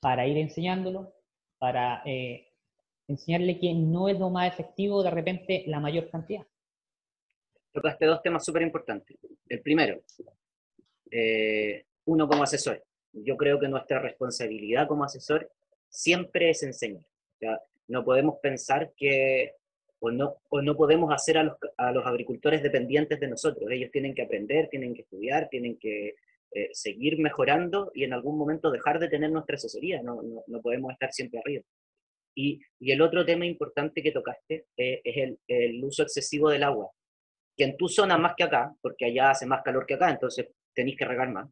para 0.00 0.26
ir 0.26 0.38
enseñándolo, 0.38 1.12
para 1.58 2.02
eh, 2.04 2.49
enseñarle 3.10 3.58
que 3.58 3.74
no 3.74 4.08
es 4.08 4.18
lo 4.18 4.30
más 4.30 4.52
efectivo 4.52 5.02
de 5.02 5.10
repente 5.10 5.64
la 5.66 5.80
mayor 5.80 6.08
cantidad 6.10 6.44
tocaste 7.72 8.06
dos 8.06 8.22
temas 8.22 8.44
súper 8.44 8.62
importantes. 8.62 9.16
El 9.48 9.60
primero, 9.60 10.02
eh, 11.10 11.84
uno 12.06 12.28
como 12.28 12.42
asesor. 12.42 12.82
Yo 13.12 13.36
creo 13.36 13.58
que 13.58 13.68
nuestra 13.68 14.00
responsabilidad 14.00 14.88
como 14.88 15.04
asesor 15.04 15.50
siempre 15.88 16.50
es 16.50 16.62
enseñar. 16.62 17.04
no 17.88 18.04
podemos 18.04 18.38
pensar 18.40 18.92
que, 18.96 19.54
o 19.98 20.10
no, 20.10 20.36
o 20.48 20.62
no 20.62 20.76
podemos 20.76 21.12
hacer 21.12 21.38
a 21.38 21.44
los, 21.44 21.56
a 21.76 21.90
los, 21.90 22.06
agricultores 22.06 22.62
dependientes 22.62 23.18
de 23.18 23.28
nosotros. 23.28 23.68
Ellos 23.70 23.90
tienen 23.90 24.14
que 24.14 24.22
aprender, 24.22 24.68
tienen 24.68 24.94
que 24.94 25.02
estudiar, 25.02 25.48
tienen 25.48 25.76
que 25.76 26.14
eh, 26.52 26.68
seguir 26.72 27.18
mejorando 27.18 27.90
y 27.94 28.04
en 28.04 28.12
algún 28.12 28.38
momento 28.38 28.70
dejar 28.70 29.00
de 29.00 29.08
tener 29.08 29.30
nuestra 29.32 29.56
asesoría. 29.56 30.02
No, 30.02 30.22
no, 30.22 30.44
no 30.46 30.60
podemos 30.62 30.92
estar 30.92 31.12
siempre 31.12 31.40
arriba. 31.40 31.64
Y, 32.34 32.60
y, 32.78 32.92
el 32.92 33.02
otro 33.02 33.24
tema 33.24 33.44
importante 33.44 34.02
que 34.02 34.12
tocaste 34.12 34.66
eh, 34.76 35.00
es 35.04 35.16
el, 35.16 35.38
el 35.48 35.84
uso 35.84 36.02
excesivo 36.02 36.48
del 36.48 36.62
agua 36.62 36.90
que 37.60 37.64
en 37.64 37.76
tu 37.76 37.88
zona 37.88 38.16
más 38.16 38.32
que 38.36 38.44
acá, 38.44 38.74
porque 38.80 39.04
allá 39.04 39.32
hace 39.32 39.44
más 39.44 39.62
calor 39.62 39.84
que 39.84 39.92
acá, 39.92 40.10
entonces 40.10 40.48
tenéis 40.74 40.96
que 40.96 41.04
regar 41.04 41.30
más, 41.30 41.46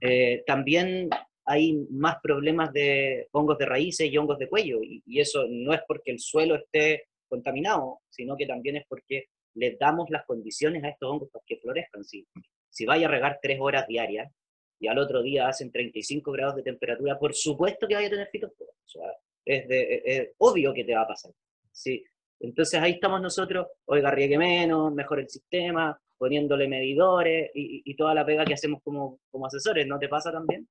eh, 0.00 0.44
también 0.46 1.08
hay 1.44 1.74
más 1.90 2.18
problemas 2.22 2.72
de 2.72 3.26
hongos 3.32 3.58
de 3.58 3.66
raíces 3.66 4.08
y 4.08 4.16
hongos 4.16 4.38
de 4.38 4.48
cuello, 4.48 4.78
y, 4.80 5.02
eso 5.18 5.46
no 5.48 5.74
es 5.74 5.80
porque 5.88 6.12
el 6.12 6.20
suelo 6.20 6.54
esté 6.54 7.06
contaminado, 7.28 7.98
sino 8.08 8.36
que 8.36 8.46
también 8.46 8.76
es 8.76 8.84
porque 8.88 9.24
les 9.54 9.76
damos 9.76 10.08
las 10.10 10.24
condiciones 10.24 10.84
a 10.84 10.90
estos 10.90 11.10
hongos 11.10 11.30
para 11.32 11.42
que 11.44 11.56
florezcan. 11.56 12.04
Si, 12.04 12.24
si 12.70 12.86
vaya 12.86 13.08
a 13.08 13.10
regar 13.10 13.40
tres 13.42 13.58
horas 13.60 13.88
diarias 13.88 14.32
y 14.78 14.86
al 14.86 14.98
otro 14.98 15.20
día 15.20 15.48
hacen 15.48 15.72
35 15.72 16.30
grados 16.30 16.56
de 16.56 16.62
temperatura, 16.62 17.18
por 17.18 17.34
supuesto 17.34 17.88
que 17.88 17.96
vaya 17.96 18.06
a 18.06 18.10
tener 18.10 18.28
fitosporas. 18.30 18.76
O 18.84 18.88
sea, 18.88 19.12
es, 19.44 19.68
de, 19.68 20.02
es, 20.04 20.28
obvio 20.38 20.72
que 20.72 20.84
te 20.84 20.94
va 20.94 21.02
a 21.02 21.08
pasar. 21.08 21.32
Si, 21.72 22.04
entonces 22.40 22.80
ahí 22.80 22.92
estamos 22.92 23.20
nosotros, 23.20 23.66
oiga, 23.84 24.10
riegue 24.10 24.38
menos, 24.38 24.92
mejor 24.92 25.20
el 25.20 25.28
sistema, 25.28 26.00
poniéndole 26.16 26.68
medidores 26.68 27.50
y, 27.54 27.94
toda 27.96 28.14
la 28.14 28.26
pega 28.26 28.44
que 28.44 28.54
hacemos 28.54 28.82
como, 28.82 29.20
como, 29.30 29.46
asesores, 29.46 29.86
¿no 29.86 29.98
te 29.98 30.08
pasa 30.08 30.30
también? 30.32 30.68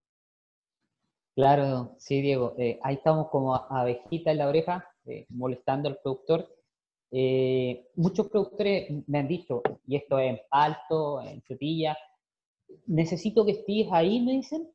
Claro, 1.36 1.96
sí, 1.98 2.22
Diego. 2.22 2.56
Eh, 2.58 2.80
ahí 2.84 2.96
estamos 2.96 3.30
como 3.30 3.56
abejita 3.56 4.32
en 4.32 4.38
la 4.38 4.48
oreja, 4.48 4.88
eh, 5.06 5.26
molestando 5.30 5.90
al 5.90 5.98
productor. 6.04 6.48
Eh, 7.12 7.88
muchos 7.96 8.30
productores 8.30 8.92
me 9.08 9.20
han 9.20 9.28
dicho, 9.28 9.62
y 9.88 9.96
esto 9.96 10.20
es 10.20 10.32
en 10.32 10.42
alto, 10.52 11.22
en 11.22 11.42
frutilla, 11.42 11.98
necesito 12.86 13.46
que 13.46 13.54
estés 13.54 13.88
ahí, 13.92 14.22
me 14.22 14.34
dicen, 14.34 14.70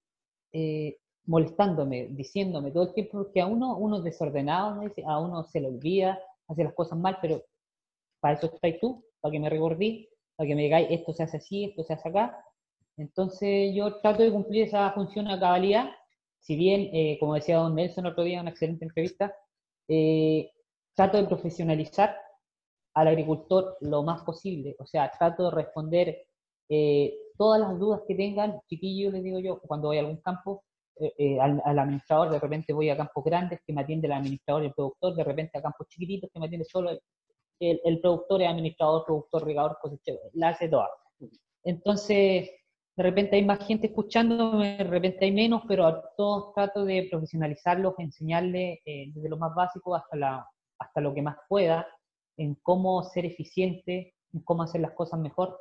molestándome, 1.27 2.09
diciéndome 2.11 2.71
todo 2.71 2.85
el 2.85 2.95
tiempo, 2.95 3.19
porque 3.25 3.41
a 3.41 3.47
uno, 3.47 3.77
uno 3.77 3.99
es 3.99 4.05
desordenado, 4.05 4.81
a 5.07 5.21
uno 5.21 5.45
se 5.45 5.61
le 5.61 5.69
olvida, 5.69 6.19
hace 6.49 6.65
las 6.65 6.75
cosas 6.75 6.99
mal, 6.99 7.19
pero 7.21 7.43
para 8.21 8.35
eso 8.35 8.47
estás 8.47 8.81
tú, 8.81 9.05
para 9.21 9.33
que 9.33 9.41
me 9.41 9.51
recordí, 9.51 10.09
para 10.37 10.49
que 10.49 10.55
me 10.55 10.63
digáis 10.63 10.89
esto 10.91 11.13
se 11.13 11.23
hace 11.23 11.39
así, 11.39 11.65
esto 11.65 11.85
se 11.85 11.95
hace 11.95 12.09
acá. 12.09 12.45
Entonces 12.97 13.75
yo 13.75 14.01
trato 14.01 14.23
de 14.23 14.33
cumplir 14.33 14.65
esa 14.65 14.93
función 14.93 15.29
a 15.29 15.41
cabalidad, 15.41 15.91
si 16.41 16.57
bien, 16.57 16.91
eh, 16.93 17.17
como 17.19 17.35
decía 17.35 17.57
don 17.57 17.75
Nelson 17.75 18.07
otro 18.07 18.25
día 18.25 18.37
en 18.37 18.43
una 18.43 18.51
excelente 18.51 18.85
entrevista, 18.85 19.35
eh, 19.89 20.51
trato 20.95 21.17
de 21.17 21.27
profesionalizar 21.27 22.17
al 22.95 23.09
agricultor 23.09 23.77
lo 23.81 24.03
más 24.03 24.23
posible, 24.23 24.77
o 24.79 24.87
sea, 24.87 25.11
trato 25.19 25.51
de 25.51 25.57
responder 25.57 26.27
eh, 26.69 27.15
todas 27.37 27.61
las 27.61 27.79
dudas 27.79 28.03
que 28.07 28.15
tengan, 28.15 28.61
chiquillos, 28.69 29.13
les 29.13 29.23
digo 29.25 29.41
yo, 29.41 29.61
cuando 29.61 29.89
voy 29.89 29.97
a 29.97 30.01
algún 30.01 30.19
campo, 30.19 30.65
eh, 30.97 31.13
eh, 31.19 31.41
al, 31.41 31.61
administrador, 31.79 32.31
de 32.31 32.39
repente 32.39 32.73
voy 32.73 32.89
a 32.89 32.97
campos 32.97 33.25
grandes 33.25 33.61
que 33.67 33.73
me 33.73 33.81
atiende 33.81 34.07
el 34.07 34.13
administrador 34.13 34.63
y 34.63 34.67
el 34.67 34.75
productor, 34.75 35.15
de 35.15 35.25
repente 35.25 35.59
a 35.59 35.63
campos 35.63 35.89
chiquititos 35.89 36.31
que 36.33 36.39
me 36.39 36.47
atiende 36.47 36.65
solo 36.65 36.91
el, 36.91 37.81
el, 37.85 38.01
productor, 38.01 38.43
el 38.43 38.49
administrador, 38.49 39.05
productor, 39.05 39.45
regador, 39.45 39.79
cosechero, 39.81 40.19
la 40.35 40.51
hace 40.51 40.69
toda. 40.69 40.89
Entonces, 41.65 42.51
de 42.97 43.03
repente 43.03 43.37
hay 43.37 43.45
más 43.45 43.67
gente 43.67 43.89
escuchándome, 43.89 44.77
de 44.77 44.85
repente 44.85 45.25
hay 45.25 45.33
menos, 45.33 45.63
pero 45.67 45.87
a 45.87 46.11
todos 46.17 46.53
trato 46.55 46.85
de 46.85 47.09
profesionalizarlos, 47.11 47.95
enseñarles 47.99 48.79
eh, 48.85 49.11
desde 49.13 49.29
lo 49.29 49.37
más 49.37 49.55
básico 49.55 49.95
hasta, 49.97 50.17
la, 50.17 50.47
hasta 50.79 51.01
lo 51.01 51.13
que 51.13 51.23
más 51.23 51.37
pueda, 51.49 51.89
en 52.37 52.55
cómo 52.63 53.03
ser 53.03 53.27
eficiente, 53.27 54.15
en 54.33 54.41
cómo 54.43 54.63
hacer 54.63 54.81
las 54.81 54.93
cosas 54.93 55.19
mejor, 55.19 55.59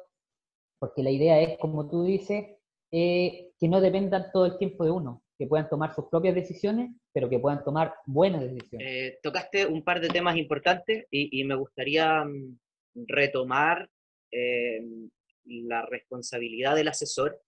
porque 0.79 1.01
la 1.01 1.09
idea 1.09 1.39
es, 1.39 1.57
como 1.57 1.89
tú 1.89 2.03
dices, 2.03 2.57
que 2.93 3.67
no 3.67 3.81
dependan 3.81 4.25
todo 4.31 4.45
el 4.45 4.57
tiempo 4.57 4.85
de 4.85 4.91
uno 4.91 5.23
que 5.37 5.47
puedan 5.47 5.67
tomar 5.67 5.93
sus 5.93 6.05
propias 6.05 6.35
decisiones, 6.35 6.91
pero 7.11 7.29
que 7.29 7.39
puedan 7.39 7.63
tomar 7.63 7.95
buenas 8.05 8.41
decisiones. 8.41 8.87
Eh, 8.87 9.19
tocaste 9.21 9.65
un 9.65 9.83
par 9.83 9.99
de 9.99 10.09
temas 10.09 10.37
importantes 10.37 11.05
y, 11.09 11.43
me 11.43 11.55
gustaría 11.55 12.23
mm, 12.23 12.59
retomar 13.07 13.89
eh, 14.31 14.81
la 15.45 15.85
responsabilidad 15.85 16.75
del 16.75 16.87
asesor, 16.87 17.41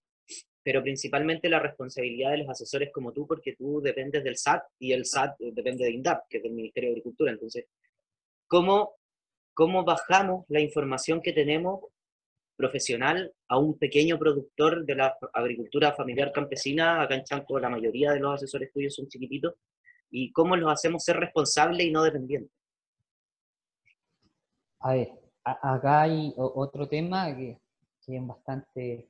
pero 0.64 0.82
principalmente 0.82 1.48
la 1.48 1.60
responsabilidad 1.60 2.32
de 2.32 2.40
los 2.40 2.50
asesores 2.50 2.92
como 2.92 3.14
tú, 3.14 3.28
porque 3.28 3.56
tú 3.56 3.82
dependes 3.82 4.24
del 4.24 4.38
SAT 4.38 4.64
y 4.80 4.92
el 4.92 5.06
SAT 5.06 5.38
depende 5.40 5.86
de 5.86 5.92
INDAP, 5.92 6.28
que 6.28 6.38
es 6.38 6.44
del 6.44 6.54
Ministerio 6.54 6.90
de 6.90 6.94
Agricultura. 6.96 7.32
Entonces, 7.32 7.68
¿cómo, 8.48 8.96
cómo 9.54 9.84
bajamos 9.84 10.46
la 10.50 10.60
información 10.60 11.22
que 11.22 11.34
tenemos 11.34 11.82
profesional 12.56 13.34
a 13.48 13.58
un 13.58 13.78
pequeño 13.78 14.18
productor 14.18 14.86
de 14.86 14.96
la 14.96 15.18
agricultura 15.34 15.94
familiar 15.94 16.32
campesina. 16.32 17.02
Acá 17.02 17.16
en 17.16 17.24
Chanco 17.24 17.60
la 17.60 17.70
mayoría 17.70 18.12
de 18.12 18.20
los 18.20 18.36
asesores 18.36 18.72
tuyos 18.72 18.96
son 18.96 19.08
chiquititos. 19.08 19.56
¿Y 20.10 20.32
cómo 20.32 20.56
los 20.56 20.72
hacemos 20.72 21.04
ser 21.04 21.18
responsables 21.18 21.86
y 21.86 21.92
no 21.92 22.04
dependientes? 22.04 22.52
A 24.80 24.94
ver, 24.94 25.10
acá 25.44 26.04
hay 26.04 26.34
otro 26.38 26.88
tema 26.88 27.36
que, 27.36 27.60
es 28.08 28.28
bastante 28.28 29.10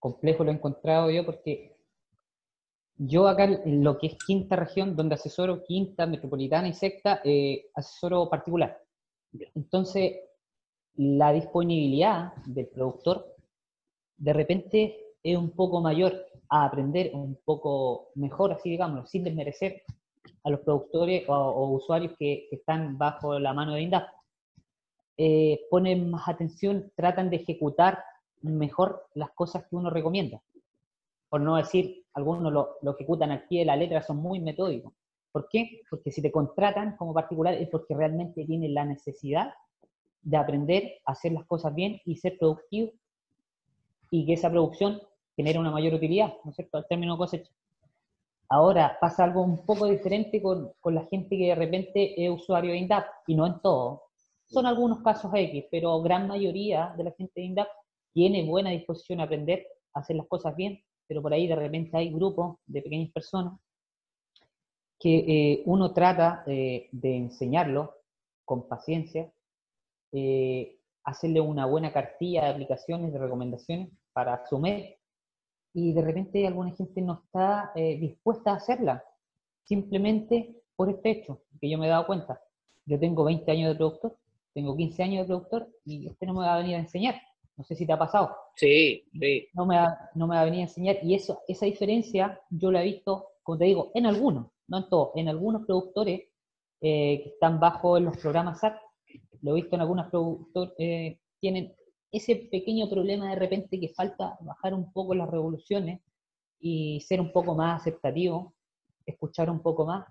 complejo, 0.00 0.42
lo 0.42 0.50
he 0.50 0.54
encontrado 0.54 1.08
yo, 1.10 1.24
porque 1.24 1.76
yo 2.96 3.28
acá 3.28 3.44
en 3.44 3.84
lo 3.84 3.96
que 3.96 4.08
es 4.08 4.16
quinta 4.26 4.56
región, 4.56 4.96
donde 4.96 5.14
asesoro 5.14 5.62
quinta, 5.62 6.06
metropolitana 6.06 6.68
y 6.68 6.74
sexta, 6.74 7.20
eh, 7.24 7.66
asesoro 7.74 8.28
particular. 8.28 8.80
Entonces, 9.54 10.23
la 10.96 11.32
disponibilidad 11.32 12.34
del 12.46 12.68
productor 12.68 13.34
de 14.16 14.32
repente 14.32 14.98
es 15.22 15.36
un 15.36 15.50
poco 15.50 15.80
mayor 15.80 16.26
a 16.48 16.64
aprender 16.64 17.10
un 17.14 17.38
poco 17.44 18.10
mejor, 18.14 18.52
así 18.52 18.70
digamos, 18.70 19.10
sin 19.10 19.24
desmerecer 19.24 19.82
a 20.44 20.50
los 20.50 20.60
productores 20.60 21.24
o, 21.28 21.70
usuarios 21.70 22.12
que, 22.18 22.48
están 22.50 22.96
bajo 22.98 23.38
la 23.38 23.52
mano 23.52 23.74
de 23.74 23.82
INDAP. 23.82 24.08
Eh, 25.16 25.60
ponen 25.70 26.10
más 26.10 26.28
atención, 26.28 26.92
tratan 26.94 27.30
de 27.30 27.36
ejecutar 27.36 28.04
mejor 28.42 29.06
las 29.14 29.30
cosas 29.30 29.64
que 29.68 29.76
uno 29.76 29.90
recomienda. 29.90 30.42
Por 31.28 31.40
no 31.40 31.56
decir, 31.56 32.04
algunos 32.12 32.52
lo, 32.52 32.76
lo 32.82 32.92
ejecutan 32.92 33.30
al 33.30 33.46
pie 33.48 33.60
de 33.60 33.66
la 33.66 33.76
letra, 33.76 34.02
son 34.02 34.18
muy 34.18 34.38
metódicos. 34.40 34.92
¿Por 35.32 35.48
qué? 35.48 35.80
Porque 35.90 36.12
si 36.12 36.22
te 36.22 36.30
contratan 36.30 36.96
como 36.96 37.14
particular 37.14 37.54
es 37.54 37.68
porque 37.68 37.94
realmente 37.94 38.44
tienen 38.44 38.74
la 38.74 38.84
necesidad 38.84 39.52
de 40.24 40.36
aprender 40.36 40.94
a 41.06 41.12
hacer 41.12 41.32
las 41.32 41.44
cosas 41.46 41.74
bien 41.74 42.00
y 42.04 42.16
ser 42.16 42.36
productivo 42.38 42.90
y 44.10 44.26
que 44.26 44.32
esa 44.32 44.50
producción 44.50 45.00
genera 45.36 45.60
una 45.60 45.70
mayor 45.70 45.94
utilidad, 45.94 46.34
¿no 46.44 46.50
es 46.50 46.56
cierto?, 46.56 46.78
al 46.78 46.86
término 46.86 47.18
cosecha. 47.18 47.50
Ahora 48.48 48.96
pasa 49.00 49.24
algo 49.24 49.42
un 49.42 49.64
poco 49.64 49.86
diferente 49.86 50.40
con, 50.40 50.72
con, 50.80 50.94
la 50.94 51.04
gente 51.06 51.36
que 51.36 51.48
de 51.48 51.54
repente 51.54 52.24
es 52.24 52.30
usuario 52.30 52.72
de 52.72 52.78
INDAP, 52.78 53.04
y 53.26 53.34
no 53.34 53.46
en 53.46 53.60
todo. 53.60 54.02
Son 54.46 54.66
algunos 54.66 55.02
casos 55.02 55.32
X, 55.34 55.64
pero 55.70 56.00
gran 56.02 56.28
mayoría 56.28 56.94
de 56.96 57.04
la 57.04 57.12
gente 57.12 57.32
de 57.36 57.46
INDAP 57.46 57.68
tiene 58.12 58.44
buena 58.44 58.70
disposición 58.70 59.20
a 59.20 59.24
aprender, 59.24 59.66
a 59.94 60.00
hacer 60.00 60.16
las 60.16 60.28
cosas 60.28 60.54
bien, 60.54 60.80
pero 61.06 61.20
por 61.20 61.32
ahí 61.32 61.46
de 61.46 61.56
repente 61.56 61.96
hay 61.96 62.12
grupos 62.12 62.58
de 62.66 62.82
pequeñas 62.82 63.10
personas 63.10 63.58
que 64.98 65.18
eh, 65.18 65.62
uno 65.66 65.92
trata 65.92 66.44
eh, 66.46 66.88
de 66.92 67.16
enseñarlo 67.16 67.94
con 68.44 68.68
paciencia, 68.68 69.30
eh, 70.14 70.78
hacerle 71.04 71.40
una 71.40 71.66
buena 71.66 71.92
cartilla 71.92 72.44
de 72.44 72.50
aplicaciones, 72.50 73.12
de 73.12 73.18
recomendaciones 73.18 73.90
para 74.12 74.34
asumir, 74.34 74.96
y 75.74 75.92
de 75.92 76.02
repente 76.02 76.46
alguna 76.46 76.70
gente 76.70 77.02
no 77.02 77.22
está 77.24 77.72
dispuesta 77.74 78.52
a 78.52 78.56
hacerla, 78.56 79.04
simplemente 79.64 80.62
por 80.76 80.88
este 80.88 81.10
hecho, 81.10 81.42
que 81.60 81.68
yo 81.68 81.78
me 81.78 81.86
he 81.86 81.90
dado 81.90 82.06
cuenta. 82.06 82.40
Yo 82.86 82.98
tengo 82.98 83.24
20 83.24 83.50
años 83.50 83.70
de 83.70 83.76
productor, 83.76 84.16
tengo 84.54 84.76
15 84.76 85.02
años 85.02 85.22
de 85.22 85.26
productor, 85.26 85.68
y 85.84 86.06
este 86.06 86.26
no 86.26 86.34
me 86.34 86.46
va 86.46 86.54
a 86.54 86.58
venir 86.58 86.76
a 86.76 86.80
enseñar. 86.80 87.16
No 87.56 87.64
sé 87.64 87.74
si 87.74 87.86
te 87.86 87.92
ha 87.92 87.98
pasado. 87.98 88.36
Sí, 88.54 89.04
sí. 89.12 89.48
No 89.52 89.66
me 89.66 89.76
va, 89.76 90.10
no 90.14 90.28
me 90.28 90.36
va 90.36 90.42
a 90.42 90.44
venir 90.44 90.60
a 90.60 90.64
enseñar, 90.64 90.98
y 91.02 91.14
eso, 91.14 91.42
esa 91.48 91.66
diferencia 91.66 92.40
yo 92.50 92.70
la 92.70 92.82
he 92.82 92.86
visto, 92.86 93.30
como 93.42 93.58
te 93.58 93.64
digo, 93.64 93.90
en 93.94 94.06
algunos 94.06 94.54
no 94.68 94.78
en 94.78 94.88
todos, 94.88 95.10
en 95.14 95.28
algunos 95.28 95.66
productores 95.66 96.22
eh, 96.80 97.20
que 97.22 97.28
están 97.30 97.60
bajo 97.60 97.98
los 98.00 98.16
programas 98.16 98.60
SAT, 98.60 98.76
lo 99.42 99.52
he 99.52 99.54
visto 99.62 99.74
en 99.76 99.82
algunos 99.82 100.08
productores, 100.08 100.74
eh, 100.78 101.18
tienen 101.40 101.74
ese 102.10 102.36
pequeño 102.50 102.88
problema 102.88 103.30
de 103.30 103.36
repente 103.36 103.80
que 103.80 103.88
falta 103.88 104.38
bajar 104.40 104.72
un 104.72 104.92
poco 104.92 105.14
las 105.14 105.28
revoluciones 105.28 106.00
y 106.60 107.00
ser 107.00 107.20
un 107.20 107.32
poco 107.32 107.54
más 107.54 107.80
aceptativo, 107.80 108.54
escuchar 109.04 109.50
un 109.50 109.60
poco 109.60 109.84
más, 109.84 110.06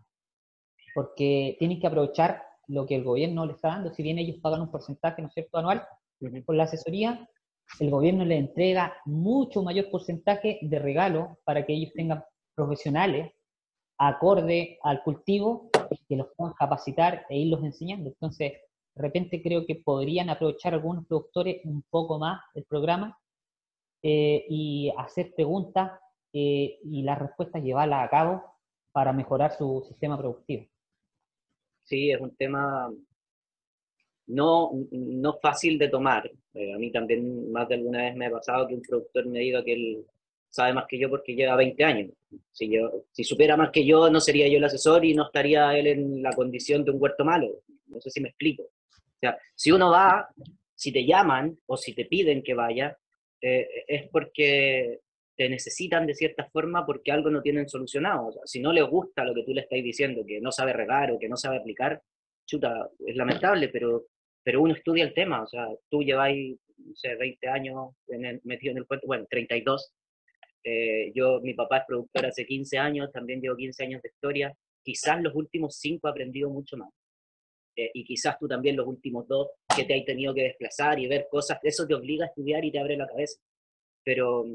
porque 0.93 1.55
tienen 1.59 1.79
que 1.79 1.87
aprovechar 1.87 2.43
lo 2.67 2.85
que 2.85 2.95
el 2.95 3.03
gobierno 3.03 3.45
les 3.45 3.55
está 3.55 3.69
dando, 3.69 3.93
si 3.93 4.03
bien 4.03 4.19
ellos 4.19 4.37
pagan 4.41 4.61
un 4.61 4.71
porcentaje, 4.71 5.21
¿no 5.21 5.29
es 5.29 5.33
cierto?, 5.33 5.57
anual 5.57 5.85
por 6.45 6.55
la 6.55 6.63
asesoría, 6.63 7.27
el 7.79 7.89
gobierno 7.89 8.23
les 8.23 8.39
entrega 8.39 8.93
mucho 9.05 9.63
mayor 9.63 9.89
porcentaje 9.89 10.59
de 10.61 10.79
regalo 10.79 11.39
para 11.43 11.65
que 11.65 11.73
ellos 11.73 11.91
tengan 11.93 12.23
profesionales 12.55 13.31
acorde 13.97 14.77
al 14.83 15.01
cultivo 15.03 15.69
que 16.07 16.15
los 16.15 16.27
puedan 16.35 16.53
capacitar 16.53 17.25
e 17.29 17.37
irlos 17.37 17.63
enseñando. 17.63 18.09
Entonces, 18.09 18.53
de 18.95 19.01
repente 19.01 19.41
creo 19.41 19.65
que 19.65 19.75
podrían 19.75 20.29
aprovechar 20.29 20.73
algunos 20.73 21.05
productores 21.07 21.61
un 21.65 21.83
poco 21.89 22.19
más 22.19 22.41
el 22.53 22.63
programa 22.63 23.17
eh, 24.01 24.45
y 24.49 24.91
hacer 24.97 25.33
preguntas 25.33 25.99
eh, 26.31 26.79
y 26.83 27.03
las 27.03 27.19
respuestas 27.19 27.63
llevarlas 27.63 28.05
a 28.05 28.09
cabo 28.09 28.43
para 28.91 29.13
mejorar 29.13 29.51
su 29.51 29.83
sistema 29.87 30.17
productivo. 30.17 30.67
Sí, 31.83 32.11
es 32.11 32.21
un 32.21 32.35
tema 32.35 32.91
no, 34.27 34.71
no 34.91 35.39
fácil 35.41 35.77
de 35.77 35.89
tomar. 35.89 36.29
Eh, 36.53 36.73
a 36.73 36.77
mí 36.77 36.91
también 36.91 37.51
más 37.51 37.67
de 37.67 37.75
alguna 37.75 38.03
vez 38.03 38.15
me 38.15 38.27
ha 38.27 38.31
pasado 38.31 38.67
que 38.67 38.75
un 38.75 38.81
productor 38.81 39.25
me 39.25 39.39
diga 39.39 39.63
que 39.63 39.73
él 39.73 40.05
sabe 40.49 40.73
más 40.73 40.85
que 40.87 40.99
yo 40.99 41.09
porque 41.09 41.35
lleva 41.35 41.55
20 41.55 41.83
años. 41.83 42.11
Si, 42.51 42.69
yo, 42.69 43.05
si 43.11 43.23
supiera 43.23 43.57
más 43.57 43.71
que 43.71 43.85
yo, 43.85 44.09
no 44.09 44.19
sería 44.19 44.47
yo 44.47 44.57
el 44.57 44.63
asesor 44.63 45.03
y 45.03 45.13
no 45.13 45.25
estaría 45.25 45.77
él 45.77 45.87
en 45.87 46.21
la 46.21 46.31
condición 46.33 46.85
de 46.85 46.91
un 46.91 47.01
huerto 47.01 47.25
malo. 47.25 47.47
No 47.87 47.99
sé 47.99 48.11
si 48.11 48.21
me 48.21 48.29
explico. 48.29 48.63
Si 49.55 49.71
uno 49.71 49.91
va, 49.91 50.27
si 50.75 50.91
te 50.91 51.05
llaman 51.05 51.57
o 51.65 51.77
si 51.77 51.93
te 51.93 52.05
piden 52.05 52.43
que 52.43 52.53
vaya, 52.53 52.97
eh, 53.41 53.67
es 53.87 54.09
porque 54.09 54.99
te 55.35 55.49
necesitan 55.49 56.05
de 56.05 56.13
cierta 56.13 56.45
forma 56.49 56.85
porque 56.85 57.11
algo 57.11 57.29
no 57.29 57.41
tienen 57.41 57.67
solucionado. 57.67 58.31
Si 58.45 58.59
no 58.59 58.71
les 58.71 58.85
gusta 58.85 59.25
lo 59.25 59.33
que 59.33 59.43
tú 59.43 59.53
le 59.53 59.61
estás 59.61 59.81
diciendo, 59.83 60.23
que 60.25 60.39
no 60.39 60.51
sabe 60.51 60.73
regar 60.73 61.11
o 61.11 61.19
que 61.19 61.29
no 61.29 61.37
sabe 61.37 61.57
aplicar, 61.57 62.01
chuta, 62.45 62.89
es 63.05 63.15
lamentable, 63.15 63.69
pero, 63.69 64.05
pero 64.43 64.61
uno 64.61 64.73
estudia 64.73 65.03
el 65.03 65.13
tema. 65.13 65.43
O 65.43 65.47
sea, 65.47 65.67
tú 65.89 66.03
lleváis, 66.03 66.57
no 66.77 66.95
sé, 66.95 67.15
20 67.15 67.47
años 67.47 67.95
metido 68.43 68.71
en 68.71 68.77
el 68.77 68.87
cuento, 68.87 69.07
bueno, 69.07 69.25
32, 69.29 69.93
eh, 70.63 71.11
yo, 71.13 71.41
mi 71.41 71.53
papá 71.53 71.79
es 71.79 71.83
productor 71.87 72.25
hace 72.25 72.45
15 72.45 72.77
años, 72.77 73.11
también 73.11 73.41
llevo 73.41 73.55
15 73.55 73.83
años 73.83 74.01
de 74.01 74.09
historia. 74.09 74.55
Quizás 74.83 75.21
los 75.21 75.35
últimos 75.35 75.77
5 75.77 76.07
he 76.07 76.11
aprendido 76.11 76.49
mucho 76.49 76.77
más. 76.77 76.89
Eh, 77.75 77.91
y 77.93 78.03
quizás 78.03 78.37
tú 78.37 78.47
también 78.47 78.75
los 78.75 78.87
últimos 78.87 79.27
dos 79.27 79.49
que 79.75 79.85
te 79.85 79.93
hay 79.93 80.05
tenido 80.05 80.33
que 80.33 80.43
desplazar 80.43 80.99
y 80.99 81.07
ver 81.07 81.27
cosas, 81.29 81.59
eso 81.63 81.87
te 81.87 81.95
obliga 81.95 82.25
a 82.25 82.27
estudiar 82.27 82.63
y 82.63 82.71
te 82.71 82.79
abre 82.79 82.97
la 82.97 83.07
cabeza. 83.07 83.39
Pero, 84.03 84.45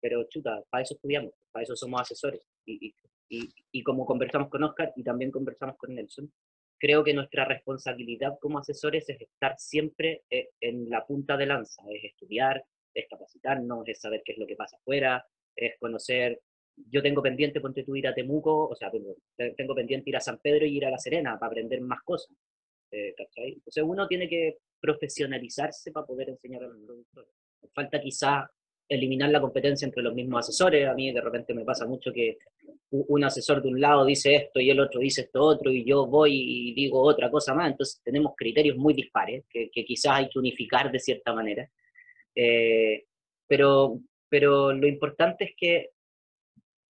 pero 0.00 0.24
chuta, 0.28 0.62
para 0.68 0.82
eso 0.82 0.94
estudiamos, 0.94 1.32
para 1.52 1.62
eso 1.62 1.76
somos 1.76 2.00
asesores. 2.00 2.42
Y, 2.66 2.94
y, 3.28 3.48
y 3.72 3.82
como 3.82 4.04
conversamos 4.04 4.48
con 4.48 4.62
Oscar 4.62 4.92
y 4.96 5.02
también 5.02 5.30
conversamos 5.30 5.76
con 5.76 5.94
Nelson, 5.94 6.30
creo 6.78 7.02
que 7.02 7.14
nuestra 7.14 7.44
responsabilidad 7.44 8.38
como 8.40 8.58
asesores 8.58 9.08
es 9.08 9.20
estar 9.20 9.54
siempre 9.58 10.24
eh, 10.30 10.50
en 10.60 10.88
la 10.90 11.06
punta 11.06 11.36
de 11.36 11.46
lanza, 11.46 11.82
es 11.90 12.04
estudiar, 12.04 12.64
es 12.94 13.06
capacitarnos, 13.08 13.86
es 13.88 14.00
saber 14.00 14.22
qué 14.24 14.32
es 14.32 14.38
lo 14.38 14.46
que 14.46 14.56
pasa 14.56 14.76
afuera, 14.76 15.26
es 15.54 15.78
conocer, 15.78 16.40
yo 16.76 17.02
tengo 17.02 17.22
pendiente, 17.22 17.60
ponte 17.60 17.82
tú 17.82 17.96
ir 17.96 18.06
a 18.06 18.14
Temuco, 18.14 18.68
o 18.68 18.76
sea, 18.76 18.90
tengo 19.56 19.74
pendiente 19.74 20.10
ir 20.10 20.16
a 20.16 20.20
San 20.20 20.38
Pedro 20.38 20.66
y 20.66 20.76
ir 20.76 20.84
a 20.84 20.90
La 20.90 20.98
Serena 20.98 21.38
para 21.38 21.50
aprender 21.50 21.80
más 21.80 22.02
cosas. 22.02 22.36
Eh, 22.90 23.14
Entonces 23.36 23.84
uno 23.84 24.06
tiene 24.06 24.28
que 24.28 24.58
profesionalizarse 24.80 25.92
para 25.92 26.06
poder 26.06 26.30
enseñar 26.30 26.64
a 26.64 26.68
los 26.68 26.78
productores. 26.84 27.30
Falta 27.74 28.00
quizá 28.00 28.48
eliminar 28.88 29.30
la 29.30 29.40
competencia 29.40 29.86
entre 29.86 30.02
los 30.02 30.14
mismos 30.14 30.40
asesores. 30.40 30.88
A 30.88 30.94
mí 30.94 31.12
de 31.12 31.20
repente 31.20 31.54
me 31.54 31.64
pasa 31.64 31.86
mucho 31.86 32.12
que 32.12 32.38
un 32.90 33.24
asesor 33.24 33.62
de 33.62 33.68
un 33.68 33.80
lado 33.80 34.04
dice 34.04 34.34
esto 34.36 34.60
y 34.60 34.70
el 34.70 34.78
otro 34.78 35.00
dice 35.00 35.22
esto 35.22 35.42
otro 35.42 35.72
y 35.72 35.84
yo 35.84 36.06
voy 36.06 36.32
y 36.34 36.74
digo 36.74 37.00
otra 37.02 37.30
cosa 37.30 37.54
más. 37.54 37.70
Entonces 37.70 38.00
tenemos 38.04 38.34
criterios 38.36 38.76
muy 38.76 38.94
dispares 38.94 39.44
que, 39.50 39.70
que 39.70 39.84
quizás 39.84 40.12
hay 40.12 40.28
que 40.28 40.38
unificar 40.38 40.90
de 40.92 41.00
cierta 41.00 41.34
manera. 41.34 41.68
Eh, 42.34 43.04
pero 43.48 44.00
pero 44.28 44.72
lo 44.72 44.86
importante 44.86 45.44
es 45.44 45.50
que 45.56 45.90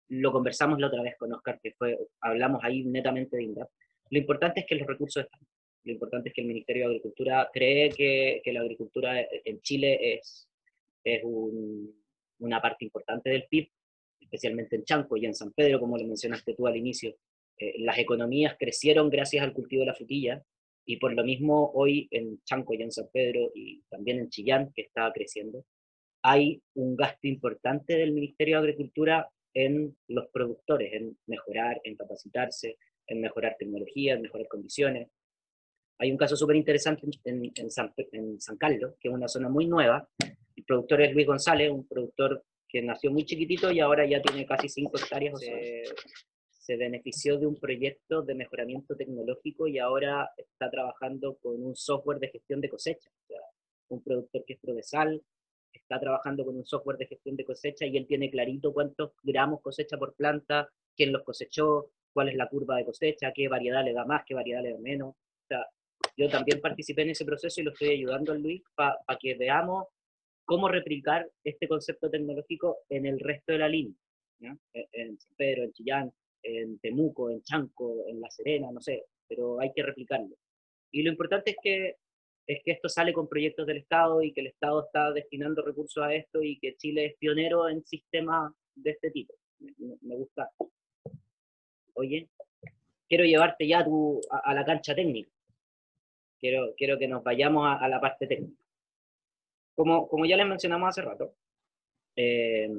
lo 0.08 0.32
conversamos 0.32 0.78
la 0.80 0.88
otra 0.88 1.02
vez 1.02 1.16
con 1.16 1.32
Oscar, 1.32 1.60
que 1.62 1.72
fue, 1.72 1.96
hablamos 2.20 2.60
ahí 2.64 2.84
netamente 2.84 3.36
de 3.36 3.44
INDAP, 3.44 3.70
lo 4.10 4.18
importante 4.18 4.60
es 4.60 4.66
que 4.66 4.74
los 4.74 4.86
recursos 4.86 5.24
están. 5.24 5.40
Lo 5.84 5.92
importante 5.92 6.28
es 6.28 6.34
que 6.34 6.42
el 6.42 6.48
Ministerio 6.48 6.82
de 6.82 6.94
Agricultura 6.94 7.48
cree 7.52 7.90
que, 7.90 8.40
que 8.44 8.52
la 8.52 8.60
agricultura 8.60 9.20
en 9.20 9.60
Chile 9.60 10.14
es, 10.14 10.48
es 11.04 11.22
una 11.24 12.60
parte 12.60 12.84
importante 12.84 13.30
del 13.30 13.46
PIB, 13.48 13.68
especialmente 14.20 14.76
en 14.76 14.84
Chanco 14.84 15.16
y 15.16 15.26
en 15.26 15.34
San 15.34 15.52
Pedro, 15.52 15.80
como 15.80 15.96
lo 15.96 16.04
mencionaste 16.04 16.54
tú 16.54 16.66
al 16.66 16.76
inicio. 16.76 17.16
Eh, 17.56 17.74
las 17.78 17.98
economías 17.98 18.56
crecieron 18.58 19.10
gracias 19.10 19.42
al 19.42 19.52
cultivo 19.52 19.80
de 19.80 19.86
la 19.86 19.94
frutilla 19.94 20.42
y 20.86 20.96
por 20.96 21.14
lo 21.14 21.24
mismo 21.24 21.70
hoy 21.74 22.08
en 22.10 22.42
Chanco 22.44 22.74
y 22.74 22.82
en 22.82 22.90
San 22.90 23.08
Pedro 23.12 23.50
y 23.54 23.82
también 23.90 24.18
en 24.18 24.30
Chillán, 24.30 24.72
que 24.74 24.82
está 24.82 25.12
creciendo, 25.12 25.64
hay 26.22 26.62
un 26.74 26.96
gasto 26.96 27.26
importante 27.26 27.96
del 27.96 28.12
Ministerio 28.12 28.56
de 28.56 28.62
Agricultura 28.62 29.30
en 29.54 29.96
los 30.08 30.28
productores, 30.28 30.92
en 30.92 31.18
mejorar, 31.26 31.80
en 31.84 31.96
capacitarse, 31.96 32.76
en 33.06 33.20
mejorar 33.20 33.56
tecnología, 33.58 34.14
en 34.14 34.22
mejorar 34.22 34.48
condiciones. 34.48 35.08
Hay 36.00 36.10
un 36.10 36.16
caso 36.16 36.34
súper 36.34 36.56
interesante 36.56 37.06
en, 37.24 37.70
San, 37.70 38.56
Carlos, 38.58 38.94
que 38.98 39.08
es 39.08 39.14
una 39.14 39.28
zona 39.28 39.50
muy 39.50 39.66
nueva. 39.66 40.08
El 40.56 40.64
productor 40.64 41.02
es 41.02 41.12
Luis 41.12 41.26
González, 41.26 41.70
un 41.70 41.86
productor 41.86 42.42
que 42.66 42.80
nació 42.80 43.10
muy 43.10 43.26
chiquitito 43.26 43.70
y 43.70 43.80
ahora 43.80 44.06
ya 44.06 44.22
tiene 44.22 44.46
casi 44.46 44.68
5 44.68 44.96
hectáreas. 44.96 45.38
Se, 45.38 45.82
se 46.48 46.76
benefició 46.76 47.38
de 47.38 47.46
un 47.46 47.56
proyecto 47.56 48.22
de 48.22 48.34
mejoramiento 48.34 48.96
tecnológico 48.96 49.68
y 49.68 49.78
ahora 49.78 50.30
está 50.38 50.70
trabajando 50.70 51.36
con 51.36 51.62
un 51.62 51.76
software 51.76 52.18
de 52.18 52.28
gestión 52.28 52.62
de 52.62 52.70
cosecha. 52.70 53.10
O 53.10 53.26
sea, 53.26 53.40
un 53.88 54.02
productor 54.02 54.44
que 54.46 54.54
es 54.54 54.60
provesal, 54.60 55.22
está 55.72 56.00
trabajando 56.00 56.46
con 56.46 56.56
un 56.56 56.64
software 56.64 56.96
de 56.96 57.08
gestión 57.08 57.36
de 57.36 57.44
cosecha 57.44 57.84
y 57.84 57.96
él 57.96 58.06
tiene 58.06 58.30
clarito 58.30 58.72
cuántos 58.72 59.12
gramos 59.22 59.60
cosecha 59.60 59.98
por 59.98 60.14
planta, 60.14 60.70
quién 60.96 61.12
los 61.12 61.24
cosechó, 61.24 61.90
cuál 62.12 62.30
es 62.30 62.36
la 62.36 62.48
curva 62.48 62.76
de 62.76 62.86
cosecha, 62.86 63.32
qué 63.34 63.48
variedad 63.48 63.84
le 63.84 63.92
da 63.92 64.04
más, 64.04 64.22
qué 64.24 64.34
variedad 64.34 64.62
le 64.62 64.72
da 64.72 64.78
menos. 64.78 65.10
O 65.10 65.46
sea, 65.46 65.66
yo 66.20 66.28
también 66.28 66.60
participé 66.60 67.02
en 67.02 67.10
ese 67.10 67.24
proceso 67.24 67.60
y 67.60 67.64
lo 67.64 67.72
estoy 67.72 67.88
ayudando 67.88 68.32
a 68.32 68.34
Luis 68.34 68.62
para 68.74 68.98
que 69.18 69.34
veamos 69.34 69.86
cómo 70.44 70.68
replicar 70.68 71.26
este 71.42 71.66
concepto 71.66 72.10
tecnológico 72.10 72.80
en 72.90 73.06
el 73.06 73.18
resto 73.18 73.52
de 73.52 73.58
la 73.58 73.68
línea. 73.68 73.96
En 74.92 75.18
San 75.18 75.34
Pedro, 75.36 75.64
en 75.64 75.72
Chillán, 75.72 76.12
en 76.42 76.78
Temuco, 76.78 77.30
en 77.30 77.42
Chanco, 77.42 78.04
en 78.06 78.20
La 78.20 78.30
Serena, 78.30 78.70
no 78.70 78.82
sé, 78.82 79.04
pero 79.26 79.60
hay 79.60 79.72
que 79.72 79.82
replicarlo. 79.82 80.36
Y 80.90 81.02
lo 81.02 81.10
importante 81.10 81.52
es 81.52 81.56
que 81.62 81.96
es 82.46 82.62
que 82.64 82.72
esto 82.72 82.88
sale 82.88 83.12
con 83.12 83.28
proyectos 83.28 83.66
del 83.66 83.76
Estado 83.76 84.22
y 84.22 84.32
que 84.32 84.40
el 84.40 84.48
Estado 84.48 84.84
está 84.84 85.12
destinando 85.12 85.62
recursos 85.62 86.02
a 86.02 86.12
esto 86.12 86.42
y 86.42 86.58
que 86.58 86.76
Chile 86.76 87.06
es 87.06 87.16
pionero 87.16 87.68
en 87.68 87.84
sistemas 87.84 88.52
de 88.74 88.90
este 88.90 89.10
tipo. 89.12 89.34
Me, 89.58 90.16
gusta. 90.16 90.50
Oye, 91.94 92.28
quiero 93.08 93.24
llevarte 93.24 93.68
ya 93.68 93.86
a, 94.30 94.54
la 94.54 94.64
cancha 94.64 94.94
técnica. 94.94 95.30
Quiero, 96.40 96.74
quiero 96.76 96.98
que 96.98 97.06
nos 97.06 97.22
vayamos 97.22 97.68
a, 97.80 97.86
la 97.88 98.00
parte 98.00 98.26
técnica. 98.26 98.62
Como, 99.74 100.08
como 100.08 100.26
ya 100.26 100.36
les 100.36 100.46
mencionamos 100.46 100.88
hace 100.88 101.02
rato, 101.02 101.34
eh, 102.16 102.70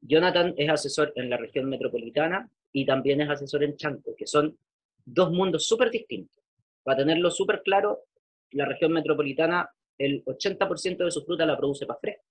Jonathan 0.00 0.54
es 0.56 0.70
asesor 0.70 1.12
en 1.16 1.28
la 1.28 1.36
región 1.36 1.68
metropolitana 1.68 2.50
y 2.72 2.86
también 2.86 3.20
es 3.20 3.28
asesor 3.28 3.64
en 3.64 3.76
Chanco, 3.76 4.14
que 4.16 4.26
son 4.26 4.56
dos 5.04 5.30
mundos 5.30 5.66
súper 5.66 5.90
distintos. 5.90 6.42
Para 6.82 6.98
tenerlo 6.98 7.30
súper 7.30 7.62
claro, 7.62 8.04
la 8.52 8.64
región 8.64 8.92
metropolitana, 8.92 9.70
el 9.98 10.24
80% 10.24 11.04
de 11.04 11.10
su 11.10 11.24
fruta 11.24 11.44
la 11.44 11.56
produce 11.56 11.86
para 11.86 12.00
fresco. 12.00 12.24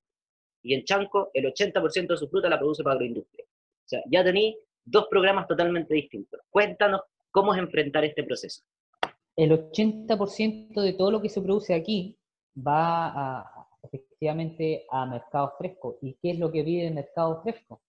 Y 0.63 0.73
en 0.73 0.83
Chanco, 0.83 1.29
el 1.33 1.45
80% 1.45 2.07
de 2.07 2.17
su 2.17 2.27
fruta 2.27 2.49
la 2.49 2.57
produce 2.57 2.83
para 2.83 2.95
agroindustria. 2.95 3.45
O 3.45 3.88
sea, 3.88 4.01
ya 4.12 4.23
tenéis 4.23 4.57
dos 4.83 5.07
programas 5.09 5.47
totalmente 5.47 5.93
distintos. 5.93 6.41
Cuéntanos 6.49 7.01
cómo 7.31 7.53
es 7.53 7.59
enfrentar 7.59 8.03
este 8.03 8.23
proceso. 8.23 8.63
El 9.39 9.52
80% 9.52 10.82
de 10.82 10.91
todo 10.91 11.12
lo 11.12 11.21
que 11.21 11.30
se 11.30 11.41
produce 11.41 11.73
aquí 11.73 12.19
va 12.58 13.49
efectivamente 13.82 14.86
a 14.89 15.06
mercado 15.06 15.54
fresco. 15.58 15.97
¿Y 16.02 16.15
qué 16.15 16.32
es 16.32 16.39
lo 16.39 16.52
que 16.52 16.62
pide 16.62 16.88
el 16.88 16.93
mercado 16.93 17.41
fresco? 17.41 17.80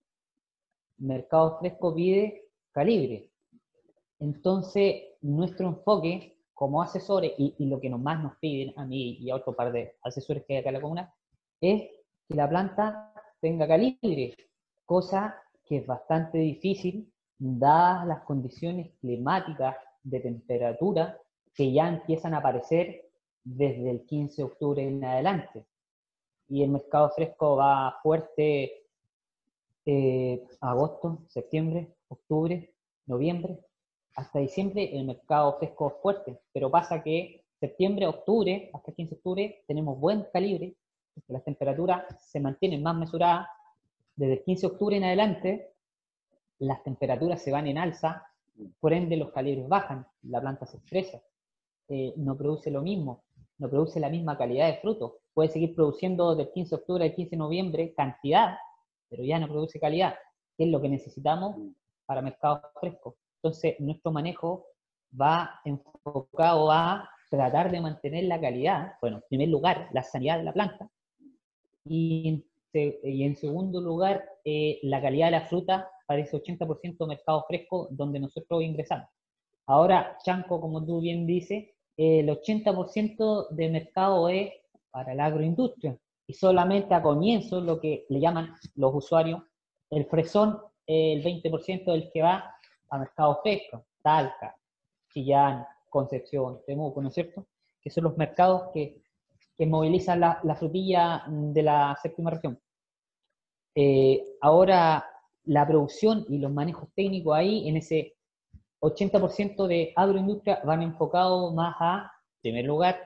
mercado 0.98 1.58
fresco 1.58 1.92
pide 1.92 2.44
calibre. 2.70 3.32
Entonces, 4.20 5.02
nuestro 5.22 5.66
enfoque 5.66 6.38
como 6.54 6.82
asesores, 6.82 7.32
y, 7.36 7.66
lo 7.66 7.80
que 7.80 7.90
más 7.90 8.22
nos 8.22 8.36
piden 8.36 8.72
a 8.78 8.86
mí 8.86 9.16
y 9.18 9.30
a 9.30 9.34
otro 9.34 9.52
par 9.52 9.72
de 9.72 9.96
asesores 10.02 10.44
que 10.44 10.54
hay 10.54 10.60
acá 10.60 10.68
en 10.68 10.74
la 10.74 10.80
comuna, 10.80 11.14
es 11.60 11.90
que 12.28 12.34
la 12.36 12.48
planta 12.48 13.12
tenga 13.40 13.66
calibre, 13.66 14.36
cosa 14.86 15.34
que 15.64 15.78
es 15.78 15.86
bastante 15.86 16.38
difícil 16.38 17.12
dadas 17.36 18.06
las 18.06 18.20
condiciones 18.20 18.92
climáticas 19.00 19.74
de 20.04 20.20
temperatura 20.20 21.18
que 21.60 21.72
ya 21.72 21.88
empiezan 21.88 22.32
a 22.32 22.38
aparecer 22.38 23.10
desde 23.44 23.90
el 23.90 24.06
15 24.06 24.36
de 24.36 24.44
octubre 24.44 24.82
en 24.82 25.04
adelante. 25.04 25.66
Y 26.48 26.62
el 26.62 26.70
mercado 26.70 27.10
fresco 27.10 27.56
va 27.56 27.98
fuerte 28.02 28.86
eh, 29.84 30.42
agosto, 30.62 31.18
septiembre, 31.28 31.92
octubre, 32.08 32.72
noviembre, 33.04 33.58
hasta 34.14 34.38
diciembre 34.38 34.88
el 34.96 35.04
mercado 35.04 35.58
fresco 35.58 35.88
es 35.88 36.02
fuerte, 36.02 36.40
pero 36.50 36.70
pasa 36.70 37.02
que 37.02 37.44
septiembre, 37.60 38.06
octubre, 38.06 38.70
hasta 38.72 38.92
15 38.92 39.10
de 39.10 39.16
octubre, 39.18 39.64
tenemos 39.66 40.00
buen 40.00 40.28
calibre, 40.32 40.74
porque 41.12 41.34
las 41.34 41.44
temperaturas 41.44 42.04
se 42.22 42.40
mantienen 42.40 42.82
más 42.82 42.96
mesuradas. 42.96 43.48
Desde 44.16 44.32
el 44.32 44.42
15 44.44 44.60
de 44.62 44.72
octubre 44.72 44.96
en 44.96 45.04
adelante, 45.04 45.74
las 46.58 46.82
temperaturas 46.84 47.42
se 47.42 47.52
van 47.52 47.66
en 47.66 47.76
alza, 47.76 48.26
por 48.80 48.94
ende 48.94 49.18
los 49.18 49.30
calibres 49.30 49.68
bajan, 49.68 50.06
la 50.22 50.40
planta 50.40 50.64
se 50.64 50.78
estresa, 50.78 51.20
eh, 51.90 52.14
no 52.16 52.36
produce 52.36 52.70
lo 52.70 52.82
mismo, 52.82 53.24
no 53.58 53.68
produce 53.68 53.98
la 53.98 54.08
misma 54.08 54.38
calidad 54.38 54.68
de 54.68 54.78
fruto. 54.78 55.18
Puede 55.34 55.48
seguir 55.48 55.74
produciendo 55.74 56.36
del 56.36 56.50
15 56.52 56.70
de 56.70 56.80
octubre 56.80 57.04
al 57.04 57.14
15 57.14 57.30
de 57.30 57.36
noviembre 57.36 57.94
cantidad, 57.94 58.56
pero 59.08 59.24
ya 59.24 59.40
no 59.40 59.48
produce 59.48 59.80
calidad, 59.80 60.14
que 60.56 60.64
es 60.64 60.70
lo 60.70 60.80
que 60.80 60.88
necesitamos 60.88 61.56
para 62.06 62.22
mercados 62.22 62.60
frescos. 62.80 63.14
Entonces, 63.42 63.74
nuestro 63.80 64.12
manejo 64.12 64.66
va 65.20 65.60
enfocado 65.64 66.70
a 66.70 67.10
tratar 67.28 67.72
de 67.72 67.80
mantener 67.80 68.24
la 68.24 68.40
calidad, 68.40 68.92
bueno, 69.00 69.16
en 69.16 69.24
primer 69.28 69.48
lugar, 69.48 69.88
la 69.92 70.04
sanidad 70.04 70.38
de 70.38 70.44
la 70.44 70.52
planta, 70.52 70.88
y, 71.84 72.44
en 72.72 73.36
segundo 73.36 73.80
lugar, 73.80 74.24
eh, 74.44 74.78
la 74.82 75.02
calidad 75.02 75.26
de 75.26 75.32
la 75.32 75.46
fruta 75.48 75.90
para 76.06 76.20
ese 76.20 76.36
80% 76.36 77.06
mercado 77.08 77.44
fresco 77.48 77.88
donde 77.90 78.20
nosotros 78.20 78.62
ingresamos. 78.62 79.08
Ahora, 79.66 80.18
Chanco, 80.24 80.60
como 80.60 80.84
tú 80.84 81.00
bien 81.00 81.26
dices, 81.26 81.70
el 82.02 82.30
80% 82.30 83.48
de 83.50 83.68
mercado 83.68 84.30
es 84.30 84.50
para 84.90 85.14
la 85.14 85.26
agroindustria 85.26 85.98
y 86.26 86.32
solamente 86.32 86.94
a 86.94 87.02
comienzo 87.02 87.60
lo 87.60 87.78
que 87.78 88.06
le 88.08 88.20
llaman 88.20 88.54
los 88.74 88.94
usuarios 88.94 89.42
el 89.90 90.06
fresón, 90.06 90.58
el 90.86 91.22
20% 91.22 91.92
del 91.92 92.10
que 92.10 92.22
va 92.22 92.54
a 92.88 92.98
mercado 92.98 93.40
fresco, 93.42 93.84
Talca, 94.02 94.56
Chillán, 95.12 95.66
Concepción, 95.90 96.60
Temuco, 96.66 97.02
¿no 97.02 97.08
es 97.08 97.14
cierto? 97.14 97.46
Que 97.82 97.90
son 97.90 98.04
los 98.04 98.16
mercados 98.16 98.70
que, 98.72 99.02
que 99.58 99.66
movilizan 99.66 100.20
la, 100.20 100.40
la, 100.42 100.54
frutilla 100.54 101.24
de 101.28 101.62
la 101.62 101.98
séptima 102.00 102.30
región. 102.30 102.58
Eh, 103.74 104.24
ahora, 104.40 105.04
la 105.44 105.66
producción 105.66 106.24
y 106.30 106.38
los 106.38 106.50
manejos 106.50 106.88
técnicos 106.94 107.36
ahí, 107.36 107.68
en 107.68 107.76
ese 107.76 108.14
80% 108.80 109.66
de 109.66 109.92
agroindustria, 109.94 110.60
van 110.64 110.82
enfocados 110.82 111.52
más 111.54 111.76
a, 111.80 112.12
en 112.36 112.40
primer 112.42 112.64
lugar, 112.64 113.00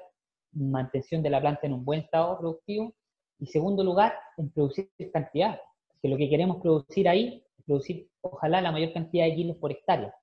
mantención 0.52 1.22
de 1.22 1.30
la 1.30 1.40
planta 1.40 1.66
en 1.66 1.72
un 1.72 1.84
buen 1.84 2.00
estado 2.00 2.38
productivo, 2.38 2.94
y 3.38 3.46
segundo 3.46 3.82
lugar, 3.82 4.14
en 4.36 4.50
producir 4.50 4.88
cantidad, 5.12 5.60
que 6.00 6.08
lo 6.08 6.16
que 6.16 6.28
queremos 6.28 6.62
producir 6.62 7.08
ahí 7.08 7.44
producir, 7.64 8.08
ojalá, 8.20 8.60
la 8.60 8.72
mayor 8.72 8.92
cantidad 8.92 9.24
de 9.24 9.34
kilos 9.34 9.56
por 9.56 9.72
hectárea 9.72 10.14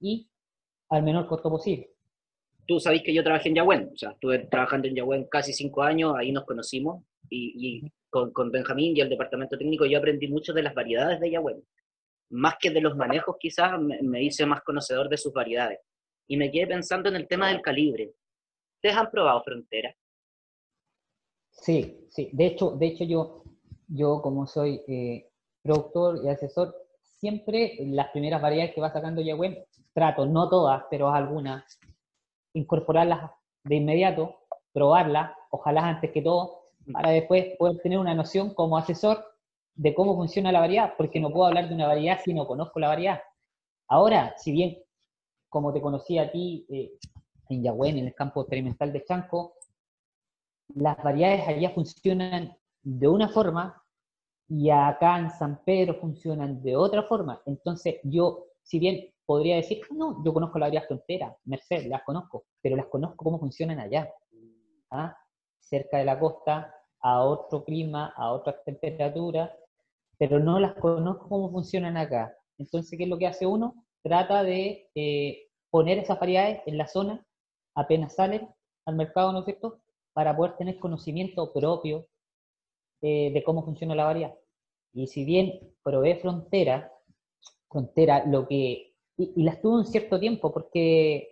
y 0.00 0.28
al 0.88 1.02
menor 1.02 1.26
costo 1.26 1.50
posible. 1.50 1.90
Tú 2.66 2.80
sabes 2.80 3.02
que 3.02 3.14
yo 3.14 3.24
trabajé 3.24 3.48
en 3.48 3.56
Yahuen, 3.56 3.90
o 3.94 3.96
sea, 3.96 4.10
estuve 4.10 4.40
trabajando 4.40 4.88
en 4.88 4.96
Yahuen 4.96 5.26
casi 5.30 5.52
cinco 5.52 5.82
años, 5.82 6.14
ahí 6.16 6.32
nos 6.32 6.44
conocimos, 6.44 7.02
y, 7.30 7.82
con, 8.10 8.32
con, 8.32 8.50
Benjamín 8.50 8.96
y 8.96 9.00
el 9.00 9.08
departamento 9.08 9.58
técnico 9.58 9.84
yo 9.84 9.98
aprendí 9.98 10.28
mucho 10.28 10.54
de 10.54 10.62
las 10.62 10.74
variedades 10.74 11.20
de 11.20 11.30
Yahuen. 11.30 11.62
Más 12.30 12.56
que 12.60 12.70
de 12.70 12.80
los 12.80 12.96
manejos, 12.96 13.36
quizás 13.38 13.72
me, 13.80 14.22
hice 14.22 14.44
más 14.46 14.62
conocedor 14.62 15.08
de 15.08 15.16
sus 15.16 15.32
variedades. 15.32 15.80
Y 16.26 16.36
me 16.36 16.50
quedé 16.50 16.66
pensando 16.66 17.08
en 17.08 17.16
el 17.16 17.26
tema 17.26 17.48
del 17.48 17.62
calibre. 17.62 18.12
¿Ustedes 18.76 18.96
han 18.96 19.10
probado 19.10 19.42
frontera? 19.42 19.94
Sí, 21.50 22.06
sí. 22.10 22.30
De 22.32 22.46
hecho, 22.46 22.72
de 22.72 22.86
hecho 22.86 23.04
yo, 23.04 23.44
yo 23.88 24.20
como 24.22 24.46
soy 24.46 24.82
eh, 24.86 25.28
productor 25.62 26.20
y 26.24 26.28
asesor, 26.28 26.74
siempre 27.00 27.76
las 27.80 28.08
primeras 28.10 28.40
variedades 28.40 28.74
que 28.74 28.80
va 28.80 28.92
sacando 28.92 29.22
Yahweh, 29.22 29.66
trato, 29.92 30.26
no 30.26 30.48
todas, 30.48 30.84
pero 30.90 31.10
algunas, 31.10 31.80
incorporarlas 32.52 33.30
de 33.64 33.76
inmediato, 33.76 34.38
probarlas, 34.72 35.32
ojalá 35.50 35.88
antes 35.88 36.12
que 36.12 36.22
todo, 36.22 36.68
para 36.92 37.10
después 37.10 37.56
poder 37.58 37.78
tener 37.82 37.98
una 37.98 38.14
noción 38.14 38.54
como 38.54 38.78
asesor 38.78 39.24
de 39.78 39.94
cómo 39.94 40.16
funciona 40.16 40.50
la 40.50 40.60
variedad, 40.60 40.94
porque 40.98 41.20
no 41.20 41.30
puedo 41.30 41.46
hablar 41.46 41.68
de 41.68 41.74
una 41.74 41.86
variedad 41.86 42.18
si 42.24 42.34
no 42.34 42.46
conozco 42.48 42.80
la 42.80 42.88
variedad. 42.88 43.20
Ahora, 43.86 44.34
si 44.36 44.50
bien, 44.50 44.76
como 45.48 45.72
te 45.72 45.80
conocí 45.80 46.18
a 46.18 46.30
ti 46.32 46.66
eh, 46.68 46.90
en 47.48 47.62
Yahweh, 47.62 47.90
en 47.90 47.98
el 47.98 48.14
campo 48.14 48.40
experimental 48.40 48.92
de 48.92 49.04
Chanco, 49.04 49.54
las 50.74 51.00
variedades 51.02 51.46
allá 51.46 51.70
funcionan 51.70 52.56
de 52.82 53.08
una 53.08 53.28
forma 53.28 53.80
y 54.48 54.68
acá 54.68 55.16
en 55.18 55.30
San 55.30 55.62
Pedro 55.64 55.94
funcionan 56.00 56.60
de 56.60 56.74
otra 56.74 57.04
forma. 57.04 57.40
Entonces 57.46 58.00
yo, 58.02 58.46
si 58.62 58.80
bien 58.80 59.14
podría 59.24 59.56
decir, 59.56 59.82
no, 59.92 60.24
yo 60.24 60.34
conozco 60.34 60.58
la 60.58 60.66
variedad 60.66 60.88
frontera, 60.88 61.36
Merced, 61.44 61.86
las 61.86 62.02
conozco, 62.02 62.46
pero 62.60 62.74
las 62.74 62.86
conozco 62.86 63.24
cómo 63.24 63.38
funcionan 63.38 63.78
allá, 63.78 64.12
¿ah? 64.90 65.16
cerca 65.60 65.98
de 65.98 66.04
la 66.04 66.18
costa, 66.18 66.74
a 67.00 67.22
otro 67.22 67.64
clima, 67.64 68.12
a 68.16 68.32
otras 68.32 68.56
temperaturas, 68.64 69.52
pero 70.18 70.40
no 70.40 70.58
las 70.60 70.74
conozco 70.74 71.28
cómo 71.28 71.50
funcionan 71.50 71.96
acá. 71.96 72.34
Entonces, 72.58 72.98
¿qué 72.98 73.04
es 73.04 73.10
lo 73.10 73.18
que 73.18 73.26
hace 73.26 73.46
uno? 73.46 73.86
Trata 74.02 74.42
de 74.42 74.90
eh, 74.94 75.48
poner 75.70 75.98
esas 75.98 76.18
variedades 76.18 76.60
en 76.66 76.78
la 76.78 76.88
zona 76.88 77.24
apenas 77.74 78.14
salen 78.14 78.48
al 78.86 78.96
mercado, 78.96 79.32
¿no 79.32 79.40
es 79.40 79.44
cierto? 79.44 79.80
Para 80.12 80.36
poder 80.36 80.56
tener 80.56 80.78
conocimiento 80.78 81.52
propio 81.52 82.06
eh, 83.00 83.30
de 83.32 83.44
cómo 83.44 83.64
funciona 83.64 83.94
la 83.94 84.04
variedad. 84.04 84.34
Y 84.92 85.06
si 85.06 85.24
bien 85.24 85.60
probé 85.82 86.16
frontera, 86.16 86.92
frontera, 87.68 88.26
lo 88.26 88.48
que, 88.48 88.94
y, 89.16 89.42
las 89.42 89.60
tuve 89.60 89.78
un 89.78 89.86
cierto 89.86 90.18
tiempo, 90.18 90.52
porque 90.52 91.28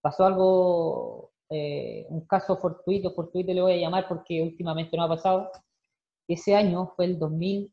pasó 0.00 0.24
algo, 0.24 1.32
eh, 1.50 2.06
un 2.10 2.26
caso 2.26 2.56
fortuito, 2.58 3.12
fortuito 3.12 3.52
le 3.52 3.62
voy 3.62 3.72
a 3.72 3.76
llamar 3.76 4.06
porque 4.08 4.42
últimamente 4.42 4.96
no 4.96 5.04
ha 5.04 5.08
pasado. 5.08 5.50
Ese 6.28 6.54
año 6.54 6.92
fue 6.94 7.06
el 7.06 7.18
2000, 7.18 7.72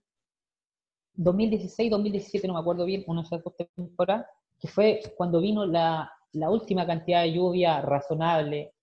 2016, 1.19 1.91
2017, 1.91 2.47
no 2.47 2.53
me 2.53 2.59
acuerdo 2.61 2.85
bien, 2.85 3.03
uno 3.07 3.23
de 3.23 3.37
dos 3.37 3.53
temporadas, 3.75 4.25
que 4.57 4.69
fue 4.69 5.01
cuando 5.17 5.41
vino 5.41 5.65
la, 5.65 6.11
la 6.31 6.49
última 6.49 6.85
cantidad 6.85 7.23
de 7.23 7.33
lluvia 7.33 7.81
razonable 7.81 8.73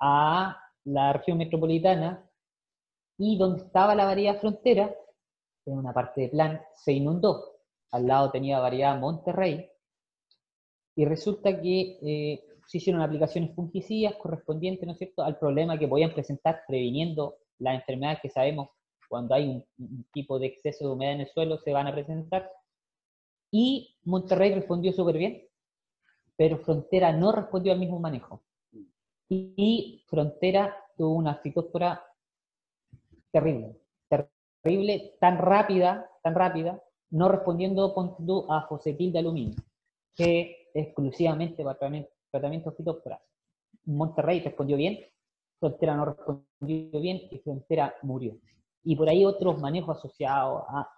a 0.00 0.58
la 0.84 1.12
región 1.12 1.36
metropolitana 1.36 2.26
y 3.18 3.36
donde 3.36 3.64
estaba 3.64 3.94
la 3.94 4.06
variedad 4.06 4.40
frontera, 4.40 4.94
en 5.66 5.78
una 5.78 5.92
parte 5.92 6.22
de 6.22 6.28
plan, 6.30 6.62
se 6.74 6.92
inundó. 6.92 7.58
Al 7.90 8.06
lado 8.06 8.30
tenía 8.30 8.58
variedad 8.58 8.98
Monterrey, 8.98 9.68
y 10.96 11.04
resulta 11.04 11.60
que 11.60 11.98
eh, 12.02 12.44
se 12.66 12.78
hicieron 12.78 13.02
aplicaciones 13.02 13.54
fungicidas 13.54 14.14
correspondientes, 14.14 14.86
¿no 14.86 14.92
es 14.92 14.98
cierto?, 14.98 15.22
al 15.22 15.38
problema 15.38 15.78
que 15.78 15.88
podían 15.88 16.14
presentar 16.14 16.62
previniendo 16.66 17.36
las 17.58 17.74
enfermedades 17.74 18.20
que 18.22 18.30
sabemos 18.30 18.70
cuando 19.12 19.34
hay 19.34 19.46
un, 19.46 19.62
un 19.76 20.06
tipo 20.10 20.38
de 20.38 20.46
exceso 20.46 20.86
de 20.86 20.94
humedad 20.94 21.12
en 21.12 21.20
el 21.20 21.28
suelo 21.28 21.58
se 21.58 21.70
van 21.70 21.86
a 21.86 21.92
presentar. 21.92 22.50
Y 23.50 23.94
Monterrey 24.04 24.54
respondió 24.54 24.90
súper 24.90 25.18
bien, 25.18 25.46
pero 26.34 26.56
Frontera 26.56 27.12
no 27.12 27.30
respondió 27.30 27.74
al 27.74 27.78
mismo 27.78 27.98
manejo. 27.98 28.42
Y, 29.28 30.02
Frontera 30.06 30.74
tuvo 30.96 31.14
una 31.14 31.34
fitospora 31.34 32.02
terrible, 33.30 33.76
terrible, 34.08 35.16
tan 35.20 35.36
rápida, 35.36 36.10
tan 36.22 36.34
rápida, 36.34 36.82
no 37.10 37.28
respondiendo 37.28 37.94
a 38.48 38.66
fosetil 38.66 39.12
de 39.12 39.18
aluminio, 39.18 39.56
que 40.14 40.70
exclusivamente 40.72 41.62
para 41.62 41.78
tratamiento, 41.78 42.10
tratamiento 42.30 42.74
Monterrey 43.84 44.40
respondió 44.40 44.78
bien, 44.78 45.00
Frontera 45.60 45.96
no 45.96 46.06
respondió 46.06 46.98
bien 46.98 47.20
y 47.30 47.38
Frontera 47.40 47.94
murió. 48.00 48.38
Y 48.84 48.96
por 48.96 49.08
ahí 49.08 49.24
otros 49.24 49.60
manejos 49.60 49.98
asociados 49.98 50.64
a, 50.68 50.88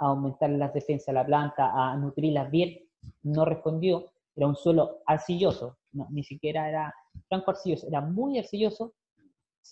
aumentar 0.00 0.48
las 0.48 0.72
defensas 0.72 1.08
de 1.08 1.12
la 1.12 1.26
planta, 1.26 1.70
a 1.74 1.94
nutrirlas 1.96 2.50
bien, 2.50 2.78
no 3.22 3.44
respondió. 3.44 4.06
Era 4.34 4.46
un 4.46 4.56
suelo 4.56 5.02
arcilloso, 5.04 5.76
ni 6.08 6.24
siquiera 6.24 6.68
era 6.68 6.94
franco 7.28 7.50
arcilloso, 7.50 7.86
era 7.86 8.00
muy 8.00 8.38
arcilloso. 8.38 8.94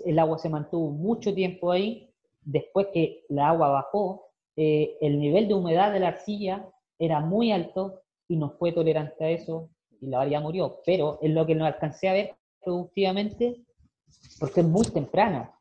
El 0.05 0.19
agua 0.19 0.39
se 0.39 0.51
mantuvo 0.51 0.91
mucho 0.91 1.35
tiempo 1.35 1.73
ahí. 1.73 2.11
Después 2.43 2.89
que 2.93 3.25
el 3.29 3.39
agua 3.39 3.71
bajó, 3.71 4.27
eh, 4.57 4.99
el 5.01 5.19
nivel 5.19 5.49
de 5.49 5.55
humedad 5.55 5.93
de 5.93 6.01
la 6.01 6.09
arcilla 6.09 6.69
era 6.99 7.21
muy 7.21 7.51
alto 7.51 8.03
y 8.29 8.37
no 8.37 8.51
fue 8.51 8.73
tolerante 8.73 9.25
a 9.25 9.31
eso 9.31 9.71
y 10.01 10.09
la 10.09 10.19
variedad 10.19 10.43
murió. 10.43 10.81
Pero 10.85 11.19
en 11.23 11.35
lo 11.35 11.47
que 11.47 11.55
no 11.55 11.65
alcancé 11.65 12.09
a 12.09 12.13
ver 12.13 12.35
productivamente, 12.63 13.63
porque 14.39 14.61
es 14.61 14.67
muy 14.67 14.85
temprana, 14.87 15.53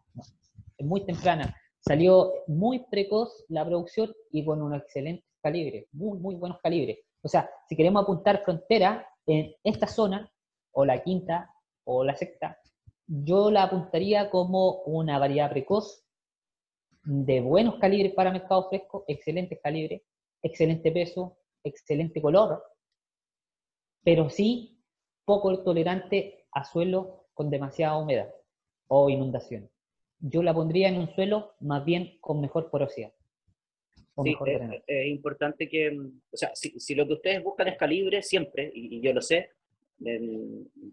es 0.78 0.86
muy 0.86 1.02
temprana. 1.06 1.56
Salió 1.82 2.32
muy 2.48 2.86
precoz 2.90 3.44
la 3.50 3.66
producción 3.66 4.14
y 4.32 4.46
con 4.46 4.62
un 4.62 4.76
excelente 4.76 5.26
calibre, 5.42 5.88
muy, 5.92 6.20
muy 6.20 6.36
buenos 6.36 6.60
calibres. 6.62 7.00
O 7.24 7.28
sea, 7.28 7.50
si 7.68 7.76
queremos 7.76 8.04
apuntar 8.04 8.44
frontera 8.44 9.08
en 9.26 9.54
esta 9.64 9.88
zona, 9.88 10.32
o 10.74 10.86
la 10.86 11.04
quinta, 11.04 11.54
o 11.84 12.04
la 12.04 12.16
sexta, 12.16 12.60
yo 13.08 13.52
la 13.52 13.64
apuntaría 13.64 14.30
como 14.30 14.84
una 14.84 15.20
variedad 15.20 15.50
precoz 15.50 16.06
de 17.04 17.42
buenos 17.42 17.76
calibres 17.76 18.14
para 18.14 18.32
mercado 18.32 18.70
fresco, 18.70 19.04
excelentes 19.08 19.60
calibres, 19.62 20.04
excelente 20.42 20.92
peso, 20.92 21.38
excelente 21.64 22.22
color, 22.22 22.64
pero 24.04 24.30
sí 24.30 24.82
poco 25.26 25.64
tolerante 25.64 26.46
a 26.52 26.64
suelo 26.64 27.28
con 27.34 27.50
demasiada 27.50 27.98
humedad 27.98 28.34
o 28.88 29.10
inundación. 29.10 29.70
Yo 30.22 30.44
la 30.44 30.54
pondría 30.54 30.88
en 30.88 30.98
un 30.98 31.14
suelo 31.16 31.56
más 31.62 31.84
bien 31.84 32.18
con 32.22 32.40
mejor 32.40 32.70
porosidad. 32.70 33.12
sí, 34.24 34.36
es, 34.88 35.08
importante 35.08 35.68
que, 35.68 35.90
o 36.32 36.38
sea, 36.38 36.52
si, 36.54 36.96
lo 36.96 37.08
que 37.08 37.14
ustedes 37.14 37.44
buscan 37.44 37.68
es 37.68 37.78
calibre, 37.78 38.22
siempre, 38.22 38.72
y, 38.74 39.02
yo 39.02 39.14
lo 39.14 39.22
sé, 39.22 39.50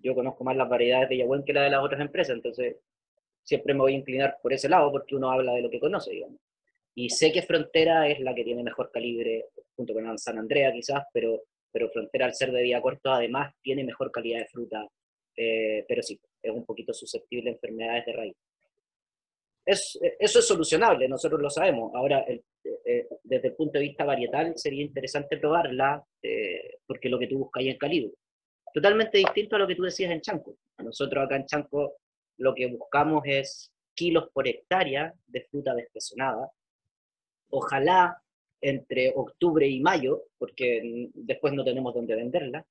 yo 0.02 0.14
conozco 0.14 0.44
más 0.44 0.56
las 0.56 0.68
variedades 0.68 1.10
de 1.10 1.18
Yahweh 1.18 1.44
que 1.44 1.52
la 1.52 1.62
de 1.62 1.70
las 1.70 1.82
otras 1.82 2.00
empresas, 2.00 2.36
entonces 2.36 2.76
siempre 3.42 3.74
me 3.74 3.80
voy 3.80 3.94
a 3.94 3.98
inclinar 3.98 4.38
por 4.42 4.52
ese 4.52 4.68
lado 4.68 4.90
porque 4.90 5.16
uno 5.16 5.30
habla 5.30 5.52
de 5.54 5.62
lo 5.62 5.70
que 5.70 5.80
conoce, 5.80 6.10
digamos. 6.10 6.40
Y 6.94 7.10
sé 7.10 7.32
que 7.32 7.42
Frontera 7.42 8.08
es 8.08 8.20
la 8.20 8.34
que 8.34 8.44
tiene 8.44 8.62
mejor 8.62 8.90
calibre, 8.90 9.46
junto 9.76 9.94
con 9.94 10.18
San 10.18 10.38
Andrea 10.38 10.72
quizás, 10.72 11.04
pero, 11.12 11.42
pero 11.70 11.90
Frontera 11.90 12.26
al 12.26 12.34
ser 12.34 12.50
de 12.50 12.62
día 12.62 12.82
corto 12.82 13.10
además 13.10 13.54
tiene 13.62 13.84
mejor 13.84 14.10
calidad 14.10 14.40
de 14.40 14.46
fruta, 14.46 14.86
eh, 15.36 15.84
pero 15.86 16.02
sí, 16.02 16.20
es 16.42 16.50
un 16.50 16.64
poquito 16.64 16.92
susceptible 16.92 17.50
a 17.50 17.52
enfermedades 17.52 18.06
de 18.06 18.12
raíz. 18.12 18.36
Es, 19.68 19.98
eso 20.18 20.38
es 20.38 20.46
solucionable, 20.46 21.08
nosotros 21.08 21.40
lo 21.42 21.50
sabemos. 21.50 21.92
Ahora, 21.94 22.24
eh, 22.26 22.42
eh, 22.84 23.06
desde 23.22 23.48
el 23.48 23.54
punto 23.54 23.78
de 23.78 23.84
vista 23.84 24.04
varietal, 24.04 24.54
sería 24.56 24.82
interesante 24.82 25.36
probarla, 25.36 26.02
porque 26.86 27.08
lo 27.08 27.18
que 27.18 27.26
tú 27.26 27.38
buscas 27.38 27.60
ahí 27.60 27.68
en 27.68 27.78
calibre. 27.78 28.12
Totalmente 28.72 29.18
distinto 29.18 29.56
a 29.56 29.58
lo 29.58 29.66
que 29.66 29.74
tú 29.74 29.82
decías 29.82 30.10
en 30.10 30.20
Chanco. 30.20 30.56
Nosotros 30.78 31.24
acá 31.24 31.36
en 31.36 31.46
Chanco 31.46 31.96
lo 32.38 32.54
que 32.54 32.66
buscamos 32.66 33.22
es 33.26 33.72
kilos 33.94 34.28
por 34.32 34.46
hectárea 34.46 35.12
de 35.26 35.44
fruta 35.50 35.74
despesonada. 35.74 36.50
Ojalá 37.50 38.22
entre 38.60 39.12
octubre 39.14 39.66
y 39.66 39.80
mayo, 39.80 40.24
porque 40.38 41.10
después 41.14 41.52
no 41.52 41.64
tenemos 41.64 41.94
dónde 41.94 42.14
venderla. 42.14 42.64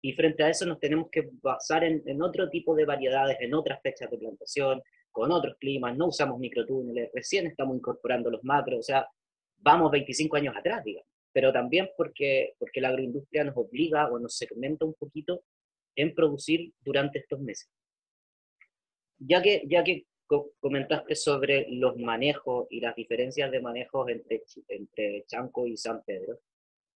Y 0.00 0.14
frente 0.14 0.42
a 0.42 0.48
eso 0.48 0.66
nos 0.66 0.80
tenemos 0.80 1.08
que 1.10 1.28
basar 1.42 1.84
en, 1.84 2.22
otro 2.22 2.50
tipo 2.50 2.74
de 2.74 2.84
variedades, 2.84 3.36
en 3.40 3.54
otras 3.54 3.80
fechas 3.82 4.10
de 4.10 4.18
plantación, 4.18 4.82
con 5.12 5.30
otros 5.30 5.56
climas, 5.58 5.96
no 5.96 6.08
usamos 6.08 6.38
microtúneles, 6.38 7.10
recién 7.14 7.46
estamos 7.46 7.76
incorporando 7.76 8.30
los 8.30 8.42
macros, 8.42 8.80
o 8.80 8.82
sea, 8.82 9.06
vamos 9.58 9.90
25 9.90 10.36
años 10.36 10.56
atrás, 10.56 10.82
digamos. 10.84 11.08
Pero 11.32 11.52
también 11.52 11.90
porque, 11.96 12.54
porque 12.58 12.80
la 12.80 12.88
agroindustria 12.88 13.44
nos 13.44 13.56
obliga 13.56 14.10
o 14.10 14.18
nos 14.18 14.36
segmenta 14.36 14.84
un 14.84 14.94
poquito 14.94 15.42
en 15.94 16.14
producir 16.14 16.72
durante 16.80 17.20
estos 17.20 17.40
meses 17.40 17.70
ya 19.26 19.42
que, 19.42 19.62
ya 19.68 19.84
que 19.84 20.06
comentaste 20.60 21.14
sobre 21.14 21.66
los 21.70 21.96
manejos 21.98 22.66
y 22.70 22.80
las 22.80 22.96
diferencias 22.96 23.50
de 23.50 23.60
manejos 23.60 24.08
entre, 24.08 24.42
entre 24.68 25.24
Chanco 25.26 25.66
y 25.66 25.76
San 25.76 26.02
Pedro, 26.04 26.38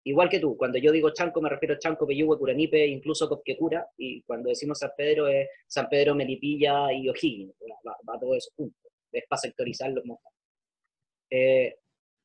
igual 0.06 0.30
que 0.30 0.40
tú, 0.40 0.56
cuando 0.58 0.78
yo 0.78 0.92
digo 0.92 1.12
Chanco 1.12 1.42
me 1.42 1.50
refiero 1.50 1.76
a 1.76 1.80
Chanco, 1.80 2.08
Peyúgue, 2.08 2.38
Curanipe, 2.38 2.88
incluso 2.88 3.28
Copquecura, 3.28 3.88
y 3.98 4.22
cuando 4.24 4.50
decimos 4.50 4.80
San 4.80 4.92
Pedro 4.96 5.28
es 5.28 5.48
San 5.68 5.88
Pedro, 5.90 6.16
Melipilla 6.16 6.92
y 6.94 7.10
O'Higgins, 7.10 7.54
va, 7.88 8.20
todo 8.20 8.36
eso 8.36 8.52
junto, 8.56 8.78
es 9.12 9.24
para 9.28 9.40
sectorizar 9.40 9.92
los 9.92 10.04
eh, 11.30 11.78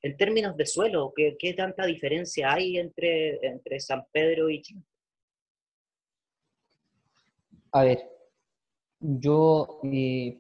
en 0.03 0.17
términos 0.17 0.57
de 0.57 0.67
suelo, 0.67 1.13
¿qué, 1.15 1.37
¿qué, 1.39 1.55
tanta 1.55 1.85
diferencia 1.85 2.53
hay 2.53 2.79
entre, 2.79 3.45
entre 3.47 3.81
San 3.81 4.07
Pedro 4.13 4.49
y 4.49 4.63
Chanco? 4.63 4.87
A 7.73 7.85
ver, 7.85 8.11
yo, 9.01 9.81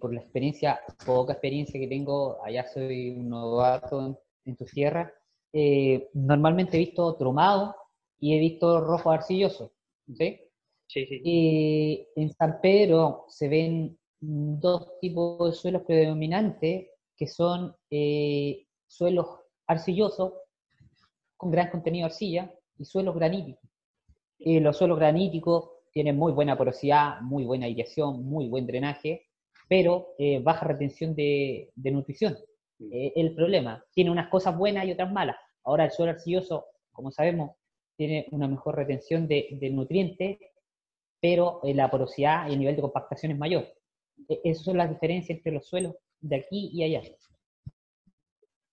por 0.00 0.12
la 0.12 0.20
experiencia, 0.20 0.80
poca 1.06 1.32
experiencia 1.32 1.80
que 1.80 1.88
tengo, 1.88 2.44
allá 2.44 2.66
soy 2.66 3.10
un 3.10 3.28
novato 3.30 4.18
en, 4.44 4.56
tu 4.56 4.64
tierra, 4.64 5.12
eh, 5.52 6.08
normalmente 6.14 6.76
he 6.76 6.80
visto 6.80 7.14
tromado 7.16 7.74
y 8.18 8.34
he 8.34 8.40
visto 8.40 8.80
rojo 8.80 9.10
arcilloso. 9.10 9.72
¿sí? 10.14 10.40
Sí, 10.86 11.06
sí. 11.06 11.20
Y 11.24 12.08
en 12.16 12.32
San 12.32 12.60
Pedro 12.60 13.24
se 13.28 13.48
ven 13.48 13.98
dos 14.20 14.98
tipos 15.00 15.50
de 15.50 15.56
suelos 15.56 15.82
predominantes, 15.86 16.88
que 17.16 17.26
son 17.26 17.74
eh, 17.90 18.66
suelos 18.86 19.26
arcillosos 19.66 20.34
con 21.36 21.50
gran 21.50 21.70
contenido 21.70 22.06
de 22.06 22.12
arcilla 22.12 22.54
y 22.78 22.84
suelos 22.84 23.14
graníticos. 23.14 23.68
los 24.38 24.76
suelos 24.76 24.98
graníticos 24.98 25.70
tiene 25.92 26.12
muy 26.12 26.32
buena 26.32 26.56
porosidad, 26.56 27.20
muy 27.20 27.44
buena 27.44 27.68
irrigación, 27.68 28.24
muy 28.24 28.48
buen 28.48 28.66
drenaje, 28.66 29.26
pero 29.68 30.14
eh, 30.18 30.40
baja 30.40 30.66
retención 30.66 31.14
de, 31.14 31.72
nutrición. 31.76 32.36
Mm. 32.80 32.92
Eh, 32.92 33.12
el 33.16 33.34
problema, 33.34 33.84
tiene 33.92 34.10
unas 34.10 34.28
cosas 34.28 34.56
buenas 34.56 34.84
y 34.86 34.92
otras 34.92 35.12
malas. 35.12 35.36
Ahora 35.64 35.84
el 35.84 35.90
suelo 35.92 36.12
arcilloso, 36.12 36.66
como 36.92 37.10
sabemos, 37.10 37.52
tiene 37.96 38.26
una 38.30 38.48
mejor 38.48 38.76
retención 38.76 39.28
de, 39.28 39.46
nutrientes, 39.72 40.38
pero 41.20 41.60
eh, 41.62 41.74
la 41.74 41.90
porosidad 41.90 42.48
y 42.48 42.54
el 42.54 42.58
nivel 42.58 42.76
de 42.76 42.82
compactación 42.82 43.32
es 43.32 43.38
mayor. 43.38 43.68
E, 44.28 44.40
esas 44.44 44.64
son 44.64 44.78
las 44.78 44.88
diferencias 44.88 45.36
entre 45.36 45.52
los 45.52 45.66
suelos 45.66 45.94
de 46.20 46.36
aquí 46.36 46.70
y 46.72 46.82
allá. 46.82 47.02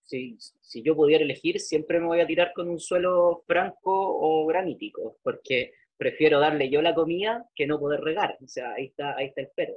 Si, 0.03 0.38
si 0.39 0.82
yo 0.82 0.95
pudiera 0.95 1.26
elegir, 1.26 1.60
siempre 1.60 1.99
me 1.99 2.08
voy 2.08 2.22
a 2.22 2.28
tirar 2.28 2.53
con 2.53 2.70
un 2.70 2.80
suelo 2.80 3.43
franco 3.45 3.91
o 3.91 4.45
granítico, 4.45 5.18
porque 5.22 5.74
prefiero 5.97 6.39
darle 6.39 6.70
yo 6.70 6.82
la 6.82 6.95
comida 6.95 7.49
que 7.53 7.68
no 7.68 7.80
poder 7.80 7.99
regar. 7.99 8.38
O 8.41 8.47
sea, 8.47 8.74
ahí 8.74 8.86
está, 8.86 9.18
ahí 9.18 9.26
está 9.28 9.41
el 9.41 9.49
pero. 9.53 9.74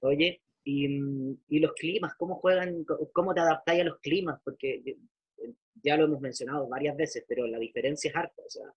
Oye, 0.00 0.40
y, 0.68 1.60
los 1.60 1.72
climas, 1.74 2.14
¿cómo 2.16 2.34
juegan, 2.34 2.84
cómo 3.12 3.32
te 3.32 3.40
adaptáis 3.40 3.82
a 3.82 3.84
los 3.84 4.00
climas? 4.00 4.40
Porque 4.42 4.98
ya 5.80 5.96
lo 5.96 6.06
hemos 6.06 6.20
mencionado 6.20 6.66
varias 6.66 6.96
veces, 6.96 7.24
pero 7.28 7.46
la 7.46 7.58
diferencia 7.58 8.10
es 8.10 8.16
harta. 8.16 8.42
O 8.42 8.74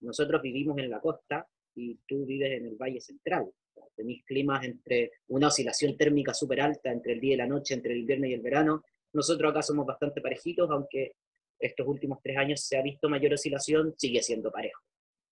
nosotros 0.00 0.40
vivimos 0.40 0.78
en 0.78 0.88
la 0.88 1.00
costa 1.00 1.46
y 1.74 1.96
tú 2.08 2.24
vives 2.24 2.52
en 2.52 2.66
el 2.66 2.76
Valle 2.76 3.00
Central. 3.00 3.52
tenéis 3.94 4.24
climas 4.24 4.64
entre 4.64 5.12
una 5.28 5.48
oscilación 5.48 5.96
térmica 5.98 6.32
súper 6.32 6.62
alta 6.62 6.90
entre 6.90 7.12
el 7.12 7.20
día 7.20 7.34
y 7.34 7.36
la 7.36 7.46
noche, 7.46 7.74
entre 7.74 7.92
el 7.92 8.00
invierno 8.00 8.26
y 8.26 8.32
el 8.32 8.40
verano. 8.40 8.82
Nosotros 9.12 9.50
acá 9.50 9.62
somos 9.62 9.84
bastante 9.84 10.22
parejitos, 10.22 10.70
aunque 10.70 11.12
estos 11.58 11.86
últimos 11.86 12.20
tres 12.22 12.38
años 12.38 12.62
se 12.62 12.78
ha 12.78 12.82
visto 12.82 13.10
mayor 13.10 13.34
oscilación, 13.34 13.94
sigue 13.98 14.22
siendo 14.22 14.50
parejo. 14.50 14.80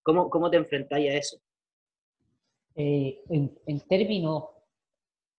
¿Cómo, 0.02 0.28
cómo 0.28 0.50
te 0.50 0.58
enfrentáis 0.58 1.10
a 1.10 1.14
eso? 1.14 1.40
Eh, 2.74 3.22
en, 3.30 3.80
términos 3.88 4.44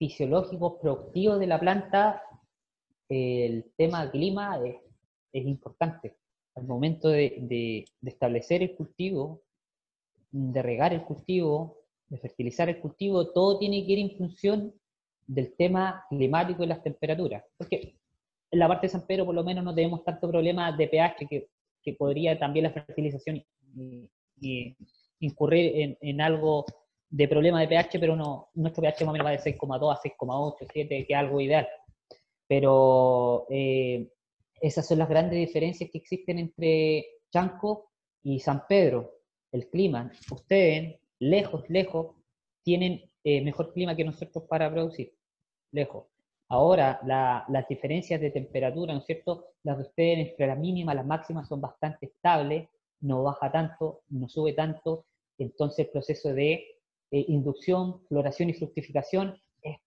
fisiológicos, 0.02 0.80
productivos 0.82 1.39
de 1.39 1.45
la 1.45 1.60
planta, 1.60 2.24
el 3.08 3.72
tema 3.78 4.10
clima 4.10 4.60
es, 5.32 5.45
importante. 5.45 6.18
Al 6.56 6.66
momento 6.66 7.10
de, 7.10 7.86
establecer 8.02 8.64
el 8.64 8.76
cultivo, 8.76 9.43
de 10.32 10.60
regar 10.64 10.91
el 10.91 11.04
cultivo, 11.04 11.84
de 12.10 12.18
fertilizar 12.18 12.68
el 12.68 12.80
cultivo, 12.80 13.32
todo 13.32 13.60
tiene 13.60 13.86
que 13.86 13.91
ir 13.91 13.99
en 13.99 14.18
función 14.18 14.74
del 15.28 15.54
tema 15.56 16.04
climático 16.10 16.64
y 16.64 16.68
las 16.68 16.82
temperaturas. 16.82 17.43
Porque 17.56 17.95
en 18.49 18.60
la 18.60 18.68
parte 18.68 18.88
de 18.88 18.93
San 18.93 19.06
Pedro 19.06 19.28
por 19.28 19.36
lo 19.36 19.43
menos 19.43 19.64
no 19.64 19.76
tenemos 19.76 20.04
tanto 20.04 20.28
problema 20.28 20.76
de 20.76 20.88
pH 20.88 21.28
que, 21.30 21.47
que 21.84 21.93
podría 21.93 22.39
también 22.39 22.64
la 22.64 22.72
fertilización 22.72 23.43
y, 23.76 24.76
incurrir 25.20 25.97
en, 26.02 26.22
algo 26.22 26.66
de 27.12 27.28
problema 27.28 27.59
de 27.59 27.68
pH, 27.68 27.99
pero 27.99 28.16
no, 28.16 28.49
nuestro 28.55 28.82
pH 28.82 29.05
más 29.05 29.09
o 29.09 29.14
menos 29.14 29.28
va 29.28 29.32
de 29.32 29.39
6,2 29.39 29.93
a 29.93 30.01
6,8, 30.01 30.68
7, 30.72 31.05
que 31.05 31.14
es 31.14 31.20
algo 31.20 31.41
ideal. 31.41 31.68
Pero 32.47 33.45
eh, 33.49 34.09
esas 34.62 34.88
son 34.88 34.99
las 34.99 35.09
grandes 35.09 35.38
diferencias 35.38 35.89
que 35.91 35.97
existen 35.97 36.39
entre 36.39 37.05
Chanco 37.32 37.91
y 38.24 38.39
San 38.39 38.66
Pedro. 38.68 39.20
El 39.51 39.70
clima. 39.70 40.09
Ustedes, 40.32 40.99
lejos, 41.20 41.70
lejos, 41.70 42.16
tienen 42.64 43.01
eh, 43.26 43.41
mejor 43.41 43.74
clima 43.74 43.95
que 43.95 44.05
nosotros 44.05 44.45
para 44.47 44.72
producir. 44.72 45.14
Lejos. 45.72 46.05
Ahora, 46.47 46.99
las 47.05 47.68
diferencias 47.68 48.20
de 48.20 48.32
temperatura, 48.32 48.93
¿no 48.93 48.99
es 48.99 49.05
cierto? 49.05 49.47
Las 49.64 49.78
de 49.78 49.84
ustedes 49.84 50.30
entre 50.30 50.47
las 50.47 50.57
mínimas, 50.57 50.95
las 50.95 51.05
máximas 51.05 51.47
son 51.47 51.62
bastante 51.62 52.07
estables, 52.07 52.68
no 53.01 53.24
baja 53.24 53.49
tanto, 53.51 54.01
no 54.09 54.28
sube 54.28 54.51
tanto, 54.51 55.05
entonces 55.38 55.86
el 55.86 55.91
proceso 55.91 56.34
de 56.34 56.70
eh, 57.12 57.26
inducción, 57.28 58.05
floración 58.07 58.49
y 58.49 58.53
fructificación 58.53 59.38
es 59.62 59.78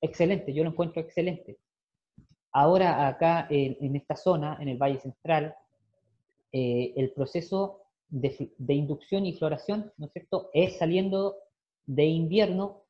excelente, 0.00 0.52
yo 0.52 0.64
lo 0.64 0.70
encuentro 0.70 1.00
excelente. 1.02 1.58
Ahora 2.52 3.06
acá 3.06 3.46
en, 3.50 3.96
esta 3.96 4.16
zona, 4.16 4.56
en 4.60 4.68
el 4.68 4.78
Valle 4.78 4.98
Central, 4.98 5.54
eh, 6.52 6.94
el 6.96 7.12
proceso 7.12 7.82
de, 8.08 8.50
inducción 8.68 9.26
y 9.26 9.34
floración, 9.34 9.92
¿no 9.98 10.06
es 10.06 10.12
cierto?, 10.12 10.50
es 10.54 10.78
saliendo 10.78 11.36
de 11.84 12.06
invierno 12.06 12.84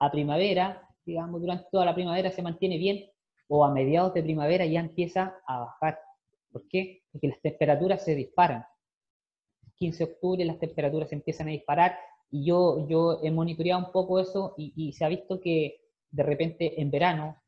a 0.00 0.10
primavera 0.10 0.84
digamos, 1.04 1.40
durante 1.40 1.68
toda 1.70 1.84
la 1.84 1.94
primavera 1.94 2.30
se 2.30 2.42
mantiene 2.42 2.78
bien, 2.78 3.10
o 3.48 3.64
a 3.64 3.72
mediados 3.72 4.14
de 4.14 4.22
primavera 4.22 4.64
ya 4.64 4.80
empieza 4.80 5.36
a 5.46 5.60
bajar. 5.60 5.98
¿Por 6.50 6.66
qué? 6.68 7.02
Porque 7.12 7.28
las 7.28 7.40
temperaturas 7.40 8.04
se 8.04 8.14
disparan. 8.14 8.64
15 9.76 10.04
de 10.04 10.12
octubre 10.12 10.44
las 10.44 10.58
temperaturas 10.58 11.12
empiezan 11.12 11.48
a 11.48 11.50
disparar 11.50 11.98
y 12.34 12.44
yo, 12.44 12.84
yo 12.88 13.20
he 13.22 13.30
monitoreado 13.30 13.86
un 13.86 13.92
poco 13.92 14.18
eso 14.18 14.54
y, 14.56 14.92
se 14.92 15.04
ha 15.04 15.08
visto 15.08 15.40
que 15.40 15.82
de 16.10 16.22
repente 16.24 16.80
en 16.80 16.90
verano, 16.90 17.44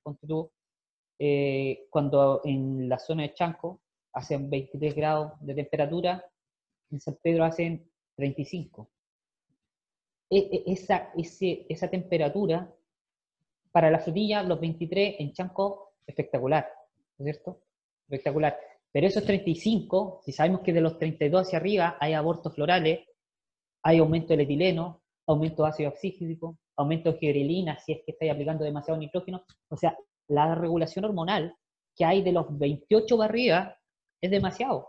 eh, 1.19 1.89
cuando 1.91 2.41
en 2.45 2.89
la 2.89 2.97
zona 3.01 3.25
de 3.25 3.35
Chanco 3.35 3.81
hacen 4.13 4.49
23 4.49 4.95
grados 4.95 5.33
de 5.41 5.55
temperatura, 5.55 6.25
en 6.93 7.01
San 7.01 7.19
Pedro 7.21 7.45
hacen 7.45 7.91
35. 8.15 8.89
E, 10.31 10.39
e, 10.39 10.63
esa, 10.73 11.11
ese, 11.17 11.67
esa 11.69 11.91
temperatura 11.91 12.73
para 13.73 13.91
la 13.91 13.99
frutilla, 13.99 14.45
los 14.45 14.61
23 14.61 15.17
en 15.19 15.33
Chanco, 15.33 15.95
espectacular, 16.07 16.65
¿no 17.19 17.27
es 17.27 17.35
cierto? 17.35 17.61
Espectacular. 18.09 18.57
Pero 18.93 19.09
esos 19.09 19.25
35, 19.25 20.21
si 20.25 20.31
sabemos 20.31 20.61
que 20.61 20.73
de 20.73 20.81
los 20.81 20.97
32 20.97 21.49
hacia 21.49 21.59
arriba 21.59 21.97
hay 21.99 22.13
abortos 22.13 22.55
florales, 22.55 23.01
hay 23.87 23.99
aumento 23.99 24.29
del 24.29 24.41
etileno, 24.41 25.01
aumento 25.27 25.63
de 25.63 25.69
ácido 25.69 25.91
oxígeno, 25.91 26.59
aumento 26.77 27.13
de 27.13 27.19
gibberelina 27.19 27.79
si 27.79 27.93
es 27.93 27.99
que 28.05 28.13
estáis 28.13 28.33
aplicando 28.33 28.65
demasiado 28.65 28.99
nitrógeno. 28.99 29.45
O 29.69 29.77
sea, 29.77 29.97
la 30.29 30.55
regulación 30.57 31.05
hormonal 31.05 31.55
que 31.95 32.05
hay 32.05 32.23
de 32.23 32.33
los 32.33 32.47
28 32.59 33.17
barrigas 33.17 33.77
es 34.21 34.31
demasiado. 34.31 34.89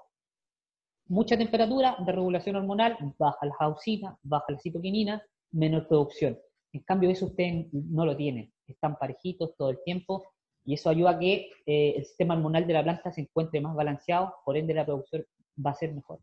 Mucha 1.09 1.37
temperatura 1.37 1.95
de 2.05 2.11
regulación 2.11 2.55
hormonal, 2.55 2.97
baja 3.19 3.45
la 3.45 3.55
auxinas, 3.59 4.17
baja 4.23 4.45
la 4.49 4.59
citoquinina, 4.59 5.23
menor 5.51 5.87
producción. 5.87 6.37
En 6.73 6.81
cambio, 6.81 7.09
eso 7.09 7.27
usted 7.27 7.67
no 7.71 8.03
lo 8.03 8.17
tiene 8.17 8.51
están 8.67 8.97
parejitos 8.97 9.55
todo 9.57 9.69
el 9.69 9.79
tiempo 9.83 10.25
y 10.65 10.73
eso 10.73 10.89
ayuda 10.89 11.11
a 11.11 11.19
que 11.19 11.49
eh, 11.65 11.93
el 11.97 12.05
sistema 12.05 12.33
hormonal 12.33 12.67
de 12.67 12.73
la 12.73 12.83
planta 12.83 13.11
se 13.11 13.21
encuentre 13.21 13.61
más 13.61 13.75
balanceado, 13.75 14.35
por 14.43 14.57
ende 14.57 14.73
la 14.73 14.85
producción 14.85 15.23
va 15.65 15.71
a 15.71 15.75
ser 15.75 15.93
mejor. 15.93 16.19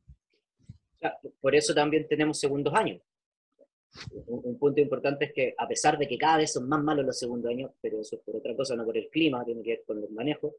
Por 1.41 1.55
eso 1.55 1.75
también 1.75 2.07
tenemos 2.09 2.39
segundos 2.39 2.75
años. 2.75 3.03
Un, 4.27 4.59
punto 4.59 4.81
importante 4.81 5.27
es 5.27 5.33
que 5.33 5.55
a 5.57 5.69
pesar 5.69 5.97
de 5.99 6.09
que 6.09 6.19
cada 6.19 6.39
vez 6.39 6.53
son 6.53 6.69
más 6.69 6.83
malos 6.83 7.07
los 7.07 7.19
segundos 7.19 7.51
años, 7.51 7.71
pero 7.81 8.01
eso 8.01 8.17
es 8.17 8.23
por 8.23 8.37
otra 8.37 8.57
cosa, 8.57 8.75
no 8.75 8.85
por 8.85 8.97
el 8.97 9.09
clima, 9.09 9.45
tiene 9.45 9.63
que 9.63 9.71
ver 9.71 9.83
con 9.87 10.03
el 10.03 10.11
manejo, 10.11 10.57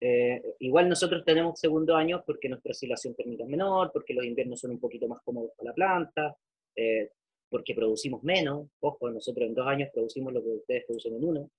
eh, 0.00 0.40
igual 0.60 0.88
nosotros 0.88 1.24
tenemos 1.24 1.58
segundo 1.58 1.96
años 1.96 2.22
porque 2.24 2.48
nuestra 2.48 2.70
oscilación 2.70 3.14
térmica 3.14 3.44
es 3.44 3.50
menor, 3.50 3.90
porque 3.92 4.14
los 4.14 4.24
inviernos 4.24 4.60
son 4.60 4.70
un 4.72 4.80
poquito 4.80 5.08
más 5.08 5.20
cómodos 5.22 5.52
para 5.56 5.70
la 5.70 5.74
planta, 5.74 6.36
eh, 6.76 7.10
porque 7.48 7.74
producimos 7.74 8.22
menos. 8.22 8.68
Ojo, 8.80 9.10
nosotros 9.10 9.46
en 9.46 9.54
dos 9.54 9.66
años 9.66 9.90
producimos 9.92 10.32
lo 10.32 10.42
que 10.42 10.50
ustedes 10.50 10.84
producen 10.86 11.14
en 11.14 11.24
uno. 11.24 11.50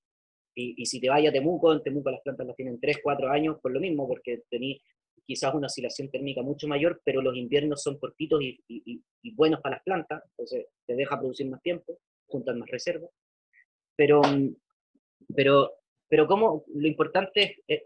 Y, 0.55 0.81
y 0.81 0.85
si 0.85 0.99
te 0.99 1.09
vayas 1.09 1.29
a 1.29 1.33
Temuco, 1.33 1.73
en 1.73 1.83
Temuco 1.83 2.11
las 2.11 2.21
plantas 2.21 2.47
las 2.47 2.55
tienen 2.55 2.79
tres, 2.79 2.99
cuatro 3.03 3.29
años 3.29 3.57
por 3.61 3.71
lo 3.71 3.79
mismo, 3.79 4.07
porque 4.07 4.43
tenéis 4.49 4.81
quizás 5.29 5.53
una 5.53 5.67
oscilación 5.67 6.09
térmica 6.09 6.41
mucho 6.41 6.67
mayor, 6.67 7.03
pero 7.05 7.21
los 7.21 7.37
inviernos 7.37 7.83
son 7.83 7.99
cortitos 7.99 8.41
y, 8.41 8.59
y, 8.67 8.99
y, 9.21 9.31
buenos 9.35 9.61
para 9.61 9.75
las 9.75 9.83
plantas, 9.83 10.23
entonces 10.31 10.65
te 10.87 10.95
deja 10.95 11.19
producir 11.19 11.47
más 11.47 11.61
tiempo, 11.61 11.99
juntan 12.25 12.57
más 12.57 12.67
reservas. 12.67 13.11
Pero, 13.95 14.21
pero, 15.35 15.71
pero 16.07 16.25
como 16.25 16.63
lo 16.73 16.87
importante 16.87 17.61
es, 17.67 17.83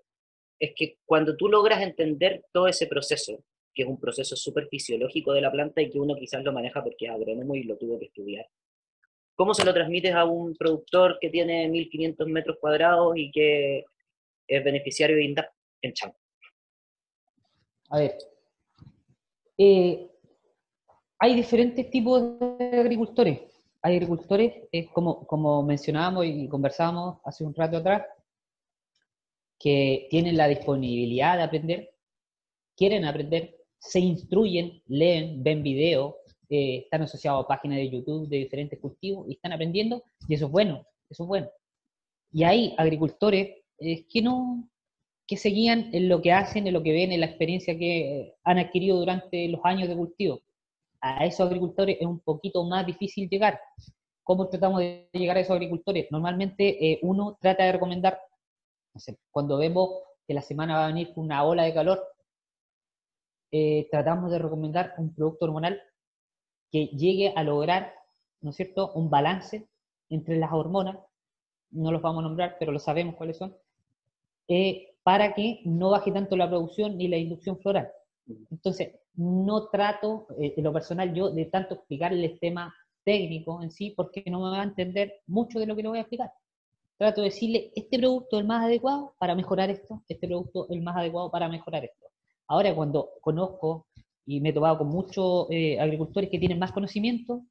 es 0.57 0.71
que 0.73 0.99
cuando 1.05 1.35
tú 1.35 1.49
logras 1.49 1.81
entender 1.81 2.45
todo 2.53 2.69
ese 2.69 2.87
proceso, 2.87 3.43
que 3.73 3.81
es 3.83 3.89
un 3.89 3.99
proceso 3.99 4.37
súper 4.37 4.69
fisiológico 4.69 5.33
de 5.33 5.41
la 5.41 5.51
planta 5.51 5.81
y 5.81 5.89
que 5.89 5.99
uno 5.99 6.15
quizás 6.15 6.45
lo 6.45 6.53
maneja 6.53 6.81
porque 6.81 7.07
es 7.07 7.11
agrónomo 7.11 7.55
y 7.55 7.63
lo 7.63 7.75
tuvo 7.75 7.99
que 7.99 8.05
estudiar. 8.05 8.47
¿Cómo 9.35 9.53
se 9.53 9.65
lo 9.65 9.73
transmites 9.73 10.13
a 10.13 10.23
un 10.23 10.55
productor 10.55 11.17
que 11.19 11.29
tiene 11.29 11.67
1500 11.67 12.25
metros 12.25 12.57
cuadrados 12.61 13.17
y 13.17 13.31
que 13.31 13.83
es 14.47 14.63
beneficiario 14.63 15.17
de 15.17 15.25
INDAP 15.25 15.51
en 15.81 15.91
Chanco? 15.91 16.22
A 17.93 17.99
ver, 17.99 18.17
eh, 19.55 20.09
hay 21.19 21.35
diferentes 21.35 21.91
tipos 21.91 22.39
de 22.39 22.79
agricultores. 22.79 23.39
Hay 23.83 23.97
agricultores, 23.97 24.67
como, 24.91 25.27
como 25.27 25.61
mencionábamos 25.61 26.25
y 26.25 26.47
conversábamos 26.47 27.19
hace 27.23 27.43
un 27.43 27.53
rato 27.53 27.77
atrás, 27.77 28.01
que 29.59 30.07
tienen 30.09 30.37
la 30.37 30.47
disponibilidad 30.47 31.37
de 31.37 31.43
aprender, 31.43 31.93
quieren 32.75 33.05
aprender, 33.05 33.57
se 33.77 33.99
instruyen, 33.99 34.81
leen, 34.87 35.43
ven 35.43 35.61
videos, 35.61 36.15
eh, 36.49 36.77
están 36.85 37.03
asociados 37.03 37.45
a 37.45 37.47
páginas 37.47 37.77
de 37.77 37.91
YouTube 37.91 38.27
de 38.27 38.37
diferentes 38.37 38.79
cultivos 38.79 39.29
y 39.29 39.33
están 39.33 39.53
aprendiendo, 39.53 40.03
y 40.27 40.33
eso 40.33 40.47
es 40.47 40.51
bueno, 40.51 40.83
eso 41.11 41.25
es 41.25 41.27
bueno. 41.27 41.47
Y 42.31 42.43
hay 42.43 42.73
agricultores 42.75 43.55
eh, 43.77 44.07
que 44.07 44.21
no, 44.23 44.67
que 45.27 45.37
se 45.37 45.49
guían 45.49 45.89
en 45.93 46.09
lo 46.09 46.21
que 46.21 46.31
hacen, 46.31 46.67
en 46.67 46.73
lo 46.73 46.83
que 46.83 46.91
ven, 46.91 47.11
en 47.11 47.21
la 47.21 47.27
experiencia 47.27 47.77
que 47.77 48.35
han 48.43 48.59
adquirido 48.59 48.97
durante 48.97 49.47
los 49.47 49.61
años 49.63 49.87
de 49.87 49.95
cultivo. 49.95 50.41
A 51.01 51.25
esos 51.25 51.47
agricultores 51.47 51.97
es 51.99 52.07
un 52.07 52.19
poquito 52.19 52.63
más 52.63 52.85
difícil 52.85 53.29
llegar. 53.29 53.59
¿Cómo 54.23 54.47
tratamos 54.47 54.79
de 54.79 55.09
llegar 55.13 55.37
a 55.37 55.41
esos 55.41 55.55
agricultores? 55.55 56.07
Normalmente 56.11 56.91
eh, 56.91 56.99
uno 57.01 57.37
trata 57.41 57.65
de 57.65 57.73
recomendar, 57.73 58.19
cuando 59.31 59.57
vemos 59.57 59.89
que 60.27 60.33
la 60.33 60.41
semana 60.41 60.75
va 60.75 60.85
a 60.85 60.87
venir 60.87 61.11
una 61.15 61.43
ola 61.43 61.63
de 61.63 61.73
calor, 61.73 62.01
eh, 63.51 63.87
tratamos 63.91 64.31
de 64.31 64.39
recomendar 64.39 64.93
un 64.97 65.13
producto 65.13 65.45
hormonal 65.45 65.81
que 66.71 66.87
llegue 66.87 67.33
a 67.35 67.43
lograr, 67.43 67.93
¿no 68.41 68.49
es 68.49 68.55
cierto?, 68.55 68.91
un 68.93 69.09
balance 69.09 69.67
entre 70.09 70.37
las 70.37 70.51
hormonas, 70.51 70.97
no 71.71 71.91
los 71.91 72.01
vamos 72.01 72.23
a 72.23 72.27
nombrar, 72.27 72.55
pero 72.59 72.71
lo 72.71 72.79
sabemos 72.79 73.15
cuáles 73.15 73.37
son, 73.37 73.55
eh, 74.47 74.92
para 75.03 75.33
que 75.33 75.61
no 75.65 75.91
baje 75.91 76.11
tanto 76.11 76.35
la 76.35 76.49
producción 76.49 76.97
ni 76.97 77.07
la 77.07 77.17
inducción 77.17 77.59
floral. 77.59 77.89
Entonces, 78.49 78.95
no 79.15 79.67
trato, 79.67 80.27
eh, 80.39 80.53
en 80.55 80.63
lo 80.63 80.73
personal, 80.73 81.13
yo 81.13 81.29
de 81.29 81.45
tanto 81.45 81.75
explicarle 81.75 82.25
el 82.25 82.39
tema 82.39 82.73
técnico 83.03 83.61
en 83.61 83.69
sí, 83.69 83.93
porque 83.95 84.23
no 84.27 84.39
me 84.41 84.49
va 84.49 84.61
a 84.61 84.65
entender 84.65 85.21
mucho 85.27 85.59
de 85.59 85.65
lo 85.65 85.75
que 85.75 85.83
le 85.83 85.89
voy 85.89 85.97
a 85.97 86.01
explicar. 86.01 86.31
Trato 86.97 87.21
de 87.21 87.27
decirle, 87.27 87.71
este 87.75 87.99
producto 87.99 88.37
es 88.37 88.41
el 88.41 88.47
más 88.47 88.63
adecuado 88.63 89.13
para 89.19 89.35
mejorar 89.35 89.69
esto, 89.69 90.03
este 90.07 90.27
producto 90.27 90.65
es 90.69 90.77
el 90.77 90.81
más 90.81 90.95
adecuado 90.95 91.29
para 91.29 91.49
mejorar 91.49 91.83
esto. 91.83 92.07
Ahora, 92.47 92.73
cuando 92.73 93.09
conozco 93.21 93.87
y 94.25 94.39
me 94.39 94.49
he 94.49 94.53
topado 94.53 94.77
con 94.77 94.87
muchos 94.87 95.47
eh, 95.49 95.79
agricultores 95.79 96.29
que 96.29 96.39
tienen 96.39 96.59
más 96.59 96.71
conocimiento, 96.71 97.43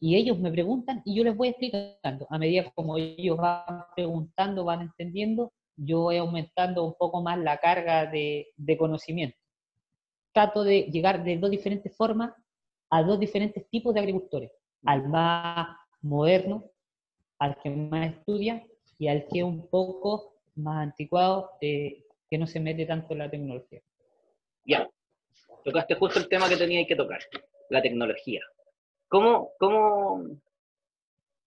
y 0.00 0.16
ellos 0.16 0.38
me 0.38 0.50
preguntan 0.50 1.00
y 1.06 1.16
yo 1.16 1.24
les 1.24 1.34
voy 1.34 1.48
explicando. 1.48 2.26
A 2.28 2.38
medida 2.38 2.70
como 2.74 2.98
ellos 2.98 3.38
van 3.38 3.84
preguntando, 3.94 4.64
van 4.64 4.82
entendiendo, 4.82 5.52
yo 5.76 6.00
voy 6.00 6.16
aumentando 6.16 6.84
un 6.84 6.94
poco 6.94 7.22
más 7.22 7.38
la 7.38 7.58
carga 7.58 8.06
de, 8.06 8.48
de 8.56 8.76
conocimiento. 8.76 9.38
Trato 10.32 10.64
de 10.64 10.82
llegar 10.82 11.24
de 11.24 11.36
dos 11.36 11.50
diferentes 11.50 11.96
formas 11.96 12.32
a 12.90 13.02
dos 13.02 13.18
diferentes 13.18 13.68
tipos 13.68 13.94
de 13.94 14.00
agricultores. 14.00 14.50
Al 14.84 15.08
más 15.08 15.76
moderno, 16.00 16.70
al 17.38 17.56
que 17.60 17.70
más 17.70 18.12
estudia 18.12 18.64
y 18.98 19.08
al 19.08 19.26
que 19.26 19.42
un 19.42 19.68
poco 19.68 20.34
más 20.54 20.82
anticuado, 20.82 21.50
que 21.60 22.38
no 22.38 22.46
se 22.46 22.60
mete 22.60 22.86
tanto 22.86 23.12
en 23.12 23.18
la 23.18 23.30
tecnología. 23.30 23.80
Ya, 24.64 24.88
tocaste 25.64 25.94
justo 25.94 26.18
el 26.18 26.28
tema 26.28 26.48
que 26.48 26.56
tenía 26.56 26.86
que 26.86 26.96
tocar, 26.96 27.20
la 27.70 27.82
tecnología. 27.82 28.40
¿Cómo, 29.08 29.50
cómo, 29.58 30.24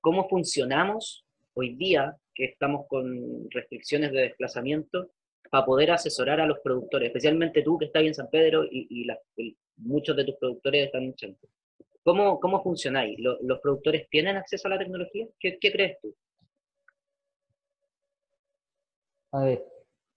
cómo 0.02 0.28
funcionamos 0.28 1.26
hoy 1.54 1.76
día 1.76 2.16
que 2.38 2.46
estamos 2.46 2.86
con 2.88 3.50
restricciones 3.50 4.12
de 4.12 4.22
desplazamiento 4.22 5.10
para 5.50 5.66
poder 5.66 5.92
asesorar 5.92 6.40
a 6.40 6.46
los 6.46 6.60
productores, 6.60 7.08
especialmente 7.08 7.64
tú 7.64 7.78
que 7.80 7.86
estás 7.86 8.04
en 8.04 8.14
San 8.14 8.30
Pedro 8.30 8.64
y, 8.70 9.08
muchos 9.78 10.16
de 10.16 10.26
tus 10.26 10.36
productores 10.36 10.86
están 10.86 11.04
en 11.04 11.16
Chanco? 11.16 11.48
¿Cómo, 12.04 12.40
cómo 12.40 12.62
funcionáis? 12.64 13.18
¿Los, 13.20 13.60
productores 13.60 14.08
tienen 14.10 14.38
acceso 14.38 14.68
a 14.68 14.72
la 14.72 14.80
tecnología? 14.80 15.28
¿Qué, 15.40 15.58
qué 15.60 15.72
crees 15.72 15.98
tú? 16.02 16.14
A 19.32 19.44
ver, 19.44 19.64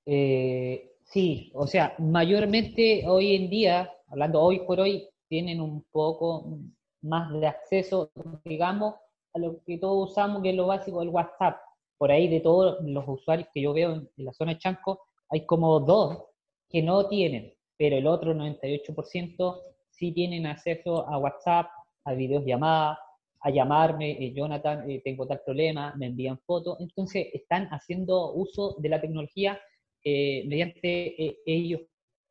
Eh, 0.06 0.92
sí, 1.04 1.50
o 1.54 1.66
sea, 1.66 1.94
mayormente 1.98 3.04
hoy 3.06 3.34
en 3.36 3.50
día, 3.50 3.92
hablando 4.08 4.40
hoy 4.40 4.60
por 4.66 4.80
hoy, 4.80 5.08
tienen 5.28 5.60
un 5.60 5.84
poco 5.90 6.58
más 7.02 7.32
de 7.40 7.46
acceso, 7.46 8.10
digamos, 8.44 8.94
a 9.34 9.38
lo 9.38 9.62
que 9.64 9.78
todos 9.78 10.10
usamos, 10.10 10.42
que 10.42 10.50
es 10.50 10.56
lo 10.56 10.66
básico, 10.66 11.02
el 11.02 11.08
WhatsApp. 11.08 11.58
Por 12.00 12.10
ahí 12.10 12.28
de 12.28 12.40
todos 12.40 12.78
los 12.82 13.04
usuarios 13.06 13.46
que 13.52 13.60
yo 13.60 13.74
veo 13.74 13.92
en, 13.92 14.08
la 14.16 14.32
zona 14.32 14.54
de 14.54 14.58
Chanco, 14.58 15.02
hay 15.28 15.44
como 15.44 15.80
dos 15.80 16.24
que 16.66 16.82
no 16.82 17.06
tienen, 17.10 17.52
pero 17.76 17.98
el 17.98 18.06
otro 18.06 18.32
98% 18.32 19.60
sí 19.90 20.10
tienen 20.12 20.46
acceso 20.46 21.06
a 21.06 21.18
WhatsApp, 21.18 21.66
a 22.06 22.14
videos 22.14 22.46
llamadas, 22.46 22.96
a 23.40 23.50
llamarme, 23.50 24.12
eh, 24.12 24.32
Jonathan, 24.34 24.90
eh, 24.90 25.02
tengo 25.04 25.26
tal 25.26 25.42
problema, 25.44 25.94
me 25.98 26.06
envían 26.06 26.38
fotos. 26.38 26.78
Entonces, 26.80 27.26
están 27.34 27.68
haciendo 27.68 28.32
uso 28.32 28.76
de 28.78 28.88
la 28.88 28.98
tecnología 29.02 29.60
eh, 30.02 30.44
mediante 30.46 31.36
ellos 31.44 31.82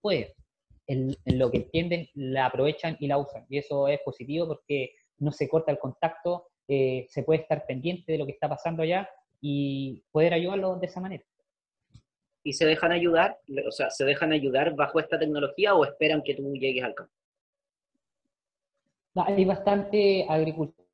pueden. 0.02 0.30
En, 0.88 1.16
lo 1.26 1.52
que 1.52 1.58
entienden, 1.58 2.10
la 2.16 2.48
aprovechan 2.48 2.98
y 3.00 3.06
la 3.06 3.20
usan. 3.20 3.46
Y 3.50 3.60
eso 3.60 3.88
es 3.88 4.00
positivo 4.04 4.48
porque 4.48 4.94
no 5.20 5.32
se 5.32 5.48
corta 5.48 5.72
el 5.72 5.78
contacto, 5.78 6.48
se 6.68 7.24
puede 7.24 7.42
estar 7.42 7.66
pendiente 7.68 8.12
de 8.12 8.18
lo 8.18 8.26
que 8.26 8.32
está 8.32 8.50
pasando 8.50 8.82
allá 8.82 9.08
y 9.42 10.04
poder 10.12 10.34
ayudarlos 10.34 10.80
de 10.80 10.88
esa 10.88 11.00
manera. 11.00 11.24
¿Y 12.44 12.54
se 12.54 12.66
dejan 12.66 12.92
ayudar? 12.92 13.40
O 13.68 13.72
sea, 13.72 13.90
¿se 13.90 14.06
dejan 14.06 14.32
ayudar 14.32 14.76
bajo 14.76 15.00
esta 15.00 15.20
tecnología 15.20 15.76
o 15.76 15.86
esperan 15.86 16.24
que 16.24 16.36
tú 16.36 16.54
llegues 16.54 16.84
al 16.84 16.96
campo? 16.96 17.14
Hay 19.16 19.44
bastante 19.44 20.26
agricultura 20.30 20.90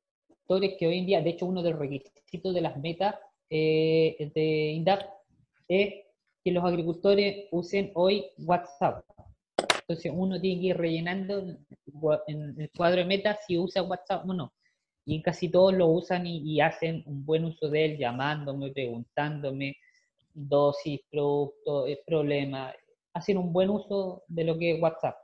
que 0.78 0.86
hoy 0.86 0.98
en 0.98 1.06
día, 1.06 1.22
de 1.22 1.30
hecho, 1.30 1.46
uno 1.46 1.62
de 1.62 1.70
los 1.70 1.78
requisitos 1.78 2.54
de 2.54 2.60
las 2.60 2.76
metas 2.76 3.16
eh, 3.50 4.30
de 4.34 4.72
INDAP 4.72 5.02
es 5.68 6.06
que 6.44 6.52
los 6.52 6.64
agricultores 6.64 7.46
usen 7.50 7.90
hoy 7.94 8.26
WhatsApp. 8.38 9.04
Entonces 9.80 10.12
uno 10.14 10.40
tiene 10.40 10.60
que 10.60 10.66
ir 10.68 10.76
rellenando 10.76 11.38
en 12.26 12.60
el 12.60 12.70
cuadro 12.76 12.98
de 12.98 13.04
metas 13.04 13.38
si 13.46 13.58
usa 13.58 13.82
WhatsApp 13.82 14.28
o 14.28 14.34
no. 14.34 14.52
Y 15.06 15.22
casi 15.22 15.48
todos 15.48 15.72
lo 15.72 15.86
usan 15.86 16.26
y, 16.26 16.60
hacen 16.60 17.02
un 17.06 17.24
buen 17.24 17.44
uso 17.44 17.68
de 17.70 17.84
él, 17.86 17.98
llamándome, 17.98 18.72
preguntándome 18.72 19.76
dosis, 20.34 21.00
producto, 21.10 21.86
eh, 21.86 22.02
problema. 22.06 22.74
Hacen 23.14 23.38
un 23.38 23.52
buen 23.52 23.70
uso 23.70 24.24
de 24.28 24.44
lo 24.44 24.58
que 24.58 24.72
es 24.72 24.82
WhatsApp. 24.82 25.16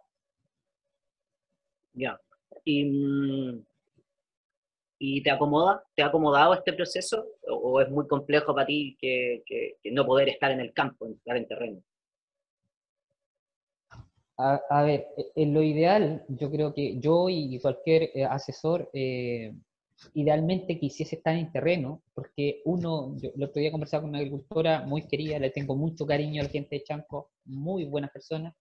Ya. 1.95 2.19
Y 2.65 3.63
¿Y 5.05 5.21
te 5.21 5.33
acomoda? 5.33 5.83
¿Te 5.97 6.03
ha 6.05 6.07
acomodado 6.07 6.55
este 6.55 6.73
proceso? 6.73 7.27
¿O, 7.49 7.81
es 7.81 7.91
muy 7.91 8.07
complejo 8.07 8.55
para 8.55 8.69
ti 8.69 8.97
que, 9.01 9.43
no 9.91 10.07
poder 10.07 10.29
estar 10.29 10.53
en 10.53 10.61
el 10.61 10.73
campo, 10.73 11.09
estar 11.09 11.37
en 11.37 11.49
terreno? 11.49 11.83
A, 14.37 14.85
ver, 14.85 15.09
e, 15.17 15.33
en 15.35 15.55
lo 15.55 15.61
ideal, 15.61 16.25
yo 16.29 16.53
creo 16.53 16.73
que 16.73 17.01
yo 17.01 17.29
y 17.29 17.59
cualquier 17.59 18.11
eh, 18.15 18.25
asesor 18.25 18.91
eh, 18.93 19.53
idealmente 20.15 20.79
quisiese 20.79 21.17
estar 21.17 21.37
en 21.37 21.51
terreno, 21.53 22.03
porque 22.15 22.63
uno, 22.65 23.17
yo 23.19 23.31
el 23.35 23.43
otro 23.43 23.61
día 23.61 23.71
con 23.71 23.83
una 24.09 24.19
agricultora 24.19 24.83
muy 24.87 25.07
querida, 25.07 25.39
le 25.39 25.51
tengo 25.51 25.77
mucho 25.77 26.07
cariño 26.07 26.41
a 26.41 26.45
la 26.45 26.51
gente 26.51 26.77
de 26.77 26.85
Chanco, 26.85 27.31
muy 27.45 27.85
buena 27.85 28.09
persona, 28.09 28.55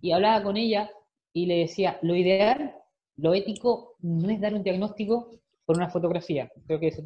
y 0.00 0.12
hablaba 0.12 0.42
con 0.42 0.56
ella 0.56 0.90
y 1.32 1.46
le 1.46 1.58
decía, 1.58 1.98
lo 2.02 2.16
ideal 2.16 2.74
lo 3.16 3.34
ético 3.34 3.96
no 4.00 4.30
es 4.30 4.40
dar 4.40 4.54
un 4.54 4.62
diagnóstico 4.62 5.30
por 5.64 5.76
una 5.76 5.90
fotografía. 5.90 6.50
Creo 6.66 6.80
que 6.80 6.88
eso 6.88 7.02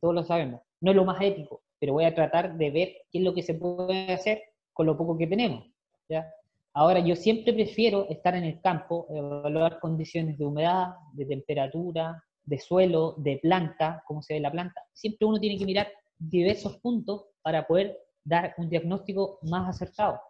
todos 0.00 0.14
lo 0.14 0.22
sabemos. 0.22 0.62
No 0.80 0.90
es 0.90 0.96
lo 0.96 1.04
más 1.04 1.20
ético, 1.20 1.62
pero 1.78 1.92
voy 1.92 2.04
a 2.04 2.14
tratar 2.14 2.56
de 2.56 2.70
ver 2.70 2.88
qué 3.10 3.18
es 3.18 3.24
lo 3.24 3.34
que 3.34 3.42
se 3.42 3.54
puede 3.54 4.12
hacer 4.12 4.42
con 4.72 4.86
lo 4.86 4.96
poco 4.96 5.18
que 5.18 5.26
tenemos. 5.26 5.66
¿ya? 6.08 6.26
Ahora, 6.72 7.00
yo 7.00 7.16
siempre 7.16 7.52
prefiero 7.52 8.08
estar 8.08 8.34
en 8.34 8.44
el 8.44 8.60
campo, 8.60 9.06
evaluar 9.10 9.80
condiciones 9.80 10.38
de 10.38 10.46
humedad, 10.46 10.94
de 11.12 11.26
temperatura, 11.26 12.22
de 12.44 12.58
suelo, 12.58 13.14
de 13.18 13.38
planta, 13.42 14.02
cómo 14.06 14.22
se 14.22 14.34
ve 14.34 14.40
la 14.40 14.50
planta. 14.50 14.82
Siempre 14.92 15.26
uno 15.26 15.38
tiene 15.38 15.58
que 15.58 15.64
mirar 15.64 15.92
diversos 16.18 16.78
puntos 16.78 17.26
para 17.42 17.66
poder 17.66 17.98
dar 18.24 18.54
un 18.58 18.68
diagnóstico 18.68 19.38
más 19.42 19.68
acertado. 19.68 20.20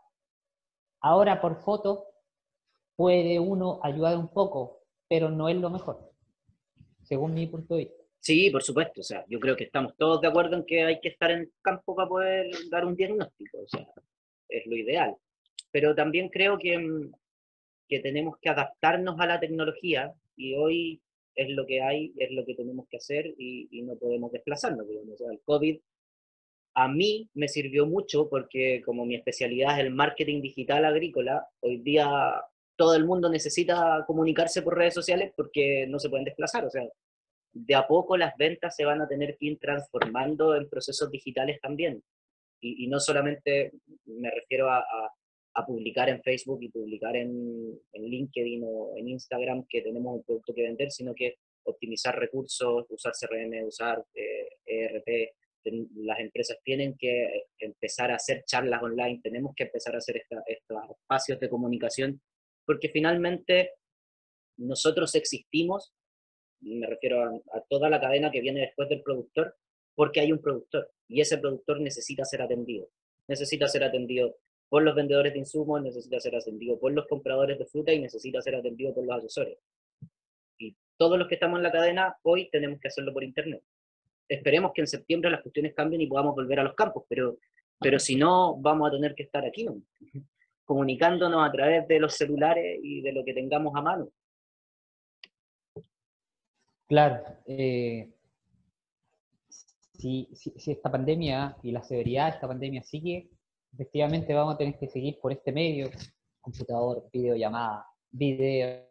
Ahora, 1.01 1.41
por 1.41 1.63
foto, 1.63 2.07
puede 2.97 3.39
uno 3.39 3.81
ayudar 3.83 4.17
un 4.17 4.29
poco, 4.29 4.83
pero 5.09 5.31
no 5.31 5.49
es 5.49 5.57
lo 5.57 5.71
mejor, 5.71 6.13
según 7.03 7.35
mi 7.35 7.47
punto 7.47 7.75
de 7.75 7.85
vista. 7.85 8.01
Sí, 8.21 8.51
por 8.51 8.63
supuesto, 8.63 9.01
o 9.01 9.05
sea, 9.05 9.25
yo 9.29 9.41
creo 9.41 9.57
que 9.57 9.65
estamos 9.65 9.97
todos 9.97 10.21
de 10.21 10.29
acuerdo 10.29 10.57
en 10.57 10.67
que 10.67 10.85
hay 10.85 11.01
que 11.01 11.09
estar 11.09 11.31
en 11.31 11.51
campo 11.63 11.95
para 11.95 12.09
poder 12.09 12.51
dar 12.71 12.85
un 12.85 12.95
diagnóstico, 12.95 13.59
o 13.59 13.67
sea, 13.67 13.87
es 14.49 14.67
lo 14.67 14.77
ideal. 14.77 15.17
Pero 15.71 15.95
también 15.95 16.29
creo 16.29 16.59
que, 16.59 17.09
que 17.89 18.01
tenemos 18.01 18.37
que 18.41 18.51
adaptarnos 18.51 19.19
a 19.19 19.27
la 19.27 19.41
tecnología 19.41 20.13
y 20.37 20.55
hoy 20.55 21.03
es 21.41 21.49
lo 21.49 21.67
que 21.67 21.81
hay, 21.81 22.13
es 22.19 22.31
lo 22.33 22.45
que 22.45 22.55
tenemos 22.55 22.87
que 22.89 22.99
hacer 22.99 23.35
y, 23.39 23.83
no 23.83 23.97
podemos 23.97 24.31
desplazarnos. 24.31 24.87
O 24.87 25.17
sea, 25.17 25.31
el 25.33 25.41
COVID 25.41 25.81
a 26.75 26.89
mí 26.89 27.31
me 27.35 27.49
sirvió 27.49 27.87
mucho 27.87 28.29
porque 28.29 28.83
como 28.85 29.07
mi 29.07 29.17
especialidad 29.17 29.79
es 29.79 29.87
el 29.87 29.91
marketing 29.91 30.43
digital 30.43 30.85
agrícola, 30.85 31.47
hoy 31.61 31.79
día 31.79 32.09
todo 32.77 32.95
el 32.95 33.07
mundo 33.07 33.31
necesita 33.31 34.05
comunicarse 34.07 34.63
por 34.63 34.77
redes 34.77 34.95
sociales 34.95 35.33
porque 35.35 35.87
no 35.89 35.99
se 35.99 36.11
pueden 36.11 36.27
desplazar. 36.27 36.67
O 36.67 36.71
sea, 36.71 36.87
de 37.53 37.75
a 37.75 37.87
poco 37.87 38.19
las 38.19 38.37
ventas 38.37 38.77
se 38.77 38.85
van 38.85 39.01
a 39.01 39.09
tener 39.09 39.37
que 39.39 39.47
ir 39.47 39.59
transformando 39.59 40.55
en 40.55 40.69
procesos 40.69 41.11
digitales 41.11 41.59
también. 41.61 42.03
Y, 42.63 42.87
no 42.89 43.01
solamente 43.01 43.73
me 44.05 44.31
refiero 44.31 44.71
a, 44.71 44.85
publicar 45.67 46.09
en 46.09 46.23
Facebook 46.23 46.63
y 46.63 46.69
publicar 46.71 47.17
en, 47.17 47.79
LinkedIn 47.93 48.63
o 48.65 48.97
en 48.97 49.09
Instagram 49.09 49.67
que 49.69 49.83
tenemos 49.83 50.17
un 50.17 50.23
producto 50.23 50.55
que 50.55 50.63
vender, 50.63 50.91
sino 50.91 51.15
que 51.15 51.37
optimizar 51.65 52.19
recursos, 52.19 52.87
usar 52.89 53.13
CRM, 53.13 53.67
usar 53.67 54.03
ERP. 54.65 55.09
Eh, 55.09 55.23
e 55.23 55.35
las 55.97 56.19
empresas 56.19 56.57
tienen 56.65 56.97
que 56.99 57.45
empezar 57.59 58.11
a 58.11 58.15
hacer 58.15 58.45
charlas 58.47 58.83
online, 58.83 59.21
tenemos 59.23 59.55
que 59.55 59.65
empezar 59.65 59.95
a 59.95 59.99
hacer 59.99 60.17
estos 60.17 60.39
espacios 60.89 61.39
de 61.39 61.51
comunicación 61.51 62.19
porque 62.71 62.89
finalmente 62.89 63.73
nosotros 64.57 65.13
existimos, 65.17 65.93
me 66.61 66.87
refiero 66.87 67.43
a, 67.53 67.61
toda 67.69 67.91
la 67.91 68.01
cadena 68.01 68.31
que 68.31 68.41
viene 68.41 68.61
después 68.61 68.89
del 68.89 69.03
productor, 69.03 69.57
porque 69.97 70.21
hay 70.21 70.31
un 70.31 70.41
productor 70.41 70.89
y 71.09 71.21
ese 71.21 71.39
productor 71.39 71.81
necesita 71.81 72.25
ser 72.25 72.43
atendido. 72.43 72.89
Necesita 73.27 73.67
ser 73.67 73.83
atendido 73.83 74.37
por 74.71 74.83
los 74.83 74.95
vendedores 74.95 75.35
de 75.35 75.41
insumos, 75.41 75.83
necesita 75.83 76.19
ser 76.19 76.35
atendido 76.35 76.79
por 76.79 76.93
los 76.93 77.07
compradores 77.07 77.59
de 77.59 77.67
fruta 77.67 77.93
y 77.93 78.01
necesita 78.01 78.41
ser 78.41 78.55
atendido 78.55 78.95
por 78.95 79.05
los 79.05 79.19
asesores. 79.19 79.59
Y 80.59 80.75
todos 80.97 81.19
los 81.19 81.29
que 81.29 81.35
estamos 81.35 81.59
en 81.59 81.65
la 81.65 81.73
cadena 81.73 82.17
hoy 82.23 82.49
tenemos 82.49 82.81
que 82.81 82.89
hacerlo 82.89 83.13
por 83.13 83.23
internet. 83.23 83.63
Esperemos 84.27 84.73
que 84.73 84.81
en 84.81 84.87
septiembre 84.87 85.31
las 85.31 85.43
cuestiones 85.43 85.75
cambien 85.75 86.01
y 86.01 86.07
podamos 86.07 86.35
volver 86.35 86.61
a 86.61 86.65
los 86.65 86.75
campos, 86.75 87.05
pero, 87.09 87.37
pero 87.79 87.99
si 87.99 88.17
no, 88.17 88.57
vamos 88.57 88.89
a 88.89 88.93
tener 88.93 89.15
que 89.15 89.25
estar 89.25 89.45
aquí. 89.45 89.65
¿no? 89.65 89.83
comunicándonos 90.71 91.45
a 91.45 91.51
través 91.51 91.89
de 91.89 91.99
los 91.99 92.15
celulares 92.15 92.79
y 92.81 93.01
de 93.01 93.11
lo 93.11 93.25
que 93.25 93.35
tengamos 93.35 93.75
a 93.75 93.83
mano. 93.83 94.09
Claro. 96.87 97.25
Eh, 97.45 98.09
si, 99.99 100.29
esta 100.65 100.89
pandemia 100.89 101.57
y 101.65 101.73
la 101.73 101.83
severidad 101.83 102.27
de 102.27 102.35
esta 102.37 102.47
pandemia 102.47 102.85
sigue, 102.85 103.29
efectivamente 103.73 104.35
vamos 104.35 104.55
a 104.55 104.59
tener 104.59 104.79
que 104.79 104.89
seguir 104.89 105.19
por 105.21 105.33
este 105.33 105.53
medio, 105.53 105.91
computador, 106.41 107.09
videollamada, 107.13 107.87
video 108.11 108.87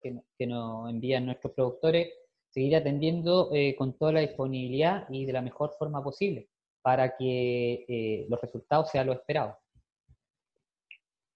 que, 0.00 0.20
que 0.38 0.46
nos 0.46 0.90
envían 0.90 1.26
nuestros 1.26 1.52
productores, 1.54 2.12
seguir 2.48 2.76
atendiendo 2.76 3.50
eh, 3.54 3.74
con 3.76 3.96
toda 3.96 4.12
la 4.12 4.20
disponibilidad 4.20 5.06
y 5.08 5.24
de 5.24 5.32
la 5.32 5.42
mejor 5.42 5.72
forma 5.78 6.02
posible 6.02 6.48
para 6.82 7.16
que 7.16 7.84
eh, 7.88 8.26
los 8.28 8.40
resultados 8.40 8.90
sean 8.90 9.06
los 9.06 9.16
esperados. 9.16 9.56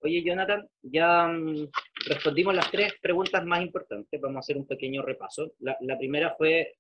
Oye, 0.01 0.23
Jonathan, 0.23 0.69
ya 0.83 1.27
mm, 1.27 1.69
respondimos 2.09 2.55
las 2.55 2.71
tres 2.71 2.95
preguntas 3.01 3.45
más 3.45 3.63
importantes. 3.63 4.21
Vamos 4.21 4.37
a 4.37 4.41
hacer 4.41 4.57
un 4.57 4.67
pequeño 4.67 5.03
repaso. 5.03 5.53
La, 5.61 5.99
primera 5.99 6.35
fue, 6.37 6.75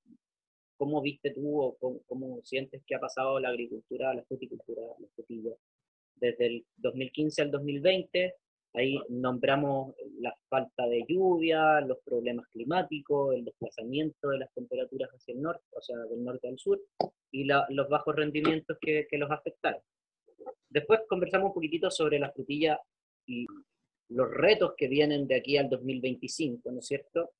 ¿cómo 0.76 1.00
viste 1.00 1.30
tú 1.30 1.60
o 1.60 1.76
cómo, 2.06 2.40
sientes 2.42 2.82
que 2.86 2.94
ha 2.94 3.00
pasado 3.00 3.40
la 3.40 3.48
agricultura, 3.48 4.12
la 4.12 4.22
fruticultura, 4.24 4.82
la 4.98 5.08
frutilla? 5.14 5.52
Desde 6.16 6.46
el 6.46 6.66
2015 6.76 7.42
al 7.42 7.50
2020, 7.50 8.34
ahí 8.74 8.98
nombramos 9.08 9.94
la 10.20 10.34
falta 10.48 10.86
de 10.86 11.04
lluvia, 11.08 11.80
los 11.80 11.98
problemas 12.04 12.46
climáticos, 12.48 13.34
el 13.34 13.44
desplazamiento 13.44 14.28
de 14.28 14.38
las 14.38 14.52
temperaturas 14.54 15.10
hacia 15.10 15.34
el 15.34 15.42
norte, 15.42 15.64
o 15.72 15.80
sea, 15.80 15.96
del 15.96 16.22
norte 16.24 16.48
al 16.48 16.58
sur, 16.58 16.80
y 17.30 17.44
los 17.44 17.88
bajos 17.88 18.14
rendimientos 18.16 18.76
que, 18.80 19.06
que 19.10 19.18
los 19.18 19.30
afectaron. 19.30 19.80
Después 20.68 21.00
conversamos 21.08 21.48
un 21.48 21.54
poquitito 21.54 21.90
sobre 21.90 22.18
la 22.18 22.30
frutilla 22.30 22.78
y 23.26 23.46
los 24.08 24.30
retos 24.30 24.74
que 24.76 24.88
vienen 24.88 25.26
de 25.26 25.36
aquí 25.36 25.56
al 25.56 25.68
2025, 25.68 26.70
¿no 26.70 26.78
es 26.78 26.86
cierto? 26.86 27.32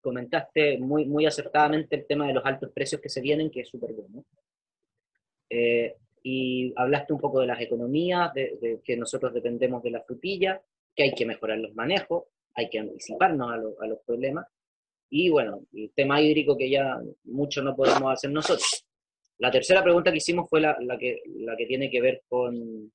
Comentaste 0.00 0.78
muy, 0.78 1.04
muy 1.06 1.26
acertadamente 1.26 1.96
el 1.96 2.06
tema 2.06 2.26
de 2.26 2.34
los 2.34 2.44
altos 2.44 2.70
precios 2.72 3.00
que 3.00 3.08
se 3.08 3.20
vienen, 3.20 3.50
que 3.50 3.60
es 3.60 3.68
súper 3.68 3.92
bueno. 3.92 4.24
Eh, 5.48 5.96
y 6.22 6.72
hablaste 6.76 7.12
un 7.12 7.20
poco 7.20 7.40
de 7.40 7.46
las 7.46 7.60
economías, 7.60 8.32
de, 8.34 8.80
que 8.84 8.96
nosotros 8.96 9.32
dependemos 9.32 9.82
de 9.82 9.90
la 9.90 10.02
frutilla, 10.02 10.60
que 10.94 11.04
hay 11.04 11.14
que 11.14 11.26
mejorar 11.26 11.58
los 11.58 11.74
manejos, 11.74 12.24
hay 12.54 12.68
que 12.68 12.78
anticiparnos 12.78 13.50
a, 13.50 13.84
a 13.84 13.86
los 13.86 14.00
problemas, 14.04 14.46
y 15.10 15.28
bueno, 15.28 15.64
el 15.72 15.90
tema 15.92 16.20
hídrico 16.20 16.56
que 16.56 16.70
ya 16.70 16.98
mucho 17.24 17.62
no 17.62 17.74
podemos 17.74 18.12
hacer 18.12 18.30
nosotros. 18.30 18.86
La 19.38 19.50
tercera 19.50 19.82
pregunta 19.82 20.12
que 20.12 20.18
hicimos 20.18 20.48
fue 20.48 20.60
la, 20.60 20.76
la, 20.80 20.96
que, 20.96 21.22
la 21.26 21.56
que 21.56 21.66
tiene 21.66 21.90
que 21.90 22.00
ver 22.00 22.22
con, 22.28 22.92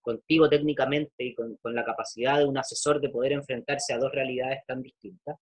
contigo 0.00 0.48
técnicamente 0.48 1.24
y 1.24 1.34
con, 1.34 1.56
con, 1.56 1.74
la 1.74 1.84
capacidad 1.84 2.38
de 2.38 2.44
un 2.44 2.58
asesor 2.58 3.00
de 3.00 3.08
poder 3.08 3.32
enfrentarse 3.32 3.92
a 3.92 3.98
dos 3.98 4.12
realidades 4.12 4.64
tan 4.66 4.82
distintas. 4.82 5.36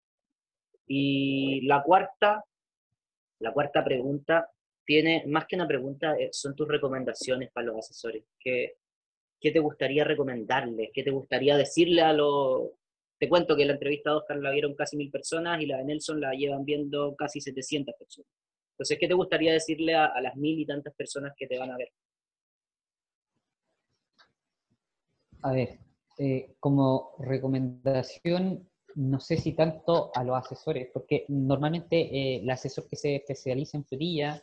Y 0.86 1.60
la 1.66 1.82
cuarta, 1.82 2.44
la 3.40 3.52
cuarta 3.52 3.84
pregunta 3.84 4.48
tiene, 4.84 5.24
más 5.26 5.46
que 5.46 5.56
una 5.56 5.68
pregunta, 5.68 6.16
eh, 6.16 6.30
son 6.32 6.54
tus 6.54 6.68
recomendaciones 6.68 7.50
para 7.52 7.66
los 7.66 7.78
asesores. 7.78 8.24
¿Qué, 8.38 8.76
te 9.40 9.58
gustaría 9.58 10.04
recomendarles? 10.04 10.90
¿Qué 10.92 11.02
te 11.02 11.10
gustaría 11.10 11.56
decirle 11.56 12.02
a 12.02 12.12
los... 12.12 12.70
Te 13.18 13.28
cuento 13.28 13.56
que 13.56 13.66
la 13.66 13.74
entrevista 13.74 14.10
de 14.10 14.16
Oscar 14.16 14.38
la 14.38 14.50
vieron 14.50 14.74
casi 14.74 14.96
mil 14.96 15.10
personas 15.10 15.60
y 15.60 15.66
la 15.66 15.78
de 15.78 15.84
Nelson 15.84 16.20
la 16.20 16.32
llevan 16.32 16.64
viendo 16.64 17.14
casi 17.16 17.40
700 17.40 17.94
personas. 17.98 18.30
Entonces, 18.72 18.98
¿qué 18.98 19.08
te 19.08 19.14
gustaría 19.14 19.52
decirle 19.52 19.94
a, 19.94 20.18
las 20.22 20.36
mil 20.36 20.58
y 20.58 20.64
tantas 20.64 20.94
personas 20.94 21.34
que 21.36 21.46
te 21.46 21.58
van 21.58 21.70
a 21.70 21.76
ver? 21.76 21.92
A 25.42 25.52
ver, 25.52 25.78
eh, 26.18 26.54
como 26.58 27.14
recomendación, 27.18 28.68
no 28.94 29.20
sé 29.20 29.36
si 29.36 29.52
tanto 29.52 30.10
a 30.14 30.24
los 30.24 30.36
asesores, 30.36 30.88
porque 30.92 31.26
normalmente 31.28 32.00
eh, 32.00 32.40
el 32.42 32.50
asesor 32.50 32.88
que 32.88 32.96
se 32.96 33.16
especializa 33.16 33.76
en 33.76 33.84
frutilla 33.84 34.42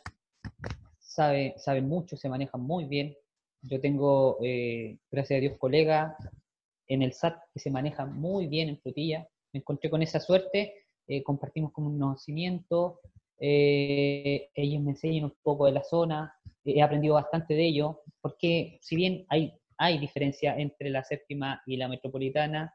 sabe, 0.98 1.54
sabe 1.58 1.82
mucho, 1.82 2.16
se 2.16 2.28
maneja 2.28 2.58
muy 2.58 2.84
bien. 2.84 3.16
Yo 3.62 3.80
tengo, 3.80 4.38
eh, 4.42 4.98
gracias 5.10 5.38
a 5.38 5.40
Dios, 5.40 5.58
colegas 5.58 6.16
en 6.86 7.02
el 7.02 7.12
SAT 7.12 7.38
que 7.52 7.60
se 7.60 7.70
manejan 7.70 8.18
muy 8.18 8.46
bien 8.46 8.68
en 8.68 8.78
frutilla. 8.78 9.28
Me 9.52 9.60
encontré 9.60 9.90
con 9.90 10.02
esa 10.02 10.20
suerte, 10.20 10.84
compartimos 11.24 11.72
conocimiento, 11.72 13.00
eh, 13.40 14.50
ellos 14.54 14.82
me 14.82 14.90
enseñan 14.90 15.24
un 15.24 15.34
poco 15.42 15.66
de 15.66 15.72
la 15.72 15.84
zona, 15.84 16.34
he 16.64 16.82
aprendido 16.82 17.14
bastante 17.14 17.54
de 17.54 17.66
ello, 17.66 18.02
porque 18.20 18.78
si 18.82 18.96
bien 18.96 19.24
hay, 19.28 19.52
hay 19.76 19.98
diferencia 19.98 20.56
entre 20.56 20.90
la 20.90 21.04
séptima 21.04 21.62
y 21.66 21.76
la 21.76 21.88
metropolitana, 21.88 22.74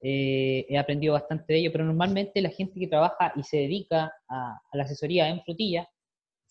eh, 0.00 0.66
he 0.68 0.76
aprendido 0.76 1.14
bastante 1.14 1.52
de 1.52 1.60
ello, 1.60 1.72
pero 1.72 1.84
normalmente 1.84 2.40
la 2.42 2.50
gente 2.50 2.80
que 2.80 2.88
trabaja 2.88 3.32
y 3.36 3.44
se 3.44 3.58
dedica 3.58 4.12
a, 4.28 4.60
la 4.72 4.82
asesoría 4.82 5.28
en 5.28 5.42
frutilla 5.42 5.88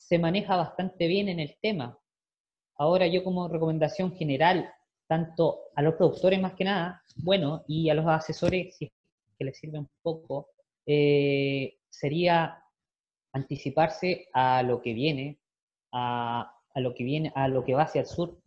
se 0.01 0.17
maneja 0.17 0.55
bastante 0.55 1.07
bien 1.07 1.29
en 1.29 1.39
el 1.39 1.55
tema. 1.61 1.97
Ahora 2.75 3.07
yo 3.07 3.23
como 3.23 3.47
recomendación 3.47 4.13
general, 4.15 4.73
tanto 5.07 5.59
a 5.75 5.81
los 5.81 5.93
productores 5.93 6.41
más 6.41 6.53
que 6.53 6.65
nada, 6.65 7.03
bueno, 7.17 7.63
y 7.67 7.89
a 7.89 7.93
los 7.93 8.07
asesores, 8.07 8.75
si 8.75 8.91
que 9.37 9.45
les 9.45 9.57
sirve 9.57 9.79
un 9.79 9.89
poco, 10.01 10.49
eh, 10.85 11.77
sería 11.89 12.63
anticiparse 13.33 14.27
a 14.33 14.63
lo 14.63 14.81
que 14.81 14.93
viene, 14.93 15.39
a, 15.93 16.51
lo 16.75 16.93
que 16.95 17.03
viene, 17.03 17.31
a 17.35 17.47
lo 17.47 17.63
que 17.63 17.75
va 17.75 17.83
hacia 17.83 18.01
el 18.01 18.07
sur, 18.07 18.39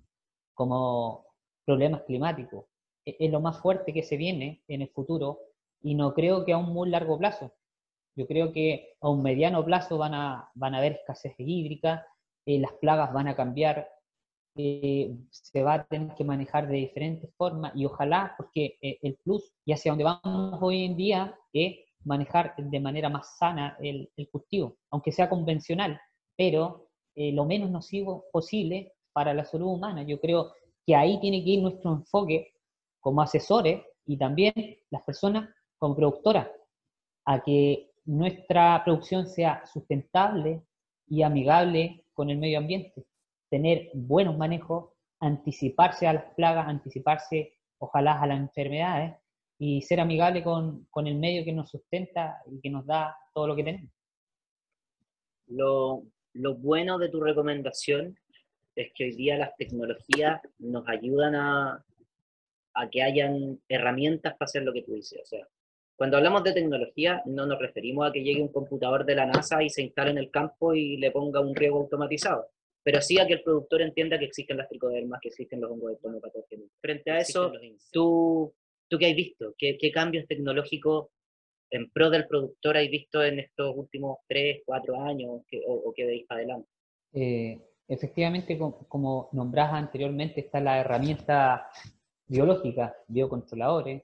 como 0.54 1.24
problemas 1.64 2.02
climáticos. 2.02 2.66
E, 3.06 3.16
es, 3.18 3.30
lo 3.30 3.40
más 3.40 3.60
fuerte 3.60 3.92
que 3.92 4.02
se 4.02 4.16
viene 4.16 4.62
en 4.68 4.82
el 4.82 4.88
futuro 4.88 5.38
y 5.82 5.94
no 5.94 6.14
creo 6.14 6.44
que 6.44 6.52
a 6.52 6.58
un 6.58 6.72
muy 6.72 6.90
largo 6.90 7.16
plazo. 7.16 7.52
Yo 8.16 8.26
creo 8.26 8.52
que 8.52 8.96
a 9.00 9.08
un 9.08 9.22
mediano 9.22 9.64
plazo 9.64 9.98
van 9.98 10.14
a, 10.14 10.50
van 10.54 10.74
a 10.74 10.78
haber 10.78 10.92
escasez 10.92 11.34
hídrica, 11.38 12.06
eh, 12.46 12.58
las 12.58 12.72
plagas 12.74 13.12
van 13.12 13.28
a 13.28 13.36
cambiar, 13.36 13.88
eh, 14.56 15.16
se 15.30 15.62
va 15.64 15.74
a 15.74 15.84
tener 15.84 16.14
que 16.14 16.22
manejar 16.22 16.68
de 16.68 16.76
diferentes 16.76 17.28
formas 17.36 17.72
y 17.74 17.86
ojalá, 17.86 18.34
porque 18.36 18.78
eh, 18.80 18.98
el 19.02 19.16
plus 19.24 19.52
y 19.64 19.72
hacia 19.72 19.90
donde 19.90 20.04
vamos 20.04 20.58
hoy 20.62 20.84
en 20.84 20.96
día 20.96 21.36
es 21.52 21.76
manejar 22.04 22.54
de 22.56 22.80
manera 22.80 23.08
más 23.08 23.36
sana 23.36 23.76
el, 23.80 24.10
cultivo, 24.30 24.76
aunque 24.90 25.10
sea 25.10 25.28
convencional, 25.28 26.00
pero 26.36 26.88
eh, 27.16 27.32
lo 27.32 27.44
menos 27.44 27.70
nocivo 27.70 28.26
posible 28.32 28.92
para 29.12 29.34
la 29.34 29.44
salud 29.44 29.72
humana. 29.72 30.02
Yo 30.04 30.20
creo 30.20 30.52
que 30.86 30.94
ahí 30.94 31.18
tiene 31.20 31.42
que 31.42 31.50
ir 31.50 31.62
nuestro 31.62 31.92
enfoque 31.92 32.54
como 33.00 33.22
asesores 33.22 33.82
y 34.06 34.16
también 34.16 34.54
las 34.90 35.02
personas 35.02 35.48
como 35.78 35.96
productoras, 35.96 36.48
a 37.26 37.42
que 37.42 37.90
nuestra 38.04 38.82
producción 38.84 39.26
sea 39.26 39.64
sustentable 39.66 40.62
y 41.06 41.22
amigable 41.22 42.04
con 42.12 42.30
el 42.30 42.38
medio 42.38 42.58
ambiente, 42.58 43.04
tener 43.50 43.90
buenos 43.94 44.36
manejos, 44.36 44.90
anticiparse 45.20 46.06
a 46.06 46.12
las 46.12 46.34
plagas, 46.34 46.68
anticiparse 46.68 47.58
ojalá 47.78 48.20
a 48.20 48.26
las 48.26 48.38
enfermedades 48.38 49.16
y 49.58 49.82
ser 49.82 50.00
amigable 50.00 50.42
con, 50.42 50.86
con, 50.90 51.06
el 51.06 51.16
medio 51.16 51.44
que 51.44 51.52
nos 51.52 51.70
sustenta 51.70 52.42
y 52.50 52.60
que 52.60 52.70
nos 52.70 52.86
da 52.86 53.16
todo 53.32 53.46
lo 53.48 53.56
que 53.56 53.64
tenemos. 53.64 53.90
Lo, 55.46 56.02
lo 56.32 56.54
bueno 56.56 56.98
de 56.98 57.08
tu 57.08 57.20
recomendación 57.20 58.18
es 58.74 58.92
que 58.94 59.04
hoy 59.04 59.14
día 59.14 59.38
las 59.38 59.56
tecnologías 59.56 60.40
nos 60.58 60.88
ayudan 60.88 61.34
a, 61.36 61.84
a 62.74 62.90
que 62.90 63.02
hayan 63.02 63.60
herramientas 63.68 64.32
para 64.34 64.46
hacer 64.46 64.62
lo 64.62 64.72
que 64.72 64.82
tú 64.82 64.94
dices. 64.94 65.20
O 65.22 65.26
sea, 65.26 65.46
cuando 65.96 66.16
hablamos 66.16 66.42
de 66.44 66.52
tecnología, 66.52 67.22
no 67.26 67.46
nos 67.46 67.58
referimos 67.58 68.08
a 68.08 68.12
que 68.12 68.22
llegue 68.22 68.42
un 68.42 68.52
computador 68.52 69.04
de 69.04 69.14
la 69.14 69.26
NASA 69.26 69.62
y 69.62 69.70
se 69.70 69.82
instale 69.82 70.10
en 70.10 70.18
el 70.18 70.30
campo 70.30 70.74
y 70.74 70.96
le 70.96 71.10
ponga 71.10 71.40
un 71.40 71.54
riego 71.54 71.78
automatizado, 71.78 72.48
pero 72.82 73.00
sí 73.00 73.18
a 73.18 73.26
que 73.26 73.34
el 73.34 73.42
productor 73.42 73.82
entienda 73.82 74.18
que 74.18 74.24
existen 74.24 74.56
las 74.56 74.68
tricodermas, 74.68 75.20
que 75.20 75.28
existen 75.28 75.60
los 75.60 75.70
hongos 75.70 75.92
de 76.02 76.20
patógenos. 76.20 76.68
Frente 76.80 77.10
a 77.10 77.18
eso, 77.18 77.52
tú, 77.92 78.52
¿Tú 78.88 78.98
qué 78.98 79.06
has 79.10 79.16
visto? 79.16 79.54
¿Qué, 79.58 79.90
cambios 79.92 80.26
tecnológicos 80.26 81.08
en 81.70 81.90
pro 81.90 82.10
del 82.10 82.26
productor 82.26 82.76
has 82.76 82.88
visto 82.88 83.24
en 83.24 83.40
estos 83.40 83.74
últimos 83.76 84.18
tres, 84.28 84.62
cuatro 84.64 85.00
años 85.00 85.42
o, 85.66 85.92
qué 85.94 86.04
veis 86.04 86.26
para 86.26 86.40
adelante? 86.40 86.68
Eh, 87.12 87.58
efectivamente, 87.88 88.58
como, 88.58 89.28
nombrás 89.32 89.72
anteriormente, 89.72 90.40
está 90.40 90.60
la 90.60 90.78
herramienta 90.78 91.68
biológica, 92.26 92.94
biocontroladores, 93.08 94.02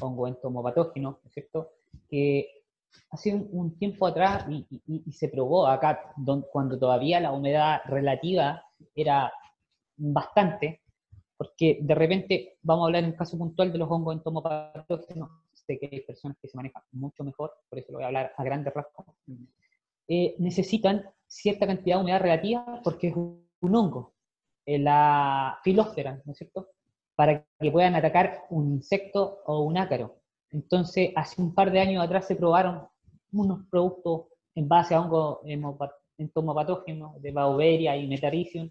hongo 0.00 0.28
entomopatógenos, 0.28 1.16
¿no 1.22 1.28
es 1.28 1.32
cierto? 1.32 1.72
Que 2.08 2.64
hace 3.10 3.34
un, 3.34 3.76
tiempo 3.78 4.06
atrás 4.06 4.46
y, 4.48 5.12
se 5.12 5.28
probó 5.28 5.66
acá, 5.66 6.12
cuando 6.52 6.78
todavía 6.78 7.20
la 7.20 7.32
humedad 7.32 7.80
relativa 7.86 8.62
era 8.94 9.32
bastante, 9.96 10.80
porque 11.36 11.78
de 11.80 11.94
repente 11.94 12.58
vamos 12.62 12.84
a 12.84 12.86
hablar 12.86 13.04
en 13.04 13.10
el 13.10 13.16
caso 13.16 13.38
puntual 13.38 13.72
de 13.72 13.78
los 13.78 13.90
hongos 13.90 14.14
entomopatógenos, 14.14 15.30
sé 15.52 15.78
que 15.78 15.88
hay 15.90 16.00
personas 16.00 16.36
que 16.40 16.48
se 16.48 16.56
manejan 16.56 16.82
mucho 16.92 17.24
mejor, 17.24 17.52
por 17.68 17.78
eso 17.78 17.92
lo 17.92 17.98
voy 17.98 18.04
a 18.04 18.08
hablar 18.08 18.32
a 18.36 18.44
grandes 18.44 18.72
rasgos, 18.74 19.06
eh, 20.08 20.34
necesitan 20.38 21.04
cierta 21.26 21.66
cantidad 21.66 21.96
de 21.96 22.02
humedad 22.02 22.20
relativa 22.20 22.80
porque 22.82 23.08
es 23.08 23.16
un, 23.16 23.46
hongo, 23.62 24.12
eh, 24.66 24.78
la 24.78 25.58
filósfera, 25.62 26.20
¿no 26.24 26.32
es 26.32 26.38
cierto? 26.38 26.68
Para 27.14 27.44
que 27.60 27.70
puedan 27.70 27.94
atacar 27.94 28.44
un 28.50 28.72
insecto 28.72 29.40
o 29.46 29.60
un 29.60 29.78
ácaro. 29.78 30.16
Entonces, 30.50 31.10
hace 31.16 31.40
un 31.40 31.54
par 31.54 31.70
de 31.70 31.80
años 31.80 32.04
atrás 32.04 32.26
se 32.26 32.36
probaron 32.36 32.86
unos 33.32 33.66
productos 33.68 34.26
en 34.54 34.68
base 34.68 34.94
a 34.94 35.00
hongos 35.00 35.40
entomopatógenos 36.16 37.20
de 37.20 37.32
Bauberia 37.32 37.96
y 37.96 38.06
Metaricium 38.06 38.70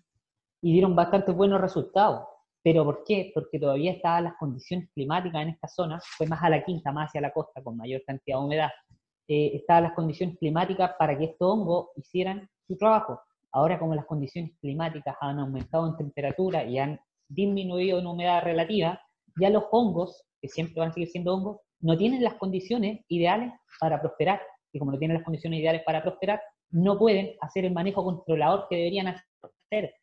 y 0.62 0.72
dieron 0.72 0.96
bastante 0.96 1.32
buenos 1.32 1.60
resultados. 1.60 2.26
¿Pero 2.64 2.86
por 2.86 3.04
qué? 3.04 3.32
Porque 3.34 3.60
todavía 3.60 3.92
estaban 3.92 4.24
las 4.24 4.36
condiciones 4.38 4.90
climáticas 4.94 5.42
en 5.42 5.50
esta 5.50 5.68
zona, 5.68 6.00
fue 6.18 6.26
más 6.28 6.42
a 6.42 6.50
la 6.50 6.64
quinta, 6.64 6.94
más 6.94 7.10
hacia 7.10 7.20
la 7.20 7.32
costa, 7.32 7.62
con 7.62 7.76
mayor 7.76 8.02
cantidad 8.08 8.38
de 8.38 8.44
humedad. 8.46 8.70
Eh, 9.28 9.52
estaban 9.56 9.84
las 9.84 9.94
condiciones 9.94 10.38
climáticas 10.38 10.92
para 10.98 11.18
que 11.18 11.26
estos 11.26 11.52
hongos 11.52 11.90
hicieran 11.98 12.50
su 12.66 12.78
trabajo. 12.78 13.20
Ahora, 13.52 13.78
como 13.78 13.94
las 13.94 14.06
condiciones 14.06 14.52
climáticas 14.62 15.18
han 15.20 15.40
aumentado 15.40 15.88
en 15.88 15.98
temperatura 15.98 16.64
y 16.64 16.80
han 16.80 17.00
disminuido 17.34 18.00
en 18.00 18.08
humedad 18.08 18.44
relativa, 18.44 19.02
ya 19.40 19.50
los 19.50 19.66
hongos, 19.72 20.24
que 20.42 20.48
siempre 20.48 20.80
van 20.80 20.90
a 20.90 20.94
seguir 20.94 21.10
siendo 21.10 21.34
hongos, 21.34 21.62
no 21.80 21.98
tienen 21.98 22.24
las 22.24 22.36
condiciones 22.36 23.02
ideales 23.08 23.52
para 23.80 24.00
prosperar. 24.00 24.42
Y 24.72 24.80
como 24.80 24.92
no 24.92 24.98
tienen 24.98 25.18
las 25.18 25.24
condiciones 25.24 25.60
ideales 25.60 25.84
para 25.86 26.02
prosperar, 26.02 26.42
no 26.72 26.98
pueden 26.98 27.36
hacer 27.42 27.66
el 27.66 27.74
manejo 27.74 28.04
controlador 28.04 28.68
que 28.70 28.78
deberían 28.78 29.08
hacer. 29.08 29.94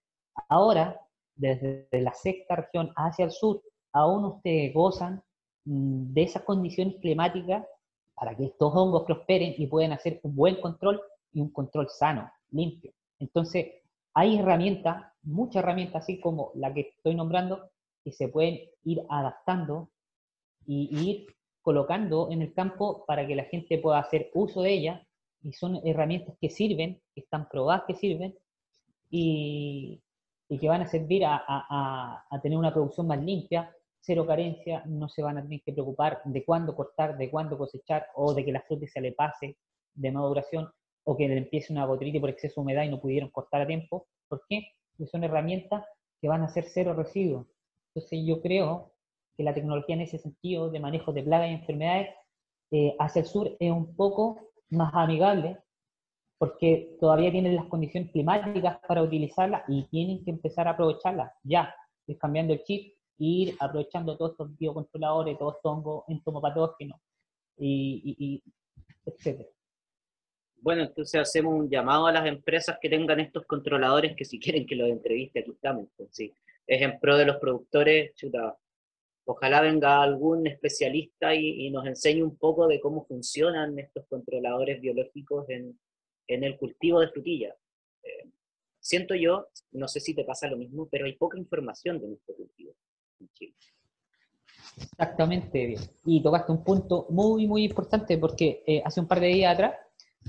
Ahora, 0.49 1.01
desde 1.35 1.89
la 1.93 2.13
sexta 2.13 2.57
región 2.57 2.93
hacia 2.97 3.25
el 3.25 3.31
sur, 3.31 3.63
aún 3.93 4.25
ustedes 4.25 4.73
gozan 4.73 5.23
mm, 5.65 6.13
de 6.13 6.23
esas 6.23 6.43
condiciones 6.43 6.97
climáticas 7.01 7.67
para 8.15 8.37
que 8.37 8.45
estos 8.45 8.73
hongos 8.75 9.05
prosperen 9.05 9.55
y 9.57 9.67
puedan 9.67 9.93
hacer 9.93 10.21
un 10.23 10.37
buen 10.37 10.61
control 10.61 11.01
y 11.33 11.41
un 11.41 11.51
control 11.51 11.89
sano, 11.89 12.31
limpio. 12.51 12.93
Entonces, 13.19 13.80
hay 14.15 14.39
herramientas, 14.39 15.05
muchas 15.23 15.63
herramientas, 15.63 16.03
así 16.03 16.21
como 16.21 16.51
la 16.55 16.73
que 16.73 16.93
estoy 16.97 17.15
nombrando, 17.15 17.71
que 18.05 18.13
se 18.13 18.29
pueden 18.29 18.61
ir 18.85 19.03
adaptando 19.09 19.91
y, 20.67 20.89
ir 20.99 21.27
colocando 21.63 22.31
en 22.31 22.43
el 22.43 22.55
campo 22.55 23.05
para 23.07 23.27
que 23.27 23.37
la 23.37 23.45
gente 23.45 23.79
pueda 23.79 23.99
hacer 23.99 24.31
uso 24.35 24.63
de 24.63 24.73
ellas. 24.73 25.07
Y 25.43 25.53
son 25.53 25.81
herramientas 25.85 26.37
que 26.41 26.51
sirven, 26.51 27.01
que 27.15 27.23
están 27.23 27.49
probadas 27.49 27.85
que 27.87 27.95
sirven, 27.95 28.37
y, 29.11 30.03
y 30.49 30.59
que 30.59 30.69
van 30.69 30.83
a 30.83 30.87
servir 30.87 31.25
a, 31.25 31.43
a, 31.47 32.27
a, 32.31 32.41
tener 32.41 32.59
una 32.59 32.73
producción 32.73 33.07
más 33.07 33.21
limpia, 33.23 33.75
cero 34.01 34.27
carencia, 34.27 34.83
no 34.87 35.09
se 35.09 35.23
van 35.23 35.39
a 35.39 35.43
tener 35.43 35.63
que 35.63 35.73
preocupar 35.73 36.21
de 36.25 36.45
cuándo 36.45 36.75
cortar, 36.75 37.17
de 37.17 37.31
cuándo 37.31 37.57
cosechar 37.57 38.07
o 38.15 38.35
de 38.35 38.45
que 38.45 38.53
la 38.53 38.63
fruta 38.63 38.87
se 38.87 39.01
le 39.01 39.13
pase 39.13 39.57
de 39.95 40.13
maduración 40.13 40.71
o 41.05 41.17
que 41.17 41.29
le 41.29 41.39
empiece 41.39 41.73
una 41.73 41.87
botrite 41.87 42.21
por 42.21 42.31
exceso 42.31 42.61
de 42.61 42.63
humedad 42.63 42.85
y 42.85 42.89
no 42.89 43.01
pudieron 43.01 43.31
cortar 43.31 43.63
a 43.63 43.67
tiempo. 43.67 44.07
¿Por 44.29 44.43
qué? 44.49 44.73
Porque 44.97 45.11
son 45.11 45.25
herramientas 45.25 45.85
que 46.21 46.29
van 46.29 46.43
a 46.43 46.49
ser 46.49 46.65
cero 46.65 46.95
residuos. 46.95 47.47
Entonces 47.95 48.21
yo 48.25 48.41
creo 48.41 48.93
que 49.37 49.43
la 49.43 49.55
tecnología 49.55 49.95
en 49.95 50.03
ese 50.03 50.19
sentido 50.19 50.71
de 50.71 50.81
manejo 50.81 51.13
de 51.13 51.23
plagas 51.23 51.51
y 51.51 51.55
enfermedades 51.55 52.09
eh, 52.71 52.95
hacia 52.99 53.21
el 53.21 53.27
sur 53.27 53.57
es 53.59 53.73
un 53.73 53.97
poco 53.97 54.39
más 54.71 54.93
amigable 54.95 55.59
porque 56.39 56.97
todavía 57.01 57.31
tienen 57.31 57.57
las 57.57 57.67
condiciones 57.67 58.13
climáticas 58.13 58.79
para 58.87 59.03
utilizarla 59.03 59.65
y 59.69 59.85
tienen 59.89 60.25
que 60.25 60.31
empezar 60.31 60.69
a 60.69 60.71
aprovecharla 60.71 61.35
ya, 61.43 61.75
es 62.07 62.19
cambiando 62.19 62.55
el 62.55 62.63
chip 62.63 62.95
ir 63.21 63.57
aprovechando 63.61 64.17
todos 64.17 64.33
estos 64.33 64.57
biocontroladores, 64.57 65.39
todos 65.39 65.57
estos 65.57 65.73
hongos 65.73 66.05
entomopatógenos, 66.09 66.99
y, 67.59 68.17
y. 68.19 68.43
Bueno, 70.63 70.83
entonces 70.83 71.21
hacemos 71.21 71.55
un 71.55 71.71
llamado 71.71 72.07
a 72.07 72.13
las 72.13 72.27
empresas 72.27 72.79
que 72.81 72.91
tengan 72.91 73.19
estos 73.21 73.47
controladores 73.47 74.15
que 74.15 74.25
si 74.25 74.39
quieren 74.39 74.67
que 74.67 74.77
los 74.77 74.89
entreviste, 74.89 75.41
aquí 75.41 75.53
estamos. 75.53 75.89
Pues, 75.97 76.11
sí. 76.13 76.35
Es 76.67 76.83
en 76.83 77.01
pro 77.01 77.17
de 77.17 77.25
los 77.25 77.37
productores, 77.37 78.15
chuta. 78.15 78.57
Ojalá 79.25 79.61
venga 79.61 80.03
algún 80.03 80.47
especialista 80.47 81.35
y, 81.35 81.67
y, 81.67 81.71
nos 81.71 81.87
enseñe 81.87 82.23
un 82.23 82.37
poco 82.37 82.67
de 82.67 82.81
cómo 82.81 83.05
funcionan 83.07 83.79
estos 83.79 84.07
controladores 84.07 84.81
biológicos 84.81 85.49
en, 85.49 85.79
en 86.27 86.45
el 86.45 86.57
cultivo 86.57 87.01
de 87.01 87.09
frutillas. 87.09 87.55
Eh, 88.03 88.31
siento 88.81 89.15
yo, 89.15 89.49
no 89.73 89.89
sé 89.89 90.01
si 90.01 90.15
te 90.15 90.25
pasa 90.25 90.49
lo 90.49 90.57
mismo, 90.57 90.89
pero 90.91 91.07
hay 91.07 91.15
poca 91.15 91.39
información 91.39 92.01
de 92.01 92.09
nuestro 92.09 92.35
cultivo 92.35 92.75
en 93.21 93.29
Chile. 93.35 93.55
Exactamente, 94.77 95.77
y 96.05 96.23
tocaste 96.23 96.53
un 96.53 96.65
punto 96.65 97.07
muy, 97.11 97.47
muy 97.47 97.65
importante 97.65 98.17
porque 98.19 98.63
eh, 98.67 98.83
hace 98.85 99.01
un 99.01 99.09
par 99.09 99.21
de 99.21 99.27
días 99.27 99.55
atrás 99.55 99.75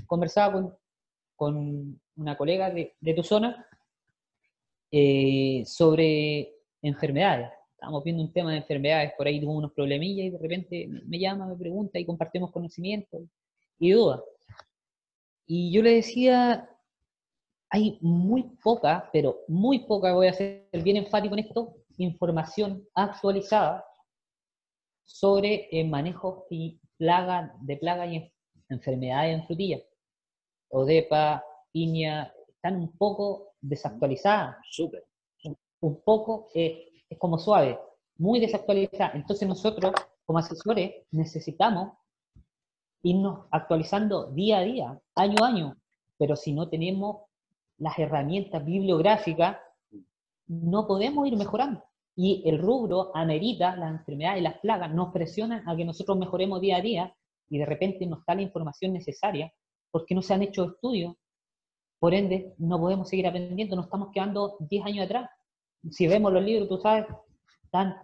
conversaba 0.06 0.76
con, 1.36 2.00
una 2.14 2.36
colega 2.36 2.70
de, 2.70 2.94
de 3.00 3.14
tu 3.14 3.22
zona 3.22 3.66
eh, 4.90 5.64
sobre 5.66 6.54
enfermedades. 6.82 7.50
Estábamos 7.72 8.04
viendo 8.04 8.22
un 8.22 8.32
tema 8.32 8.52
de 8.52 8.58
enfermedades, 8.58 9.12
por 9.16 9.26
ahí 9.26 9.40
tuvo 9.40 9.54
unos 9.54 9.72
problemillas 9.72 10.26
y 10.26 10.30
de 10.30 10.38
repente 10.38 10.88
me 11.06 11.18
llama, 11.18 11.46
me 11.46 11.56
pregunta 11.56 11.98
y 11.98 12.04
compartimos 12.04 12.52
conocimientos 12.52 13.22
y 13.78 13.90
dudas. 13.92 14.20
Y 15.46 15.72
yo 15.72 15.82
le 15.82 15.94
decía, 15.94 16.68
hay 17.70 17.98
muy 18.02 18.44
poca, 18.62 19.08
pero 19.12 19.40
muy 19.48 19.80
poca, 19.80 20.12
voy 20.12 20.28
a 20.28 20.34
ser 20.34 20.68
bien 20.84 20.98
enfático 20.98 21.34
en 21.34 21.46
esto, 21.46 21.74
información 21.96 22.86
actualizada 22.94 23.84
sobre 25.04 25.68
el 25.72 25.88
manejo 25.88 26.46
y 26.50 26.78
plaga, 26.98 27.56
de 27.62 27.76
plaga 27.78 28.06
y 28.06 28.32
enfermedades 28.72 29.34
en 29.34 29.46
frutillas. 29.46 29.82
Odepa, 30.68 31.44
piña, 31.72 32.32
están 32.48 32.76
un 32.76 32.92
poco 32.96 33.54
desactualizadas. 33.60 34.56
Súper. 34.70 35.04
Un 35.80 36.00
poco, 36.02 36.48
eh, 36.54 36.88
es 37.08 37.18
como 37.18 37.38
suave, 37.38 37.78
muy 38.18 38.38
desactualizada. 38.40 39.12
Entonces 39.14 39.48
nosotros, 39.48 39.92
como 40.24 40.38
asesores, 40.38 40.92
necesitamos 41.10 41.94
irnos 43.02 43.46
actualizando 43.50 44.30
día 44.30 44.58
a 44.58 44.62
día, 44.62 45.00
año 45.16 45.36
a 45.42 45.48
año, 45.48 45.76
pero 46.18 46.36
si 46.36 46.52
no 46.52 46.68
tenemos 46.68 47.22
las 47.78 47.98
herramientas 47.98 48.64
bibliográficas, 48.64 49.56
no 50.46 50.86
podemos 50.86 51.26
ir 51.26 51.36
mejorando. 51.36 51.82
Y 52.14 52.42
el 52.48 52.58
rubro 52.58 53.10
amerita, 53.14 53.74
las 53.74 53.90
enfermedades 53.90 54.40
y 54.40 54.44
las 54.44 54.58
plagas 54.58 54.94
nos 54.94 55.12
presionan 55.12 55.68
a 55.68 55.74
que 55.74 55.84
nosotros 55.84 56.16
mejoremos 56.16 56.60
día 56.60 56.76
a 56.76 56.80
día 56.80 57.16
y 57.48 57.58
de 57.58 57.66
repente 57.66 58.06
nos 58.06 58.24
da 58.26 58.34
la 58.34 58.42
información 58.42 58.92
necesaria 58.92 59.52
porque 59.90 60.14
no 60.14 60.22
se 60.22 60.34
han 60.34 60.42
hecho 60.42 60.64
estudios. 60.64 61.14
Por 61.98 62.14
ende, 62.14 62.54
no 62.58 62.80
podemos 62.80 63.08
seguir 63.08 63.26
aprendiendo, 63.26 63.76
nos 63.76 63.86
estamos 63.86 64.08
quedando 64.12 64.56
10 64.60 64.86
años 64.86 65.04
atrás. 65.04 65.30
Si 65.90 66.06
vemos 66.06 66.32
los 66.32 66.42
libros, 66.42 66.68
tú 66.68 66.78
sabes, 66.78 67.06
están 67.64 67.96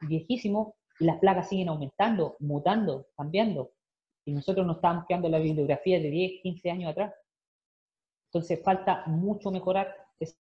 viejísimos 0.00 0.74
las 0.98 1.18
plagas 1.18 1.48
siguen 1.48 1.68
aumentando, 1.68 2.36
mutando, 2.40 3.08
cambiando. 3.16 3.72
Y 4.24 4.32
nosotros 4.32 4.66
nos 4.66 4.76
estamos 4.76 5.04
quedando 5.06 5.28
la 5.28 5.38
bibliografía 5.38 5.98
de 5.98 6.10
10, 6.10 6.42
15 6.42 6.70
años 6.70 6.90
atrás. 6.92 7.14
Entonces 8.26 8.62
falta 8.62 9.04
mucho 9.06 9.50
mejorar 9.50 9.94
esa 10.18 10.36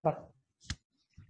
parte. 0.00 0.32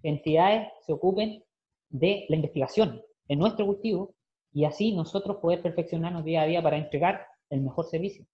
Entidades 0.02 0.68
se 0.80 0.92
ocupen 0.92 1.42
de 1.88 2.26
la 2.28 2.36
investigación 2.36 3.02
en 3.28 3.38
nuestro 3.38 3.66
cultivo 3.66 4.14
y 4.54 4.64
así 4.64 4.92
nosotros 4.92 5.36
poder 5.36 5.60
perfeccionarnos 5.60 6.24
día 6.24 6.42
a 6.42 6.46
día 6.46 6.62
para 6.62 6.78
entregar 6.78 7.26
el 7.50 7.60
mejor 7.60 7.84
servicio. 7.84 8.24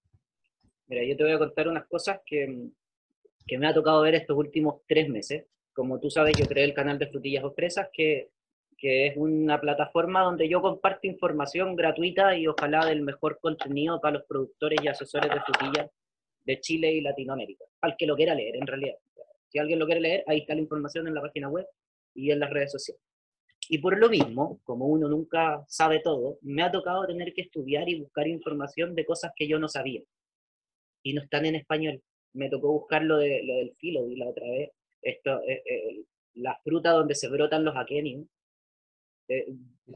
Mira, 0.87 1.05
yo 1.05 1.17
te 1.17 1.25
voy 1.25 1.33
a 1.33 1.39
contar 1.39 1.67
unas 1.67 1.87
cosas 1.89 2.21
que, 2.25 2.69
que 3.47 3.59
me 3.59 3.67
ha 3.67 3.75
tocado 3.75 4.03
ver 4.03 4.15
estos 4.15 4.37
últimos 4.37 4.83
tres 4.87 5.09
meses. 5.09 5.47
Como 5.73 5.99
tú 5.99 6.11
sabes, 6.11 6.37
yo 6.37 6.47
creé 6.47 6.65
el 6.65 6.75
canal 6.75 6.99
de 6.99 7.09
Frutillas 7.09 7.43
o 7.43 7.53
Fresas, 7.53 7.89
que 7.93 8.31
que 8.81 9.09
es 9.09 9.17
una 9.17 9.61
plataforma 9.61 10.23
donde 10.23 10.49
yo 10.49 10.63
comparto 10.63 11.07
información 11.07 11.77
gratuita 11.77 12.35
y 12.37 12.47
ojalá 12.47 12.87
del 12.87 13.03
mejor 13.03 13.39
contenido 13.39 14.01
para 14.01 14.15
los 14.15 14.27
productores 14.27 14.81
y 14.83 14.89
asesores 14.89 15.31
de 15.31 15.41
frutillas 15.41 15.91
de 16.47 16.61
Chile 16.61 16.91
y 16.95 17.03
Latinoamérica, 17.03 17.67
al 17.83 17.95
que 17.99 18.07
lo 18.07 18.17
quiera 18.17 18.35
leer 18.35 18.57
en 18.57 18.67
realidad. 18.67 18.97
Si 19.49 19.59
alguien 19.59 19.79
lo 19.79 19.85
quiere 19.85 20.01
leer, 20.01 20.25
ahí 20.27 20.39
está 20.39 20.55
la 20.55 20.63
información 20.63 21.07
en 21.07 21.15
la 21.15 21.21
página 21.21 21.51
web 21.51 21.67
y 22.15 22.31
en 22.31 22.41
las 22.41 22.49
redes 22.49 22.73
sociales. 22.73 23.03
Y 23.73 23.79
por 23.79 23.97
lo 23.97 24.09
mismo, 24.11 24.59
como 24.65 24.87
uno 24.87 25.09
nunca 25.09 25.65
sabe 25.69 26.01
todo, 26.01 26.39
me 26.43 26.65
ha 26.65 26.73
tocado 26.73 27.07
tener 27.07 27.33
que 27.33 27.43
estudiar 27.43 27.89
y 27.89 28.01
buscar 28.01 28.27
información 28.27 28.97
de 28.97 29.07
cosas 29.07 29.31
que 29.37 29.47
yo 29.47 29.61
no 29.61 29.69
sabía. 29.69 30.03
Y 31.05 31.15
no 31.15 31.23
están 31.23 31.47
en 31.47 31.55
español. 31.55 32.03
Me 32.33 32.51
tocó 32.51 32.73
buscar 32.73 33.05
lo, 33.05 33.19
de, 33.19 33.45
lo 33.45 33.55
del 33.59 33.73
filo, 33.77 34.09
y 34.09 34.17
la 34.17 34.29
otra 34.29 34.45
vez, 34.45 34.73
esto, 35.01 35.41
eh, 35.47 35.63
eh, 35.65 36.05
la 36.35 36.59
fruta 36.65 36.91
donde 36.91 37.15
se 37.15 37.29
brotan 37.29 37.65
los 37.65 37.77
aquenios, 37.77 38.27
eh, 39.29 39.47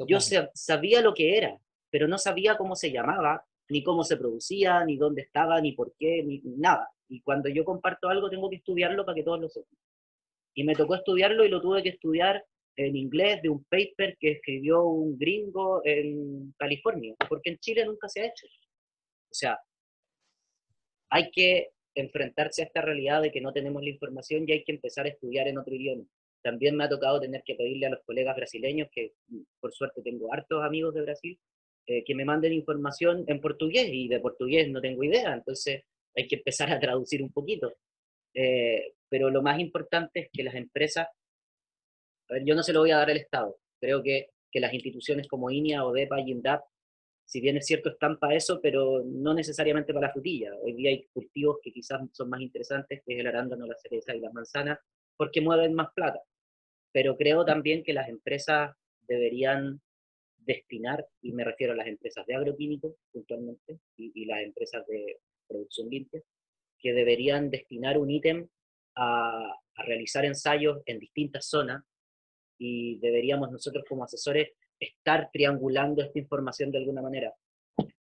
yo 0.07 0.21
sabía 0.21 1.01
lo 1.03 1.13
que 1.13 1.37
era, 1.37 1.59
pero 1.91 2.07
no 2.07 2.17
sabía 2.17 2.57
cómo 2.57 2.77
se 2.77 2.93
llamaba, 2.93 3.45
ni 3.71 3.83
cómo 3.83 4.05
se 4.05 4.17
producía, 4.17 4.85
ni 4.85 4.97
dónde 4.97 5.23
estaba, 5.23 5.61
ni 5.61 5.73
por 5.73 5.97
qué, 5.99 6.23
ni 6.23 6.41
nada. 6.45 6.91
Y 7.09 7.23
cuando 7.23 7.49
yo 7.49 7.65
comparto 7.65 8.09
algo 8.09 8.31
tengo 8.31 8.49
que 8.49 8.57
estudiarlo 8.57 9.05
para 9.05 9.17
que 9.17 9.25
todos 9.25 9.41
lo 9.41 9.49
sepan. 9.49 9.77
Y 10.55 10.63
me 10.63 10.77
tocó 10.77 10.95
estudiarlo 10.95 11.45
y 11.45 11.49
lo 11.49 11.61
tuve 11.61 11.83
que 11.83 11.89
estudiar 11.89 12.45
en 12.77 12.97
inglés 12.97 13.41
de 13.43 13.49
un 13.49 13.65
paper 13.65 14.17
que 14.19 14.33
escribió 14.33 14.85
un 14.85 15.19
gringo 15.19 15.81
en 15.85 16.53
California, 16.59 17.15
porque 17.29 17.51
en 17.51 17.59
Chile 17.59 17.85
nunca 17.85 18.09
se 18.09 18.21
ha 18.21 18.27
hecho. 18.27 18.47
O 18.47 19.35
sea, 19.35 19.59
hay 21.11 21.31
que 21.31 21.71
enfrentarse 21.95 22.63
a 22.63 22.67
esta 22.67 22.81
realidad 22.81 23.23
de 23.23 23.31
que 23.31 23.41
no 23.41 23.53
tenemos 23.53 23.83
la 23.83 23.91
información 23.91 24.45
y 24.47 24.53
hay 24.53 24.65
que 24.65 24.73
empezar 24.73 25.07
a 25.07 25.11
estudiar 25.11 25.47
en 25.47 25.59
otro 25.59 25.75
idioma. 25.75 26.05
También 26.43 26.77
me 26.77 26.85
ha 26.85 26.89
tocado 26.89 27.21
tener 27.21 27.43
que 27.45 27.55
pedirle 27.55 27.87
a 27.87 27.91
los 27.91 28.03
colegas 28.05 28.37
brasileños, 28.37 28.89
que 28.93 29.13
por 29.61 29.73
suerte 29.73 30.03
tengo 30.03 30.33
hartos 30.33 30.63
amigos 30.63 30.95
de 30.95 31.03
Brasil, 31.03 31.39
eh, 31.87 32.05
que 32.05 32.15
me 32.15 32.25
manden 32.25 32.53
información 32.53 33.25
en 33.27 33.41
portugués 33.41 33.89
y 33.91 34.09
de 34.09 34.21
portugués 34.21 34.69
no 34.71 34.81
tengo 34.81 35.05
idea, 35.05 35.35
entonces 35.35 35.85
hay 36.17 36.27
que 36.27 36.37
empezar 36.37 36.71
a 36.71 36.81
traducir 36.81 37.23
un 37.23 37.33
poquito. 37.33 37.73
Eh, 38.35 38.95
pero 39.09 39.31
lo 39.31 39.43
más 39.43 39.61
importante 39.61 40.21
es 40.21 40.29
que 40.33 40.43
las 40.43 40.55
empresas, 40.55 41.09
yo 42.45 42.55
no 42.55 42.63
se 42.63 42.73
lo 42.73 42.81
voy 42.81 42.91
a 42.91 42.99
dar 42.99 43.11
al 43.11 43.17
Estado, 43.17 43.59
creo 43.81 44.03
que, 44.03 44.31
que 44.51 44.61
las 44.61 44.73
instituciones 44.73 45.29
como 45.29 45.51
INIA, 45.51 45.85
ODEPA 45.85 46.21
y 46.21 46.31
INDAP, 46.33 46.63
si 47.27 47.41
bien 47.41 47.57
es 47.57 47.67
cierto 47.67 47.91
están 47.91 48.19
para 48.19 48.35
eso, 48.35 48.61
pero 48.63 49.03
no 49.05 49.35
necesariamente 49.35 49.95
para 49.95 50.09
la 50.09 50.13
frutilla. 50.13 50.53
Hoy 50.63 50.75
día 50.75 50.91
hay 50.91 51.07
cultivos 51.13 51.59
que 51.63 51.73
quizás 51.73 52.01
son 52.13 52.29
más 52.29 52.41
interesantes, 52.41 53.03
que 53.05 53.15
es 53.15 53.21
el 53.21 53.27
arándano, 53.27 53.67
la 53.67 53.77
cereza 53.77 54.15
y 54.15 54.21
la 54.21 54.31
manzana, 54.31 54.79
porque 55.17 55.41
mueven 55.41 55.75
más 55.75 55.89
plata 55.95 56.21
pero 56.95 57.17
creo 57.17 57.45
también 57.45 57.83
que 57.83 57.93
las 57.93 58.09
empresas 58.09 58.73
deberían 59.09 59.81
destinar, 60.37 61.05
y 61.21 61.33
me 61.33 61.43
refiero 61.43 61.73
a 61.73 61.77
las 61.77 61.89
empresas 61.89 62.25
de 62.25 62.37
agroquímicos 62.37 62.95
puntualmente, 63.11 63.81
y, 63.97 64.25
las 64.27 64.43
empresas 64.43 64.87
de 64.87 65.19
producción 65.49 65.91
limpia, 65.91 66.23
que 66.79 66.93
deberían 66.93 67.51
destinar 67.51 67.99
un 67.99 68.11
ítem 68.11 68.49
a, 68.95 69.57
realizar 69.77 70.25
ensayos 70.25 70.83
en 70.87 71.01
distintas 71.01 71.49
zonas 71.49 71.83
y 72.59 72.99
deberíamos 72.99 73.51
nosotros 73.51 73.85
como 73.89 74.05
asesores 74.05 74.51
estar 74.79 75.31
triangulando 75.33 76.03
esta 76.03 76.19
información 76.19 76.71
de 76.71 76.79
alguna 76.79 77.03
manera. 77.03 77.33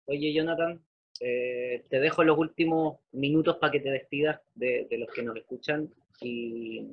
Oye, 0.06 0.34
Jonathan, 0.34 0.82
eh, 1.20 1.84
te 1.90 2.00
dejo 2.00 2.24
los 2.24 2.38
últimos 2.38 3.00
minutos 3.12 3.58
para 3.58 3.72
que 3.72 3.80
te 3.80 3.92
despidas 3.92 4.40
de, 4.56 4.88
de 4.90 4.98
los 4.98 5.10
que 5.12 5.24
nos 5.24 5.36
escuchan 5.36 5.90
y, 6.22 6.88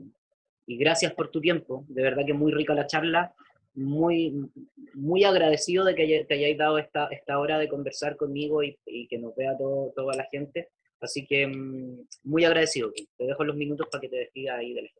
gracias 0.66 1.14
por 1.14 1.30
tu 1.30 1.40
tiempo. 1.40 1.84
De 1.88 2.02
verdad 2.02 2.24
que 2.26 2.34
muy 2.34 2.52
rica 2.52 2.74
la 2.74 2.86
charla. 2.86 3.34
Muy, 3.74 4.34
muy 4.94 5.22
agradecido 5.22 5.84
de 5.84 5.94
que 5.94 6.24
te 6.24 6.34
hayáis 6.34 6.58
dado 6.58 6.78
esta, 6.78 7.06
esta 7.12 7.38
hora 7.38 7.58
de 7.58 7.68
conversar 7.68 8.16
conmigo 8.16 8.62
y, 8.62 8.76
que 9.08 9.18
nos 9.18 9.36
vea 9.36 9.56
todo, 9.56 9.92
toda 9.94 10.16
la 10.16 10.26
gente. 10.32 10.68
Así 11.00 11.26
que 11.26 11.46
mm, 11.46 12.06
muy 12.24 12.44
agradecido. 12.44 12.92
Te 13.16 13.24
dejo 13.24 13.44
los 13.44 13.56
minutos 13.56 13.86
para 13.90 14.00
que 14.00 14.08
te 14.08 14.16
despidas 14.16 14.58
ahí 14.58 14.74
del 14.74 14.90